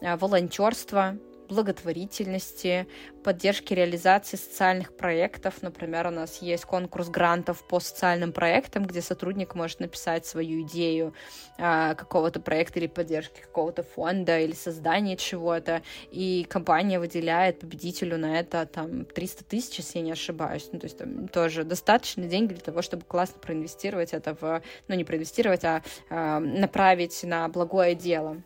волонтерства, 0.00 1.16
благотворительности, 1.48 2.86
поддержки 3.22 3.74
реализации 3.74 4.36
социальных 4.36 4.96
проектов. 4.96 5.62
Например, 5.62 6.06
у 6.08 6.10
нас 6.10 6.42
есть 6.42 6.64
конкурс 6.64 7.08
грантов 7.08 7.66
по 7.66 7.80
социальным 7.80 8.32
проектам, 8.32 8.84
где 8.84 9.00
сотрудник 9.00 9.54
может 9.54 9.80
написать 9.80 10.26
свою 10.26 10.62
идею 10.62 11.14
э, 11.58 11.94
какого-то 11.94 12.40
проекта 12.40 12.80
или 12.80 12.86
поддержки 12.86 13.40
какого-то 13.40 13.82
фонда 13.82 14.40
или 14.40 14.52
создания 14.52 15.16
чего-то, 15.16 15.82
и 16.10 16.46
компания 16.48 16.98
выделяет 16.98 17.60
победителю 17.60 18.18
на 18.18 18.38
это 18.38 18.66
там 18.66 19.04
300 19.04 19.44
тысяч, 19.44 19.78
если 19.78 19.98
я 19.98 20.04
не 20.04 20.12
ошибаюсь. 20.12 20.68
Ну, 20.72 20.78
то 20.78 20.86
есть 20.86 20.98
там 20.98 21.28
тоже 21.28 21.64
достаточно 21.64 22.24
деньги 22.24 22.54
для 22.54 22.62
того, 22.62 22.82
чтобы 22.82 23.04
классно 23.04 23.40
проинвестировать 23.40 24.12
это 24.12 24.36
в... 24.40 24.62
Ну, 24.88 24.94
не 24.94 25.04
проинвестировать, 25.04 25.64
а 25.64 25.82
э, 26.10 26.38
направить 26.38 27.22
на 27.22 27.48
благое 27.48 27.94
дело. 27.94 28.42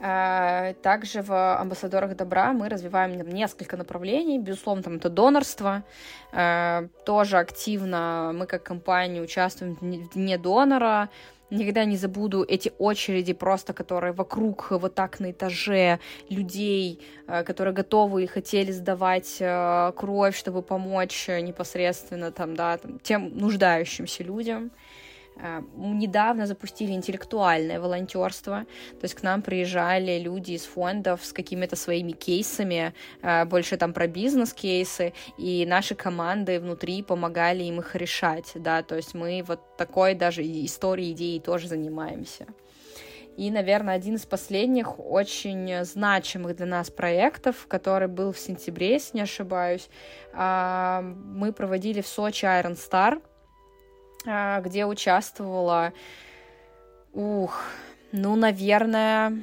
Э, 0.00 0.74
также 0.82 1.22
в 1.22 1.56
амбассадорах 1.60 2.16
добра 2.16 2.52
мы 2.52 2.68
развиваем 2.68 3.12
несколько 3.28 3.76
направлений. 3.76 4.38
Безусловно, 4.38 4.82
там 4.82 4.96
это 4.96 5.08
донорство. 5.08 5.82
Э, 6.32 6.88
тоже 7.04 7.38
активно 7.38 8.32
мы 8.34 8.46
как 8.46 8.62
компания 8.62 9.20
участвуем 9.20 9.76
в 9.80 10.14
Дне 10.14 10.38
донора. 10.38 11.08
Никогда 11.50 11.84
не 11.84 11.96
забуду 11.96 12.44
эти 12.48 12.72
очереди 12.78 13.34
просто, 13.34 13.74
которые 13.74 14.12
вокруг 14.12 14.70
вот 14.70 14.94
так 14.94 15.20
на 15.20 15.30
этаже 15.30 16.00
людей, 16.30 17.00
э, 17.26 17.44
которые 17.44 17.74
готовы 17.74 18.24
и 18.24 18.26
хотели 18.26 18.72
сдавать 18.72 19.42
кровь, 19.96 20.36
чтобы 20.36 20.62
помочь 20.62 21.28
непосредственно 21.28 22.32
там, 22.32 22.56
да, 22.56 22.78
там, 22.78 22.98
тем 22.98 23.36
нуждающимся 23.36 24.24
людям. 24.24 24.70
Э, 25.36 25.62
недавно 25.76 26.46
запустили 26.46 26.92
интеллектуальное 26.92 27.80
волонтерство, 27.80 28.64
то 28.92 29.04
есть 29.04 29.14
к 29.14 29.22
нам 29.22 29.42
приезжали 29.42 30.18
люди 30.18 30.52
из 30.52 30.64
фондов 30.64 31.24
с 31.24 31.32
какими-то 31.32 31.76
своими 31.76 32.12
кейсами, 32.12 32.94
э, 33.22 33.44
больше 33.46 33.76
там 33.76 33.92
про 33.92 34.06
бизнес-кейсы, 34.06 35.12
и 35.38 35.64
наши 35.66 35.94
команды 35.94 36.60
внутри 36.60 37.02
помогали 37.02 37.64
им 37.64 37.80
их 37.80 37.96
решать, 37.96 38.52
да, 38.54 38.82
то 38.82 38.96
есть 38.96 39.14
мы 39.14 39.42
вот 39.46 39.76
такой 39.76 40.14
даже 40.14 40.42
историей, 40.42 41.12
идеей 41.12 41.40
тоже 41.40 41.68
занимаемся. 41.68 42.46
И, 43.38 43.50
наверное, 43.50 43.94
один 43.94 44.16
из 44.16 44.26
последних 44.26 45.00
очень 45.00 45.84
значимых 45.84 46.54
для 46.54 46.66
нас 46.66 46.90
проектов, 46.90 47.66
который 47.66 48.06
был 48.06 48.32
в 48.32 48.38
сентябре, 48.38 48.92
если 48.92 49.16
не 49.16 49.22
ошибаюсь, 49.22 49.88
а, 50.34 51.00
мы 51.00 51.54
проводили 51.54 52.02
в 52.02 52.06
Сочи 52.06 52.44
Iron 52.44 52.76
Star— 52.76 53.22
а, 53.31 53.31
где 54.24 54.86
участвовала, 54.86 55.92
ух, 57.12 57.62
ну, 58.12 58.36
наверное, 58.36 59.42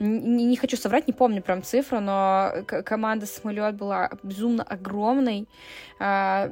не, 0.00 0.44
не 0.44 0.56
хочу 0.56 0.76
соврать, 0.76 1.06
не 1.06 1.12
помню 1.12 1.42
прям 1.42 1.62
цифру, 1.62 2.00
но 2.00 2.52
команда 2.66 3.26
самолет 3.26 3.76
была 3.76 4.10
безумно 4.22 4.62
огромной. 4.62 5.48
А, 6.00 6.50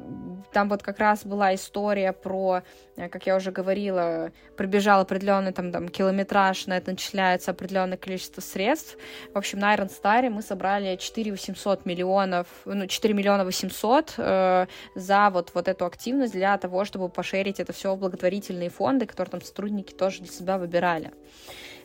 там 0.52 0.68
вот 0.68 0.82
как 0.82 0.98
раз 0.98 1.24
была 1.24 1.54
история 1.54 2.12
про, 2.12 2.62
э, 2.96 3.08
как 3.08 3.26
я 3.26 3.36
уже 3.36 3.50
говорила, 3.50 4.30
пробежал 4.56 5.00
определенный 5.00 5.52
там, 5.52 5.72
там 5.72 5.88
километраж, 5.88 6.66
на 6.66 6.76
это 6.76 6.92
начисляется 6.92 7.50
определенное 7.50 7.96
количество 7.96 8.40
средств. 8.40 8.96
В 9.34 9.38
общем, 9.38 9.58
на 9.58 9.74
Iron 9.74 9.90
Star 9.90 10.30
мы 10.30 10.42
собрали 10.42 10.96
4 10.96 11.32
800 11.32 11.84
миллионов, 11.86 12.46
ну, 12.64 12.86
4 12.86 13.14
миллиона 13.14 13.44
800 13.44 14.14
э, 14.18 14.66
за 14.94 15.30
вот, 15.30 15.50
вот 15.54 15.68
эту 15.68 15.84
активность 15.84 16.32
для 16.32 16.56
того, 16.58 16.84
чтобы 16.84 17.08
пошерить 17.08 17.58
это 17.58 17.72
все 17.72 17.94
в 17.94 17.98
благотворительные 17.98 18.70
фонды, 18.70 19.06
которые 19.06 19.32
там 19.32 19.42
сотрудники 19.42 19.92
тоже 19.92 20.22
для 20.22 20.32
себя 20.32 20.58
выбирали. 20.58 21.12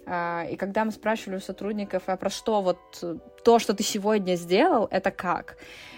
А, 0.10 0.45
и 0.49 0.55
когда 0.55 0.86
мы 0.86 0.91
спрашивали 0.91 1.38
у 1.38 1.41
сотрудников, 1.41 2.03
а 2.05 2.16
про 2.16 2.30
что 2.30 2.62
вот 2.62 2.78
то, 3.43 3.60
что 3.60 3.74
ты 3.74 3.84
сегодня 3.84 4.36
сделал, 4.36 4.88
это 4.89 5.12
как? 5.12 5.58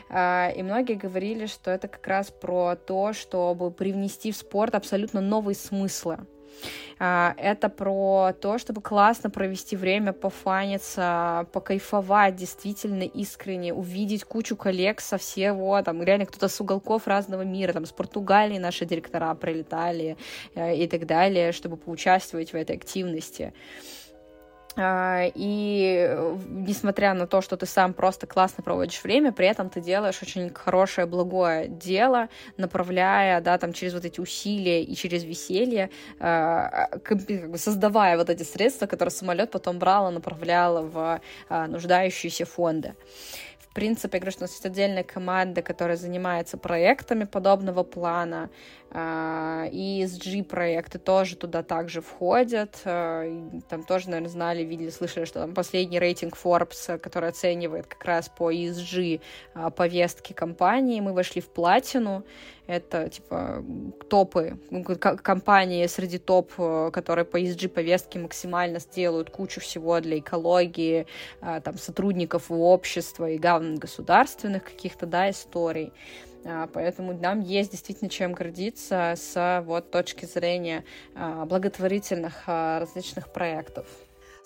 А, 0.10 0.50
и 0.50 0.64
многие 0.64 0.96
говорили, 0.96 1.46
что 1.46 1.70
это 1.70 1.88
как 1.88 2.06
раз 2.08 2.32
про 2.32 2.76
то, 2.76 3.14
чтобы 3.14 3.70
привнести 3.70 4.32
в 4.32 4.38
спорт 4.38 4.74
абсолютно 4.74 5.22
новые 5.22 5.56
смыслы. 5.56 6.20
А, 7.00 7.34
это 7.38 7.70
про 7.70 8.34
то, 8.34 8.58
чтобы 8.58 8.82
классно 8.82 9.30
провести 9.30 9.78
время, 9.78 10.12
пофаниться, 10.12 11.48
покайфовать 11.54 12.36
действительно 12.36 13.04
искренне, 13.04 13.74
увидеть 13.74 14.26
кучу 14.26 14.58
коллег 14.58 15.00
со 15.00 15.18
всего, 15.18 15.82
там 15.82 16.04
реально 16.04 16.26
кто-то 16.26 16.50
с 16.50 16.60
уголков 16.60 17.08
разного 17.08 17.44
мира, 17.44 17.72
там 17.72 17.86
с 17.86 17.92
Португалии 17.92 18.58
наши 18.58 18.86
директора 18.86 19.34
прилетали 19.36 20.18
э, 20.56 20.76
и 20.76 20.88
так 20.88 21.06
далее, 21.06 21.54
чтобы 21.54 21.78
поучаствовать 21.78 22.52
в 22.52 22.56
этой 22.56 22.76
активности. 22.76 23.54
А, 24.76 25.24
и 25.34 26.16
несмотря 26.48 27.14
на 27.14 27.28
то, 27.28 27.42
что 27.42 27.58
ты 27.58 27.66
сам 27.66 27.94
просто 27.94 28.28
классно 28.28 28.64
проводишь 28.64 29.04
время, 29.04 29.32
при 29.32 29.48
этом 29.48 29.70
ты 29.70 29.82
делаешь 29.82 30.20
очень 30.22 30.50
хорошее, 30.54 31.08
благое 31.08 31.68
дело, 31.68 32.30
направляя, 32.58 33.42
да, 33.42 33.58
там, 33.58 33.74
через 33.74 33.94
вот 33.94 34.06
эти 34.06 34.20
усилия 34.20 34.84
и 34.84 34.96
через 34.96 35.24
веселье, 35.24 35.90
а, 36.20 36.88
как 37.04 37.26
бы 37.26 37.58
создавая 37.58 38.18
вот 38.18 38.30
эти 38.30 38.44
средства, 38.44 38.86
которые 38.86 39.12
самолет 39.12 39.52
потом 39.52 39.80
брал 39.80 40.10
и 40.12 40.14
направлял 40.14 40.86
в 40.86 41.22
а, 41.50 41.68
нуждающиеся 41.68 42.46
фонды. 42.46 42.94
В 43.70 43.74
принципе, 43.74 44.18
я 44.18 44.22
говорю, 44.22 44.32
что 44.32 44.42
у 44.42 44.46
нас 44.46 44.52
есть 44.52 44.66
отдельная 44.66 45.04
команда, 45.04 45.62
которая 45.62 45.96
занимается 45.96 46.58
проектами 46.58 47.26
подобного 47.26 47.84
плана. 47.84 48.50
И 48.92 50.04
ESG 50.04 50.44
проекты 50.44 50.98
тоже 50.98 51.36
туда 51.36 51.62
также 51.64 52.02
входят. 52.02 52.80
Там 52.84 53.84
тоже, 53.88 54.10
наверное, 54.10 54.30
знали, 54.30 54.64
видели, 54.64 54.90
слышали, 54.90 55.26
что 55.26 55.42
там 55.42 55.54
последний 55.54 56.00
рейтинг 56.00 56.36
Forbes, 56.36 56.98
который 56.98 57.30
оценивает 57.30 57.86
как 57.86 58.04
раз 58.06 58.30
по 58.30 58.52
ESG 58.52 59.22
повестки 59.76 60.34
компании, 60.34 61.02
мы 61.02 61.14
вошли 61.14 61.42
в 61.42 61.50
платину. 61.50 62.24
Это, 62.70 63.10
типа, 63.10 63.66
топы, 64.10 64.60
компании 65.24 65.88
среди 65.88 66.20
топ, 66.20 66.52
э, 66.60 66.92
которые 66.94 67.26
по 67.26 67.42
ESG-повестке 67.42 68.20
максимально 68.20 68.78
сделают 68.78 69.32
кучу 69.32 69.60
всего 69.60 70.00
для 70.00 70.20
экологии, 70.20 71.08
э, 71.42 71.62
там, 71.64 71.80
сотрудников 71.80 72.52
общества 72.52 73.28
и 73.28 73.40
главных 73.40 73.80
государственных 73.80 74.66
каких-то, 74.66 75.08
да, 75.08 75.32
историй. 75.32 75.92
А, 76.46 76.68
поэтому 76.68 77.14
нам 77.14 77.42
есть 77.42 77.72
действительно 77.72 78.10
чем 78.10 78.34
гордиться 78.34 79.14
с 79.18 79.64
вот 79.66 79.92
точки 79.92 80.26
зрения 80.26 80.84
а, 81.16 81.46
благотворительных 81.46 82.44
а, 82.48 82.80
различных 82.80 83.32
проектов. 83.32 83.86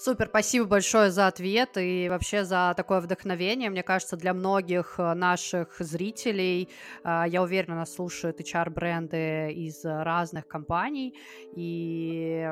Супер, 0.05 0.27
спасибо 0.27 0.65
большое 0.65 1.11
за 1.11 1.27
ответ 1.27 1.77
и 1.77 2.09
вообще 2.09 2.43
за 2.43 2.73
такое 2.75 2.99
вдохновение. 2.99 3.69
Мне 3.69 3.83
кажется, 3.83 4.17
для 4.17 4.33
многих 4.33 4.95
э, 4.97 5.13
наших 5.13 5.77
зрителей, 5.79 6.67
э, 7.05 7.23
я 7.27 7.41
уверена, 7.41 7.75
нас 7.75 7.93
слушают 7.93 8.41
HR-бренды 8.41 9.53
из 9.53 9.85
разных 9.85 10.45
компаний, 10.45 11.17
и 11.55 12.45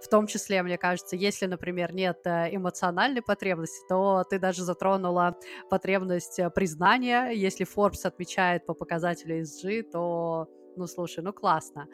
в 0.00 0.08
том 0.08 0.28
числе, 0.28 0.62
мне 0.62 0.78
кажется, 0.78 1.16
если, 1.16 1.46
например, 1.46 1.92
нет 1.92 2.20
э, 2.24 2.54
эмоциональной 2.54 3.22
потребности, 3.22 3.84
то 3.88 4.22
ты 4.22 4.38
даже 4.38 4.62
затронула 4.62 5.36
потребность 5.70 6.38
признания. 6.54 7.30
Если 7.30 7.66
Forbes 7.66 8.06
отмечает 8.06 8.64
по 8.64 8.74
показателю 8.74 9.42
ESG, 9.42 9.90
то 9.90 10.48
ну, 10.76 10.86
слушай, 10.86 11.22
ну 11.22 11.32
классно. 11.32 11.88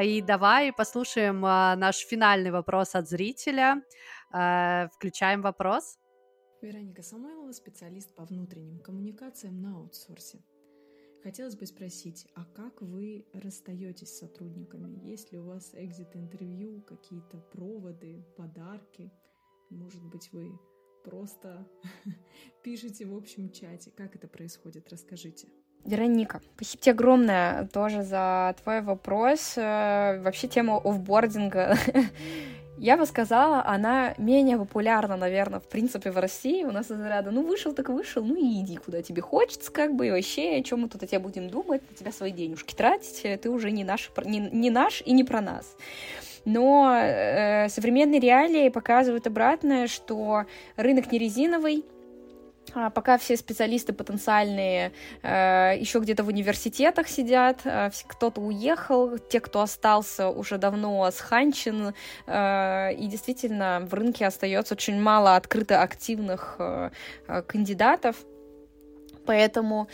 И 0.00 0.22
давай 0.22 0.72
послушаем 0.72 1.44
а, 1.44 1.76
наш 1.76 1.96
финальный 1.98 2.50
вопрос 2.50 2.94
от 2.94 3.08
зрителя. 3.08 3.82
А, 4.32 4.88
включаем 4.94 5.42
вопрос. 5.42 5.98
Вероника 6.60 7.02
Самойлова, 7.02 7.52
специалист 7.52 8.14
по 8.14 8.24
внутренним 8.24 8.80
коммуникациям 8.80 9.62
на 9.62 9.76
аутсорсе. 9.76 10.42
Хотелось 11.22 11.56
бы 11.56 11.66
спросить, 11.66 12.26
а 12.34 12.44
как 12.44 12.80
вы 12.80 13.26
расстаетесь 13.32 14.08
с 14.08 14.18
сотрудниками? 14.18 14.98
Есть 15.04 15.32
ли 15.32 15.38
у 15.38 15.44
вас 15.44 15.70
экзит-интервью, 15.74 16.82
какие-то 16.82 17.38
проводы, 17.52 18.24
подарки? 18.36 19.12
Может 19.70 20.04
быть, 20.04 20.32
вы 20.32 20.58
просто 21.04 21.68
пишете 22.62 23.04
в 23.06 23.16
общем 23.16 23.50
чате? 23.50 23.90
Как 23.90 24.14
это 24.14 24.28
происходит? 24.28 24.88
Расскажите. 24.90 25.48
Вероника, 25.84 26.40
спасибо 26.56 26.82
тебе 26.82 26.92
огромное 26.92 27.66
тоже 27.72 28.02
за 28.02 28.54
твой 28.62 28.82
вопрос. 28.82 29.54
Э, 29.56 30.20
вообще 30.22 30.48
тема 30.48 30.76
офбординга 30.76 31.76
я 32.78 32.96
бы 32.96 33.06
сказала, 33.06 33.64
она 33.64 34.14
менее 34.18 34.56
популярна, 34.56 35.16
наверное, 35.16 35.60
в 35.60 35.68
принципе, 35.68 36.10
в 36.10 36.18
России. 36.18 36.64
У 36.64 36.70
нас 36.70 36.90
из 36.90 37.00
ряда, 37.00 37.30
ну, 37.30 37.42
вышел, 37.42 37.72
так 37.72 37.88
вышел, 37.88 38.24
ну, 38.24 38.36
и 38.36 38.60
иди, 38.60 38.76
куда 38.76 39.02
тебе 39.02 39.20
хочется, 39.20 39.72
как 39.72 39.94
бы, 39.94 40.06
и 40.06 40.10
вообще, 40.10 40.56
о 40.56 40.62
чем 40.62 40.82
мы 40.82 40.88
тут 40.88 41.02
о 41.02 41.06
тебе 41.06 41.18
будем 41.18 41.50
думать, 41.50 41.82
на 41.90 41.96
тебя 41.96 42.12
свои 42.12 42.30
денежки 42.30 42.74
тратить, 42.74 43.40
ты 43.40 43.50
уже 43.50 43.70
не 43.70 43.84
наш, 43.84 44.10
не, 44.24 44.38
не 44.38 44.70
наш 44.70 45.02
и 45.02 45.12
не 45.12 45.24
про 45.24 45.40
нас. 45.40 45.76
Но 46.44 46.96
э, 47.02 47.68
современные 47.68 48.20
реалии 48.20 48.68
показывают 48.68 49.26
обратное, 49.26 49.86
что 49.86 50.44
рынок 50.76 51.10
не 51.10 51.18
резиновый, 51.18 51.84
пока 52.94 53.18
все 53.18 53.36
специалисты 53.36 53.92
потенциальные 53.92 54.92
э, 55.22 55.74
еще 55.78 55.98
где-то 56.00 56.24
в 56.24 56.28
университетах 56.28 57.08
сидят, 57.08 57.60
э, 57.64 57.90
кто-то 58.06 58.40
уехал, 58.40 59.18
те, 59.18 59.40
кто 59.40 59.60
остался, 59.60 60.28
уже 60.28 60.58
давно 60.58 61.10
сханчен, 61.10 61.94
э, 62.26 62.94
и 62.94 63.06
действительно 63.06 63.80
в 63.88 63.94
рынке 63.94 64.26
остается 64.26 64.74
очень 64.74 65.00
мало 65.00 65.36
открыто 65.36 65.82
активных 65.82 66.58
кандидатов, 67.46 68.16
поэтому 69.26 69.88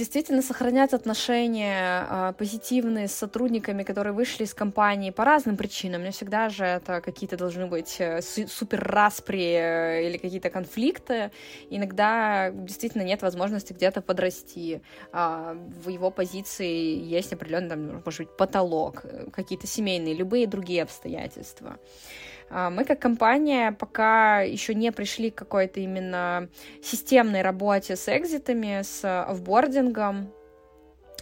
действительно 0.00 0.40
сохранять 0.42 0.94
отношения 0.94 2.06
э, 2.08 2.32
позитивные 2.38 3.06
с 3.06 3.12
сотрудниками, 3.12 3.82
которые 3.82 4.14
вышли 4.14 4.44
из 4.44 4.54
компании 4.54 5.10
по 5.10 5.24
разным 5.24 5.56
причинам. 5.56 6.02
Не 6.02 6.10
всегда 6.10 6.48
же 6.48 6.64
это 6.64 7.02
какие-то 7.02 7.36
должны 7.36 7.66
быть 7.66 7.96
э, 7.98 8.22
супер 8.22 8.82
распри 8.82 9.52
э, 9.52 10.06
или 10.08 10.16
какие-то 10.16 10.48
конфликты. 10.48 11.30
Иногда 11.68 12.50
действительно 12.50 13.02
нет 13.02 13.20
возможности 13.22 13.74
где-то 13.74 14.00
подрасти. 14.00 14.80
Э, 15.12 15.54
в 15.84 15.90
его 15.90 16.10
позиции 16.10 17.14
есть 17.18 17.34
определенный, 17.34 17.68
там, 17.68 18.02
может 18.02 18.20
быть, 18.20 18.36
потолок, 18.38 19.02
э, 19.04 19.26
какие-то 19.30 19.66
семейные, 19.66 20.14
любые 20.14 20.46
другие 20.46 20.82
обстоятельства. 20.82 21.78
А, 22.50 22.68
мы 22.68 22.84
как 22.84 23.00
компания 23.00 23.72
пока 23.72 24.40
еще 24.40 24.74
не 24.74 24.90
пришли 24.90 25.30
к 25.30 25.36
какой-то 25.36 25.80
именно 25.80 26.48
системной 26.82 27.42
работе 27.42 27.96
с 27.96 28.08
экзитами, 28.08 28.82
с 28.82 29.22
офбордингом, 29.22 30.32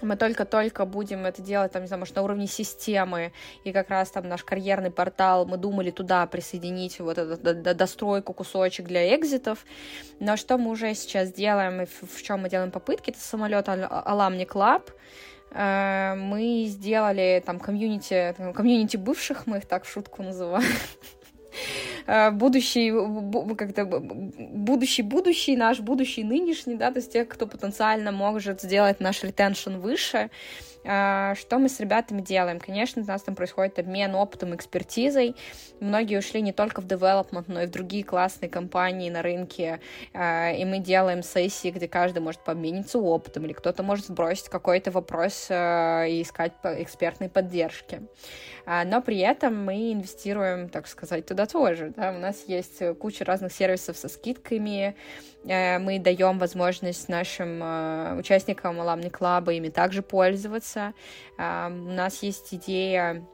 мы 0.00 0.16
только-только 0.16 0.84
будем 0.84 1.26
это 1.26 1.42
делать, 1.42 1.72
там, 1.72 1.82
не 1.82 1.88
знаю, 1.88 2.00
может, 2.00 2.14
на 2.14 2.22
уровне 2.22 2.46
системы, 2.46 3.32
и 3.64 3.72
как 3.72 3.90
раз 3.90 4.10
там 4.10 4.28
наш 4.28 4.44
карьерный 4.44 4.92
портал, 4.92 5.44
мы 5.44 5.56
думали 5.56 5.90
туда 5.90 6.24
присоединить 6.26 7.00
вот 7.00 7.18
эту 7.18 7.74
достройку, 7.74 8.32
кусочек 8.32 8.86
для 8.86 9.16
экзитов, 9.16 9.64
но 10.20 10.36
что 10.36 10.56
мы 10.56 10.70
уже 10.70 10.94
сейчас 10.94 11.32
делаем, 11.32 11.82
и 11.82 11.86
в 11.86 12.22
чем 12.22 12.42
мы 12.42 12.48
делаем 12.48 12.70
попытки, 12.70 13.10
это 13.10 13.18
самолет 13.20 13.66
Alamni 13.66 14.46
Club, 14.46 14.88
э, 15.50 16.14
мы 16.14 16.66
сделали 16.68 17.42
там 17.44 17.58
комьюнити, 17.58 18.36
комьюнити 18.54 18.96
бывших, 18.96 19.46
мы 19.46 19.58
их 19.58 19.66
так 19.66 19.84
в 19.84 19.90
шутку 19.90 20.22
называем, 20.22 20.68
Э, 21.17 21.17
будущий, 22.32 22.92
как-то 23.54 23.84
будущий 23.84 25.02
будущий, 25.02 25.56
наш 25.56 25.80
будущий 25.80 26.24
нынешний, 26.24 26.76
да, 26.76 26.90
то 26.90 26.98
есть 26.98 27.12
тех, 27.12 27.28
кто 27.28 27.46
потенциально 27.46 28.12
может 28.12 28.62
сделать 28.62 29.00
наш 29.00 29.22
ретеншн 29.22 29.76
выше, 29.76 30.30
а, 30.84 31.34
что 31.34 31.58
мы 31.58 31.68
с 31.68 31.80
ребятами 31.80 32.22
делаем? 32.22 32.60
Конечно, 32.60 33.02
у 33.02 33.04
нас 33.04 33.22
там 33.22 33.34
происходит 33.34 33.78
обмен 33.78 34.14
опытом, 34.14 34.54
экспертизой. 34.54 35.36
Многие 35.80 36.18
ушли 36.18 36.40
не 36.40 36.52
только 36.52 36.80
в 36.80 36.86
development, 36.86 37.44
но 37.48 37.62
и 37.62 37.66
в 37.66 37.70
другие 37.70 38.04
классные 38.04 38.48
компании 38.48 39.10
на 39.10 39.22
рынке. 39.22 39.80
А, 40.14 40.50
и 40.50 40.64
мы 40.64 40.78
делаем 40.78 41.22
сессии, 41.22 41.70
где 41.70 41.88
каждый 41.88 42.20
может 42.20 42.42
помениться 42.42 42.98
опытом, 42.98 43.44
или 43.44 43.52
кто-то 43.52 43.82
может 43.82 44.06
сбросить 44.06 44.48
какой-то 44.48 44.90
вопрос 44.90 45.48
и 45.50 46.22
искать 46.22 46.52
экспертной 46.64 47.28
поддержки. 47.28 48.00
Но 48.66 49.00
при 49.00 49.18
этом 49.18 49.64
мы 49.64 49.92
инвестируем, 49.92 50.68
так 50.68 50.86
сказать, 50.86 51.26
туда 51.26 51.46
тоже. 51.48 51.92
Да? 51.96 52.12
У 52.12 52.18
нас 52.18 52.44
есть 52.46 52.82
куча 52.98 53.24
разных 53.24 53.52
сервисов 53.52 53.96
со 53.96 54.08
скидками, 54.08 54.94
Э, 55.44 55.78
мы 55.78 55.98
даем 55.98 56.38
возможность 56.38 57.08
нашим 57.08 57.62
э, 57.62 58.18
участникам 58.18 58.80
Аламни 58.80 59.08
Клаба 59.08 59.52
ими 59.52 59.68
также 59.68 60.02
пользоваться. 60.02 60.92
Э, 61.38 61.68
у 61.68 61.92
нас 61.92 62.22
есть 62.22 62.54
идея 62.54 63.26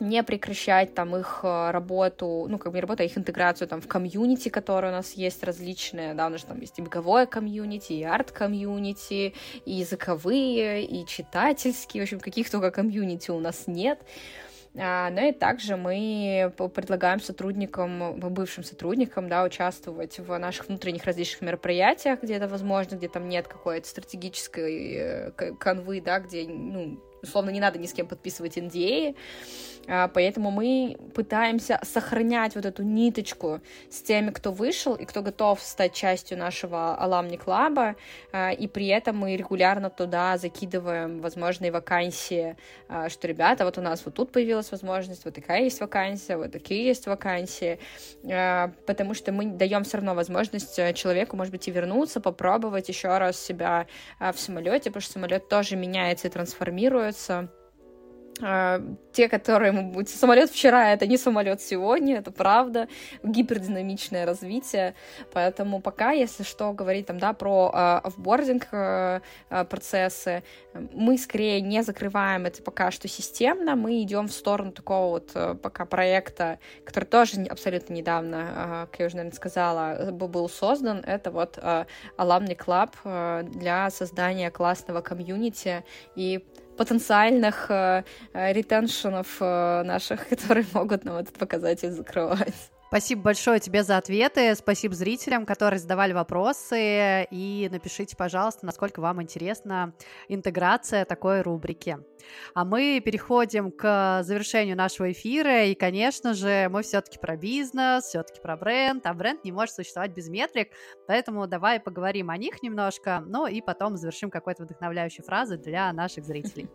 не 0.00 0.24
прекращать 0.24 0.92
там 0.94 1.14
их 1.14 1.44
работу, 1.44 2.46
ну, 2.48 2.58
как 2.58 2.72
бы 2.72 2.80
работа, 2.80 3.04
их 3.04 3.16
интеграцию 3.16 3.68
там 3.68 3.80
в 3.80 3.86
комьюнити, 3.86 4.48
которые 4.48 4.92
у 4.92 4.96
нас 4.96 5.12
есть 5.12 5.44
различные, 5.44 6.14
да, 6.14 6.26
у 6.26 6.30
нас 6.30 6.42
там 6.42 6.60
есть 6.60 6.76
и 6.80 6.82
беговое 6.82 7.26
комьюнити, 7.26 7.92
и 7.92 8.02
арт-комьюнити, 8.02 9.34
и 9.64 9.72
языковые, 9.72 10.84
и 10.84 11.06
читательские, 11.06 12.02
в 12.02 12.04
общем, 12.04 12.18
каких 12.18 12.50
только 12.50 12.72
комьюнити 12.72 13.30
у 13.30 13.38
нас 13.38 13.68
нет. 13.68 14.00
А, 14.02 14.43
но 14.74 15.28
и 15.28 15.32
также 15.32 15.76
мы 15.76 16.52
предлагаем 16.74 17.20
сотрудникам, 17.20 18.18
бывшим 18.18 18.64
сотрудникам, 18.64 19.28
да, 19.28 19.44
участвовать 19.44 20.18
в 20.18 20.36
наших 20.36 20.66
внутренних 20.66 21.04
различных 21.04 21.42
мероприятиях, 21.42 22.22
где 22.22 22.34
это 22.34 22.48
возможно, 22.48 22.96
где 22.96 23.08
там 23.08 23.28
нет 23.28 23.46
какой-то 23.46 23.86
стратегической 23.86 24.94
э, 24.94 25.30
канвы, 25.60 26.00
да, 26.00 26.18
где, 26.18 26.44
ну, 26.48 26.98
условно, 27.22 27.50
не 27.50 27.60
надо 27.60 27.78
ни 27.78 27.86
с 27.86 27.92
кем 27.92 28.08
подписывать 28.08 28.58
NDA, 28.58 29.14
а, 29.14 29.73
поэтому 29.86 30.50
мы 30.50 30.96
пытаемся 31.14 31.80
сохранять 31.82 32.54
вот 32.54 32.64
эту 32.64 32.82
ниточку 32.82 33.60
с 33.90 34.02
теми, 34.02 34.30
кто 34.30 34.52
вышел 34.52 34.94
и 34.94 35.04
кто 35.04 35.22
готов 35.22 35.60
стать 35.60 35.92
частью 35.94 36.38
нашего 36.38 36.96
Аламни 36.96 37.36
Клаба, 37.36 37.96
а, 38.32 38.50
и 38.50 38.66
при 38.66 38.86
этом 38.88 39.16
мы 39.18 39.36
регулярно 39.36 39.90
туда 39.90 40.36
закидываем 40.38 41.20
возможные 41.20 41.70
вакансии, 41.70 42.56
а, 42.88 43.08
что, 43.08 43.28
ребята, 43.28 43.64
вот 43.64 43.78
у 43.78 43.80
нас 43.80 44.02
вот 44.04 44.14
тут 44.14 44.32
появилась 44.32 44.70
возможность, 44.70 45.24
вот 45.24 45.34
такая 45.34 45.62
есть 45.62 45.80
вакансия, 45.80 46.36
вот 46.36 46.52
такие 46.52 46.84
есть 46.84 47.06
вакансии, 47.06 47.78
потому 48.86 49.14
что 49.14 49.32
мы 49.32 49.46
даем 49.46 49.84
все 49.84 49.98
равно 49.98 50.14
возможность 50.14 50.78
э, 50.78 50.92
человеку, 50.92 51.36
может 51.36 51.52
быть, 51.52 51.68
и 51.68 51.70
вернуться, 51.70 52.20
попробовать 52.20 52.88
еще 52.88 53.16
раз 53.18 53.38
себя 53.38 53.86
в 54.18 54.34
самолете, 54.36 54.90
потому 54.90 55.00
что 55.02 55.12
самолет 55.12 55.48
тоже 55.48 55.76
меняется 55.76 56.28
и 56.28 56.30
трансформируется, 56.30 57.48
а, 58.42 58.80
те, 59.12 59.28
которые. 59.28 60.04
Самолет 60.06 60.50
вчера— 60.50 60.92
это 60.92 61.06
не 61.06 61.16
самолет 61.16 61.60
сегодня, 61.60 62.16
это 62.16 62.32
правда. 62.32 62.88
Гипердинамичное 63.22 64.26
развитие. 64.26 64.94
Поэтому 65.32 65.80
пока, 65.80 66.10
если 66.10 66.42
что, 66.42 66.72
говорить 66.72 67.06
там, 67.06 67.18
да, 67.18 67.32
про 67.32 67.70
э, 67.72 68.06
офбординг 68.06 68.68
э, 68.72 69.20
процессы, 69.70 70.42
мы 70.92 71.16
скорее 71.16 71.60
не 71.60 71.82
закрываем 71.82 72.46
это 72.46 72.62
пока 72.62 72.90
что 72.90 73.06
системно, 73.06 73.76
мы 73.76 74.02
идем 74.02 74.26
в 74.26 74.32
сторону 74.32 74.72
такого 74.72 75.10
вот 75.10 75.60
пока 75.60 75.84
проекта, 75.84 76.58
который 76.84 77.04
тоже 77.04 77.42
абсолютно 77.48 77.92
недавно, 77.94 78.88
как 78.90 79.00
я 79.00 79.06
уже, 79.06 79.16
наверное, 79.16 79.36
сказала, 79.36 80.10
был 80.10 80.48
создан. 80.48 80.98
Это 80.98 81.30
вот 81.30 81.58
Alumni 81.58 82.56
Club 82.56 83.50
для 83.50 83.90
создания 83.90 84.50
классного 84.50 85.00
комьюнити 85.00 85.84
и 86.16 86.44
потенциальных 86.76 87.70
э, 87.70 88.04
э, 88.32 88.52
ретеншенов 88.52 89.36
э, 89.40 89.82
наших, 89.84 90.28
которые 90.30 90.66
могут 90.74 91.04
нам 91.04 91.16
этот 91.16 91.38
показатель 91.38 91.90
закрывать. 91.90 92.73
Спасибо 92.94 93.22
большое 93.22 93.58
тебе 93.58 93.82
за 93.82 93.96
ответы, 93.96 94.54
спасибо 94.54 94.94
зрителям, 94.94 95.46
которые 95.46 95.80
задавали 95.80 96.12
вопросы, 96.12 97.26
и 97.28 97.68
напишите, 97.72 98.16
пожалуйста, 98.16 98.66
насколько 98.66 99.00
вам 99.00 99.20
интересна 99.20 99.94
интеграция 100.28 101.04
такой 101.04 101.40
рубрики. 101.40 101.98
А 102.54 102.64
мы 102.64 103.02
переходим 103.04 103.72
к 103.72 104.22
завершению 104.22 104.76
нашего 104.76 105.10
эфира, 105.10 105.64
и, 105.64 105.74
конечно 105.74 106.34
же, 106.34 106.68
мы 106.70 106.84
все-таки 106.84 107.18
про 107.18 107.36
бизнес, 107.36 108.04
все-таки 108.04 108.40
про 108.40 108.56
бренд, 108.56 109.04
а 109.06 109.12
бренд 109.12 109.44
не 109.44 109.50
может 109.50 109.74
существовать 109.74 110.12
без 110.12 110.28
метрик, 110.28 110.68
поэтому 111.08 111.48
давай 111.48 111.80
поговорим 111.80 112.30
о 112.30 112.36
них 112.36 112.62
немножко, 112.62 113.24
ну 113.26 113.48
и 113.48 113.60
потом 113.60 113.96
завершим 113.96 114.30
какой-то 114.30 114.62
вдохновляющей 114.62 115.24
фразой 115.24 115.58
для 115.58 115.92
наших 115.92 116.24
зрителей. 116.24 116.70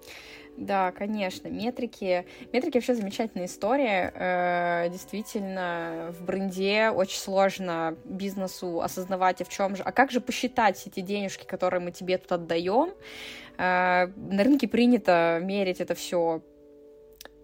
Да, 0.60 0.92
конечно, 0.92 1.48
метрики. 1.48 2.26
Метрики 2.52 2.76
вообще 2.76 2.94
замечательная 2.94 3.46
история. 3.46 4.12
Э, 4.14 4.90
действительно, 4.90 6.14
в 6.20 6.26
бренде 6.26 6.90
очень 6.90 7.18
сложно 7.18 7.96
бизнесу 8.04 8.82
осознавать, 8.82 9.40
а 9.42 9.46
в 9.46 9.50
чем 9.50 9.78
же, 9.78 9.84
а 9.84 9.94
как 9.94 10.12
же 10.12 10.20
посчитать 10.20 10.86
эти 10.86 11.00
денежки, 11.00 11.46
которые 11.46 11.80
мы 11.80 11.92
тебе 11.92 12.18
тут 12.18 12.34
отдаем. 12.34 12.94
Э, 13.58 14.08
на 14.18 14.44
рынке 14.44 14.68
принято 14.68 15.40
мерить 15.42 15.80
это 15.80 15.96
все 15.96 16.42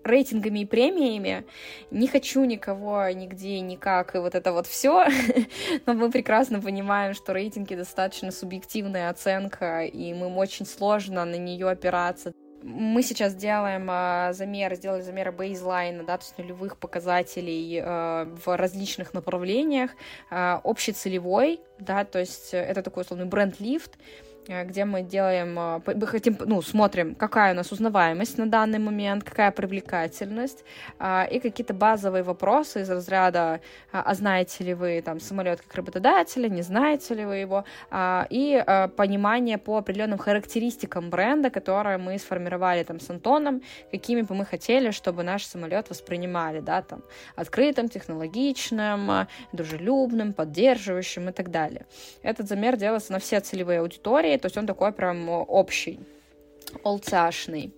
рейтингами 0.03 0.59
и 0.59 0.65
премиями. 0.65 1.45
Не 1.91 2.07
хочу 2.07 2.43
никого 2.43 3.07
нигде, 3.11 3.61
никак, 3.61 4.13
и 4.15 4.17
вот 4.17 4.35
это 4.35 4.51
вот 4.51 4.67
все. 4.67 5.05
Но 5.85 5.93
мы 5.93 6.11
прекрасно 6.11 6.61
понимаем, 6.61 7.13
что 7.13 7.31
рейтинги 7.31 7.75
достаточно 7.75 8.31
субъективная 8.31 9.09
оценка, 9.09 9.85
и 9.85 10.13
мы 10.13 10.27
очень 10.35 10.65
сложно 10.65 11.23
на 11.23 11.37
нее 11.37 11.69
опираться 11.69 12.33
мы 12.65 13.03
сейчас 13.03 13.35
делаем 13.35 13.87
э, 13.91 14.33
замеры, 14.33 14.75
сделали 14.75 15.01
замеры 15.01 15.31
бейзлайна, 15.31 16.03
да, 16.03 16.17
то 16.17 16.23
есть 16.23 16.37
нулевых 16.39 16.77
показателей 16.77 17.79
э, 17.79 18.25
в 18.43 18.57
различных 18.57 19.13
направлениях, 19.13 19.91
э, 20.31 20.59
общецелевой, 20.63 21.59
да, 21.77 22.05
то 22.05 22.19
есть 22.19 22.55
это 22.55 22.81
такой 22.81 23.03
условный 23.03 23.25
бренд-лифт, 23.25 23.91
где 24.47 24.85
мы 24.85 25.01
делаем, 25.01 25.57
э, 25.59 25.93
мы 25.95 26.07
хотим, 26.07 26.37
ну, 26.45 26.61
смотрим, 26.61 27.15
какая 27.15 27.53
у 27.53 27.55
нас 27.55 27.71
узнаваемость 27.71 28.37
на 28.37 28.45
данный 28.45 28.79
момент, 28.79 29.23
какая 29.23 29.51
привлекательность, 29.51 30.63
э, 30.99 31.27
и 31.31 31.39
какие-то 31.39 31.73
базовые 31.73 32.23
вопросы 32.23 32.81
из 32.81 32.89
разряда, 32.89 33.59
а 33.91 34.13
знаете 34.13 34.63
ли 34.63 34.73
вы 34.73 35.01
там 35.01 35.19
самолет 35.19 35.61
как 35.61 35.75
работодателя, 35.75 36.49
не 36.49 36.61
знаете 36.61 37.15
ли 37.15 37.25
вы 37.25 37.35
его, 37.37 37.65
и 38.29 38.63
понимание 38.95 39.57
по 39.57 39.77
определенным 39.77 40.19
характеристикам 40.19 41.09
бренда, 41.09 41.49
которые 41.49 41.97
мы 41.97 42.17
сформировали 42.19 42.83
там 42.83 42.99
с 42.99 43.09
Антоном, 43.09 43.61
какими 43.91 44.21
бы 44.21 44.35
мы 44.35 44.45
хотели, 44.45 44.91
чтобы 44.91 45.23
наш 45.23 45.45
самолет 45.45 45.89
воспринимали, 45.89 46.59
да, 46.59 46.81
там, 46.81 47.03
открытым, 47.35 47.89
технологичным, 47.89 49.27
дружелюбным, 49.51 50.33
поддерживающим 50.33 51.29
и 51.29 51.31
так 51.31 51.51
далее. 51.51 51.85
Этот 52.23 52.47
замер 52.47 52.77
делается 52.77 53.11
на 53.11 53.19
все 53.19 53.39
целевые 53.39 53.79
аудитории, 53.79 54.34
то 54.37 54.47
есть 54.47 54.57
он 54.57 54.65
такой 54.65 54.91
прям 54.91 55.29
общий, 55.29 55.99
олдсашный. 56.83 57.71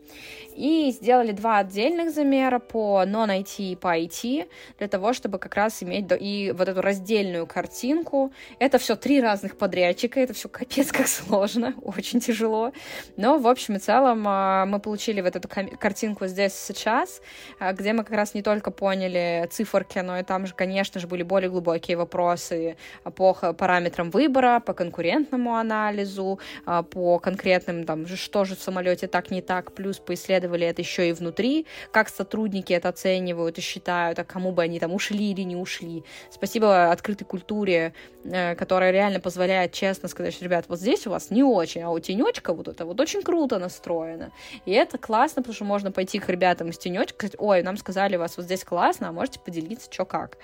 И 0.57 0.89
сделали 0.91 1.33
два 1.33 1.59
отдельных 1.59 2.11
замера 2.11 2.57
по 2.57 3.03
non-IT 3.05 3.57
и 3.59 3.75
по 3.75 3.95
IT, 3.95 4.49
для 4.79 4.87
того, 4.87 5.13
чтобы 5.13 5.37
как 5.37 5.53
раз 5.53 5.83
иметь 5.83 6.05
и 6.19 6.51
вот 6.57 6.67
эту 6.67 6.81
раздельную 6.81 7.45
картинку. 7.45 8.31
Это 8.57 8.79
все 8.79 8.95
три 8.95 9.21
разных 9.21 9.55
подрядчика, 9.55 10.19
это 10.19 10.33
все 10.33 10.49
капец 10.49 10.91
как 10.91 11.07
сложно, 11.07 11.75
очень 11.83 12.19
тяжело. 12.19 12.71
Но, 13.17 13.37
в 13.37 13.47
общем 13.47 13.75
и 13.75 13.79
целом, 13.79 14.23
а, 14.27 14.65
мы 14.65 14.79
получили 14.79 15.21
вот 15.21 15.35
эту 15.35 15.47
картинку 15.47 16.25
здесь 16.25 16.53
сейчас, 16.55 17.21
а, 17.59 17.73
где 17.73 17.93
мы 17.93 18.03
как 18.03 18.15
раз 18.15 18.33
не 18.33 18.41
только 18.41 18.71
поняли 18.71 19.47
циферки, 19.51 19.99
но 19.99 20.17
и 20.17 20.23
там 20.23 20.47
же, 20.47 20.55
конечно 20.55 20.99
же, 20.99 21.05
были 21.05 21.21
более 21.21 21.51
глубокие 21.51 21.97
вопросы 21.97 22.77
по 23.15 23.35
параметрам 23.35 24.09
выбора, 24.09 24.59
по 24.59 24.73
конкурентному 24.73 25.55
анализу, 25.55 26.39
а, 26.65 26.81
по 26.81 27.19
конкретным, 27.19 27.83
там, 27.83 28.07
что 28.07 28.43
же 28.43 28.55
в 28.55 28.59
самолете 28.59 29.05
так 29.05 29.29
не 29.29 29.43
так, 29.43 29.73
плюс 29.73 29.99
по 29.99 30.15
исследованию 30.15 30.46
исследовали 30.47 30.67
это 30.67 30.81
еще 30.81 31.09
и 31.09 31.13
внутри, 31.13 31.65
как 31.91 32.09
сотрудники 32.09 32.73
это 32.73 32.89
оценивают 32.89 33.57
и 33.57 33.61
считают, 33.61 34.19
а 34.19 34.23
кому 34.23 34.51
бы 34.51 34.63
они 34.63 34.79
там 34.79 34.93
ушли 34.93 35.31
или 35.31 35.41
не 35.41 35.55
ушли. 35.55 36.03
Спасибо 36.29 36.91
открытой 36.91 37.27
культуре, 37.27 37.93
э, 38.23 38.55
которая 38.55 38.91
реально 38.91 39.19
позволяет 39.19 39.73
честно 39.73 40.09
сказать, 40.09 40.33
что, 40.33 40.45
ребят, 40.45 40.65
вот 40.67 40.79
здесь 40.79 41.07
у 41.07 41.09
вас 41.09 41.31
не 41.31 41.43
очень, 41.43 41.81
а 41.81 41.89
у 41.89 41.99
тенечка 41.99 42.53
вот 42.53 42.67
это 42.67 42.85
вот 42.85 42.99
очень 42.99 43.21
круто 43.21 43.59
настроено. 43.59 44.31
И 44.65 44.71
это 44.71 44.97
классно, 44.97 45.41
потому 45.41 45.55
что 45.55 45.65
можно 45.65 45.91
пойти 45.91 46.19
к 46.19 46.29
ребятам 46.29 46.69
из 46.69 46.77
тенечка, 46.77 47.15
сказать, 47.15 47.35
ой, 47.37 47.63
нам 47.63 47.77
сказали, 47.77 48.15
у 48.15 48.19
вас 48.19 48.37
вот 48.37 48.45
здесь 48.45 48.63
классно, 48.63 49.09
а 49.09 49.11
можете 49.11 49.39
поделиться, 49.39 49.91
что 49.91 50.05
как. 50.05 50.37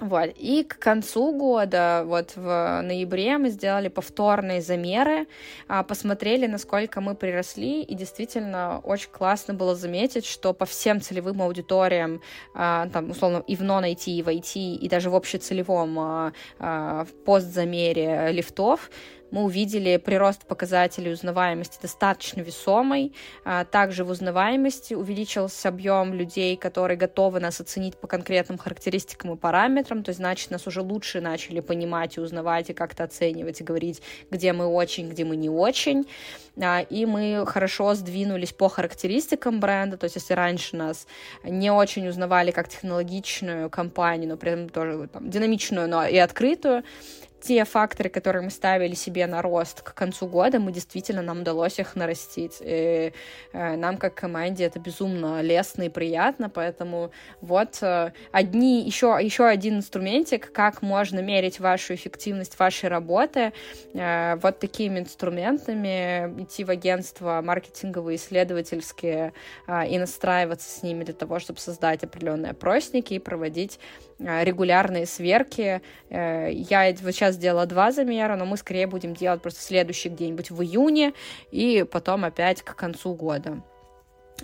Вот. 0.00 0.30
И 0.36 0.64
к 0.64 0.78
концу 0.78 1.36
года, 1.36 2.04
вот 2.06 2.32
в 2.34 2.80
ноябре, 2.82 3.36
мы 3.36 3.50
сделали 3.50 3.88
повторные 3.88 4.62
замеры, 4.62 5.26
а, 5.68 5.82
посмотрели, 5.82 6.46
насколько 6.46 7.02
мы 7.02 7.14
приросли, 7.14 7.82
и 7.82 7.94
действительно 7.94 8.80
очень 8.82 9.10
классно 9.10 9.52
было 9.52 9.74
заметить, 9.76 10.24
что 10.24 10.54
по 10.54 10.64
всем 10.64 11.02
целевым 11.02 11.42
аудиториям, 11.42 12.22
а, 12.54 12.88
там, 12.88 13.10
условно, 13.10 13.44
и 13.46 13.54
в 13.56 13.60
non-IT, 13.60 14.06
и 14.06 14.22
в 14.22 14.28
IT, 14.28 14.58
и 14.58 14.88
даже 14.88 15.10
в 15.10 15.14
общецелевом 15.14 15.98
а, 15.98 17.04
постзамере 17.26 18.32
лифтов, 18.32 18.90
мы 19.30 19.44
увидели 19.44 19.96
прирост 19.96 20.46
показателей 20.46 21.12
узнаваемости 21.12 21.78
достаточно 21.80 22.40
весомый. 22.40 23.14
А, 23.44 23.64
также 23.64 24.04
в 24.04 24.10
узнаваемости 24.10 24.94
увеличился 24.94 25.68
объем 25.68 26.14
людей, 26.14 26.56
которые 26.56 26.96
готовы 26.96 27.40
нас 27.40 27.60
оценить 27.60 27.96
по 27.96 28.06
конкретным 28.06 28.58
характеристикам 28.58 29.32
и 29.32 29.36
параметрам, 29.36 30.02
то 30.02 30.10
есть, 30.10 30.18
значит, 30.18 30.50
нас 30.50 30.66
уже 30.66 30.82
лучше 30.82 31.20
начали 31.20 31.60
понимать 31.60 32.16
и 32.16 32.20
узнавать, 32.20 32.70
и 32.70 32.72
как-то 32.72 33.04
оценивать, 33.04 33.60
и 33.60 33.64
говорить, 33.64 34.02
где 34.30 34.52
мы 34.52 34.66
очень, 34.66 35.08
где 35.08 35.24
мы 35.24 35.36
не 35.36 35.48
очень. 35.48 36.06
А, 36.60 36.80
и 36.80 37.06
мы 37.06 37.44
хорошо 37.46 37.94
сдвинулись 37.94 38.52
по 38.52 38.68
характеристикам 38.68 39.60
бренда, 39.60 39.96
то 39.96 40.04
есть, 40.04 40.16
если 40.16 40.34
раньше 40.34 40.76
нас 40.76 41.06
не 41.44 41.70
очень 41.70 42.08
узнавали 42.08 42.50
как 42.50 42.68
технологичную 42.68 43.70
компанию, 43.70 44.30
но 44.30 44.36
при 44.36 44.52
этом 44.52 44.68
тоже 44.68 45.08
там, 45.08 45.30
динамичную, 45.30 45.88
но 45.88 46.04
и 46.04 46.16
открытую, 46.16 46.82
те 47.40 47.64
факторы, 47.64 48.08
которые 48.08 48.42
мы 48.42 48.50
ставили 48.50 48.94
себе 48.94 49.26
на 49.26 49.42
рост 49.42 49.82
к 49.82 49.94
концу 49.94 50.26
года, 50.26 50.58
мы 50.60 50.72
действительно, 50.72 51.22
нам 51.22 51.40
удалось 51.40 51.78
их 51.78 51.96
нарастить. 51.96 52.58
И 52.60 53.12
э, 53.52 53.76
нам, 53.76 53.96
как 53.96 54.14
команде, 54.14 54.64
это 54.64 54.78
безумно 54.78 55.40
лестно 55.40 55.84
и 55.84 55.88
приятно, 55.88 56.50
поэтому 56.50 57.10
вот 57.40 57.78
э, 57.82 58.12
одни, 58.30 58.82
еще, 58.82 59.18
еще 59.20 59.46
один 59.46 59.78
инструментик, 59.78 60.52
как 60.52 60.82
можно 60.82 61.20
мерить 61.20 61.60
вашу 61.60 61.94
эффективность 61.94 62.58
вашей 62.58 62.88
работы, 62.88 63.52
э, 63.94 64.36
вот 64.36 64.58
такими 64.58 65.00
инструментами 65.00 66.42
идти 66.42 66.64
в 66.64 66.70
агентство 66.70 67.40
маркетинговые, 67.42 68.16
исследовательские 68.16 69.32
и 69.88 69.98
настраиваться 69.98 70.68
с 70.68 70.82
ними 70.82 71.04
для 71.04 71.14
того, 71.14 71.38
чтобы 71.38 71.58
создать 71.58 72.04
определенные 72.04 72.50
опросники 72.50 73.14
и 73.14 73.18
проводить 73.18 73.78
регулярные 74.20 75.06
сверки. 75.06 75.80
Я 76.10 76.94
вот 77.02 77.12
сейчас 77.12 77.34
сделала 77.36 77.66
два 77.66 77.90
замера, 77.90 78.36
но 78.36 78.44
мы 78.44 78.56
скорее 78.56 78.86
будем 78.86 79.14
делать 79.14 79.42
просто 79.42 79.62
следующий 79.62 80.10
где-нибудь 80.10 80.50
в 80.50 80.62
июне 80.62 81.14
и 81.50 81.84
потом 81.90 82.24
опять 82.24 82.62
к 82.62 82.76
концу 82.76 83.14
года. 83.14 83.62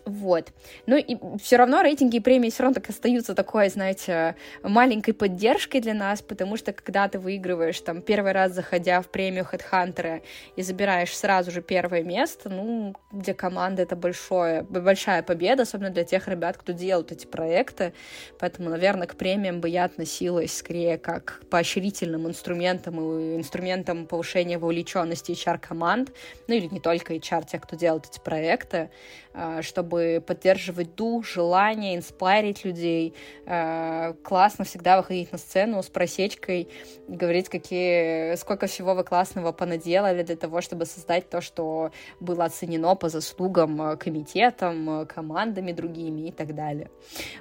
Вот. 0.05 0.53
Ну 0.86 0.97
и 0.97 1.16
все 1.38 1.57
равно 1.57 1.82
рейтинги 1.82 2.16
и 2.16 2.20
премии 2.20 2.51
все 2.51 2.64
равно 2.64 2.74
так 2.74 2.88
остаются 2.90 3.34
такой, 3.34 3.68
знаете, 3.68 4.36
маленькой 4.62 5.12
поддержкой 5.12 5.80
для 5.80 5.94
нас, 5.94 6.22
потому 6.22 6.57
что 6.57 6.72
когда 6.72 7.09
ты 7.09 7.18
выигрываешь 7.18 7.80
там 7.80 8.03
первый 8.03 8.32
раз, 8.32 8.53
заходя 8.53 9.01
в 9.01 9.09
премию 9.09 9.47
HeadHunter 9.51 10.22
и 10.57 10.62
забираешь 10.62 11.16
сразу 11.16 11.51
же 11.51 11.62
первое 11.62 12.03
место, 12.03 12.49
ну, 12.49 12.94
для 13.12 13.34
команды 13.34 13.82
это 13.82 13.97
большое, 13.97 14.62
большая 14.62 15.22
победа, 15.22 15.62
особенно 15.62 15.90
для 15.90 16.05
тех 16.05 16.28
ребят, 16.28 16.57
кто 16.57 16.72
делают 16.72 17.12
эти 17.12 17.26
проекты. 17.26 17.92
Поэтому, 18.38 18.70
наверное, 18.70 19.07
к 19.07 19.16
премиям 19.16 19.61
бы 19.61 19.68
я 19.68 19.84
относилась 19.84 20.57
скорее 20.57 20.99
как 20.99 21.26
к 21.26 21.47
поощрительным 21.51 22.26
инструментам 22.26 23.01
и 23.01 23.36
инструментам 23.36 24.07
повышения 24.07 24.59
вовлеченности 24.59 25.32
HR-команд, 25.32 26.12
ну 26.49 26.55
или 26.55 26.66
не 26.66 26.80
только 26.80 27.14
HR, 27.14 27.47
те, 27.47 27.59
кто 27.59 27.76
делают 27.76 28.07
эти 28.07 28.20
проекты, 28.20 28.90
а, 29.38 29.62
чтобы 29.62 29.86
чтобы 29.87 30.22
поддерживать 30.26 30.97
дух, 30.97 31.24
желание, 31.24 31.97
инспарить 31.97 32.64
людей. 32.64 33.14
Э, 33.47 34.14
классно 34.24 34.64
всегда 34.64 34.97
выходить 34.97 35.30
на 35.30 35.39
сцену 35.39 35.80
с 35.82 35.87
просечкой, 35.87 36.68
говорить, 37.07 37.49
какие, 37.49 38.34
сколько 38.37 38.66
всего 38.66 38.95
вы 38.95 39.05
классного 39.05 39.53
понаделали 39.53 40.24
для 40.24 40.37
того, 40.37 40.61
чтобы 40.61 40.87
создать 40.87 41.30
то, 41.30 41.41
что 41.41 41.93
было 42.18 42.45
оценено 42.47 42.97
по 42.97 43.09
заслугам 43.09 43.80
э, 43.80 43.97
комитетом, 43.97 45.03
э, 45.03 45.07
командами 45.07 45.70
другими 45.72 46.28
и 46.28 46.32
так 46.32 46.55
далее. 46.55 46.91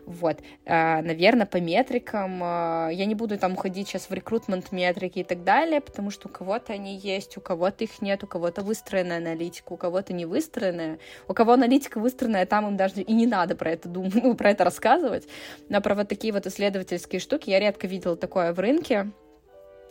Вот. 0.05 0.37
Наверное, 0.65 1.45
по 1.45 1.57
метрикам 1.57 2.39
я 2.91 3.05
не 3.05 3.15
буду 3.15 3.37
там 3.37 3.53
уходить 3.53 3.87
сейчас 3.87 4.09
в 4.09 4.13
рекрутмент 4.13 4.71
метрики 4.71 5.19
и 5.19 5.23
так 5.23 5.43
далее, 5.43 5.81
потому 5.81 6.11
что 6.11 6.27
у 6.27 6.31
кого-то 6.31 6.73
они 6.73 6.97
есть, 6.97 7.37
у 7.37 7.41
кого-то 7.41 7.83
их 7.83 8.01
нет, 8.01 8.23
у 8.23 8.27
кого-то 8.27 8.61
выстроенная 8.61 9.17
аналитика, 9.17 9.73
у 9.73 9.77
кого-то 9.77 10.13
не 10.13 10.25
выстроенная. 10.25 10.99
У 11.27 11.33
кого 11.33 11.53
аналитика 11.53 11.99
выстроенная, 12.35 12.45
там 12.45 12.67
им 12.67 12.77
даже 12.77 13.01
и 13.01 13.13
не 13.13 13.27
надо 13.27 13.55
про 13.55 13.71
это 13.71 13.89
думать, 13.89 14.13
ну, 14.15 14.35
про 14.37 14.51
это 14.51 14.63
рассказывать. 14.63 15.27
Но 15.69 15.81
про 15.81 15.95
вот 15.95 16.07
такие 16.07 16.33
вот 16.33 16.45
исследовательские 16.45 17.19
штуки 17.19 17.49
я 17.49 17.59
редко 17.59 17.87
видела 17.87 18.15
такое 18.15 18.53
в 18.53 18.59
рынке. 18.59 19.11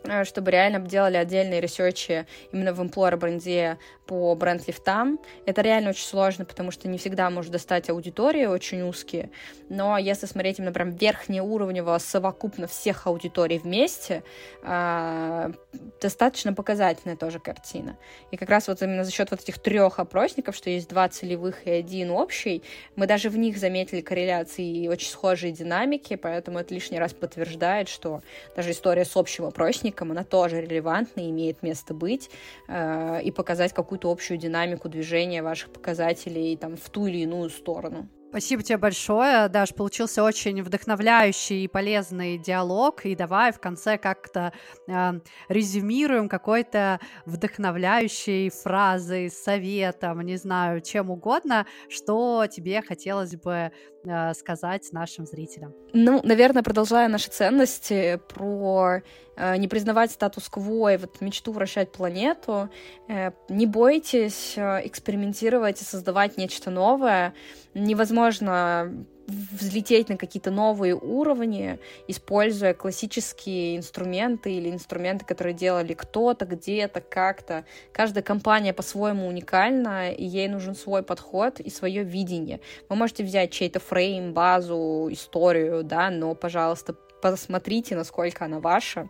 Э, 0.07 0.23
чтобы 0.23 0.51
реально 0.51 0.79
делали 0.79 1.17
отдельные 1.17 1.61
ресерчи 1.61 2.25
именно 2.51 2.73
в 2.73 2.81
employer 2.81 3.17
бренде 3.17 3.77
по 4.05 4.35
бренд-лифтам. 4.35 5.19
Это 5.45 5.61
реально 5.61 5.89
очень 5.89 6.05
сложно, 6.05 6.45
потому 6.45 6.71
что 6.71 6.87
не 6.87 6.97
всегда 6.97 7.29
можно 7.29 7.53
достать 7.53 7.89
аудитории 7.89 8.45
очень 8.45 8.83
узкие, 8.83 9.31
но 9.69 9.97
если 9.97 10.27
смотреть 10.27 10.59
именно 10.59 10.71
прям 10.71 10.91
верхнеуровнево 10.91 11.97
совокупно 11.97 12.67
всех 12.67 13.07
аудиторий 13.07 13.57
вместе, 13.57 14.23
э, 14.61 15.51
достаточно 15.99 16.53
показательная 16.53 17.15
тоже 17.15 17.39
картина. 17.39 17.97
И 18.31 18.37
как 18.37 18.49
раз 18.49 18.67
вот 18.67 18.81
именно 18.81 19.03
за 19.03 19.11
счет 19.11 19.31
вот 19.31 19.41
этих 19.41 19.59
трех 19.59 19.99
опросников, 19.99 20.55
что 20.55 20.69
есть 20.69 20.89
два 20.89 21.09
целевых 21.09 21.65
и 21.65 21.71
один 21.71 22.11
общий, 22.11 22.63
мы 22.95 23.07
даже 23.07 23.29
в 23.29 23.37
них 23.37 23.57
заметили 23.57 24.01
корреляции 24.01 24.83
и 24.83 24.87
очень 24.87 25.09
схожие 25.09 25.51
динамики, 25.51 26.15
поэтому 26.15 26.59
это 26.59 26.73
лишний 26.73 26.99
раз 26.99 27.13
подтверждает, 27.13 27.89
что 27.89 28.21
даже 28.55 28.71
история 28.71 29.05
с 29.05 29.15
общим 29.17 29.45
опросником 29.45 29.94
участникам, 29.95 30.11
она 30.11 30.23
тоже 30.23 30.61
релевантна 30.61 31.29
имеет 31.29 31.63
место 31.63 31.93
быть, 31.93 32.29
э, 32.67 33.21
и 33.23 33.31
показать 33.31 33.73
какую-то 33.73 34.11
общую 34.11 34.37
динамику 34.37 34.89
движения 34.89 35.41
ваших 35.41 35.69
показателей 35.69 36.57
там, 36.57 36.75
в 36.75 36.89
ту 36.89 37.07
или 37.07 37.19
иную 37.19 37.49
сторону. 37.49 38.07
Спасибо 38.29 38.63
тебе 38.63 38.77
большое, 38.77 39.47
Даш, 39.47 39.73
получился 39.73 40.21
очень 40.21 40.61
вдохновляющий 40.61 41.63
и 41.63 41.67
полезный 41.69 42.37
диалог, 42.37 43.05
и 43.05 43.15
давай 43.15 43.53
в 43.53 43.59
конце 43.61 43.97
как-то 43.97 44.51
э, 44.89 45.13
резюмируем 45.47 46.27
какой-то 46.27 46.99
вдохновляющей 47.25 48.49
фразой, 48.49 49.29
советом, 49.29 50.19
не 50.21 50.35
знаю, 50.35 50.81
чем 50.81 51.11
угодно, 51.11 51.65
что 51.87 52.45
тебе 52.47 52.81
хотелось 52.81 53.37
бы 53.37 53.71
э, 54.03 54.33
сказать 54.33 54.91
нашим 54.91 55.25
зрителям. 55.25 55.73
Ну, 55.93 56.19
наверное, 56.21 56.61
продолжая 56.61 57.07
наши 57.07 57.29
ценности 57.29 58.19
про 58.27 59.01
не 59.37 59.67
признавать 59.67 60.11
статус-кво 60.11 60.93
и 60.93 60.97
вот 60.97 61.21
мечту 61.21 61.51
вращать 61.51 61.91
планету, 61.91 62.69
э, 63.07 63.31
не 63.49 63.65
бойтесь 63.65 64.53
э, 64.55 64.87
экспериментировать 64.87 65.81
и 65.81 65.85
создавать 65.85 66.37
нечто 66.37 66.71
новое, 66.71 67.33
невозможно 67.73 69.05
взлететь 69.27 70.09
на 70.09 70.17
какие-то 70.17 70.51
новые 70.51 70.95
уровни, 70.95 71.79
используя 72.07 72.73
классические 72.73 73.77
инструменты 73.77 74.53
или 74.53 74.69
инструменты, 74.69 75.25
которые 75.25 75.53
делали 75.53 75.93
кто-то, 75.93 76.45
где-то, 76.45 77.01
как-то. 77.01 77.65
Каждая 77.91 78.23
компания 78.23 78.73
по-своему 78.73 79.27
уникальна, 79.27 80.11
и 80.11 80.23
ей 80.23 80.47
нужен 80.47 80.75
свой 80.75 81.01
подход 81.03 81.59
и 81.59 81.69
свое 81.69 82.03
видение. 82.03 82.59
Вы 82.87 82.95
можете 82.95 83.23
взять 83.23 83.51
чей-то 83.51 83.79
фрейм, 83.79 84.33
базу, 84.33 85.07
историю, 85.11 85.83
да, 85.83 86.09
но, 86.09 86.35
пожалуйста, 86.35 86.95
посмотрите, 87.21 87.95
насколько 87.95 88.45
она 88.45 88.59
ваша, 88.59 89.09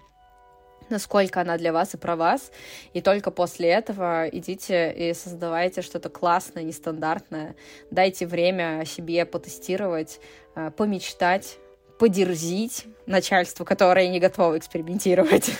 насколько 0.89 1.41
она 1.41 1.57
для 1.57 1.71
вас 1.71 1.93
и 1.93 1.97
про 1.97 2.15
вас, 2.15 2.51
и 2.93 3.01
только 3.01 3.31
после 3.31 3.69
этого 3.69 4.27
идите 4.29 4.91
и 4.93 5.13
создавайте 5.13 5.81
что-то 5.81 6.09
классное, 6.09 6.63
нестандартное, 6.63 7.55
дайте 7.91 8.25
время 8.25 8.83
себе 8.85 9.25
потестировать, 9.25 10.19
э, 10.55 10.71
помечтать, 10.71 11.57
подерзить 11.99 12.85
начальству, 13.05 13.65
которое 13.65 14.07
не 14.09 14.19
готово 14.19 14.57
экспериментировать, 14.57 15.51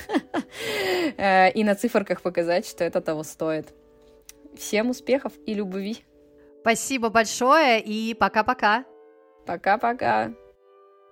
э, 1.17 1.51
и 1.51 1.63
на 1.63 1.76
циферках 1.76 2.21
показать, 2.21 2.67
что 2.67 2.84
это 2.84 3.01
того 3.01 3.23
стоит. 3.23 3.73
Всем 4.57 4.89
успехов 4.89 5.34
и 5.45 5.53
любви! 5.53 6.03
Спасибо 6.61 7.09
большое 7.09 7.80
и 7.82 8.13
пока-пока! 8.13 8.86
Пока-пока! 9.45 10.34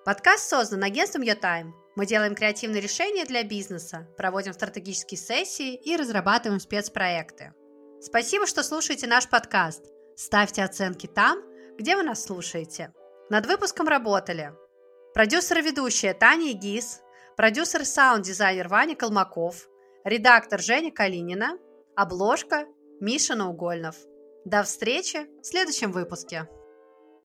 Подкаст 0.05 0.49
создан 0.49 0.83
агентством 0.83 1.23
Your 1.23 1.39
Time. 1.39 1.82
Мы 1.95 2.07
делаем 2.07 2.33
креативные 2.33 2.81
решения 2.81 3.25
для 3.25 3.43
бизнеса, 3.43 4.07
проводим 4.17 4.53
стратегические 4.53 5.19
сессии 5.19 5.75
и 5.75 5.95
разрабатываем 5.95 6.59
спецпроекты. 6.59 7.53
Спасибо, 8.01 8.47
что 8.47 8.63
слушаете 8.63 9.07
наш 9.07 9.29
подкаст. 9.29 9.85
Ставьте 10.15 10.63
оценки 10.63 11.07
там, 11.07 11.39
где 11.77 11.95
вы 11.95 12.03
нас 12.03 12.23
слушаете. 12.23 12.93
Над 13.29 13.45
выпуском 13.45 13.87
работали 13.87 14.53
продюсер 15.13 15.59
и 15.59 15.61
ведущая 15.61 16.13
Таня 16.13 16.53
Гис, 16.53 17.01
продюсер 17.37 17.81
и 17.81 17.85
саунд-дизайнер 17.85 18.67
Ваня 18.67 18.95
Колмаков, 18.95 19.67
редактор 20.03 20.59
Женя 20.59 20.91
Калинина, 20.91 21.57
обложка 21.95 22.65
Миша 22.99 23.35
Наугольнов. 23.35 23.95
До 24.45 24.63
встречи 24.63 25.27
в 25.41 25.45
следующем 25.45 25.91
выпуске. 25.91 26.47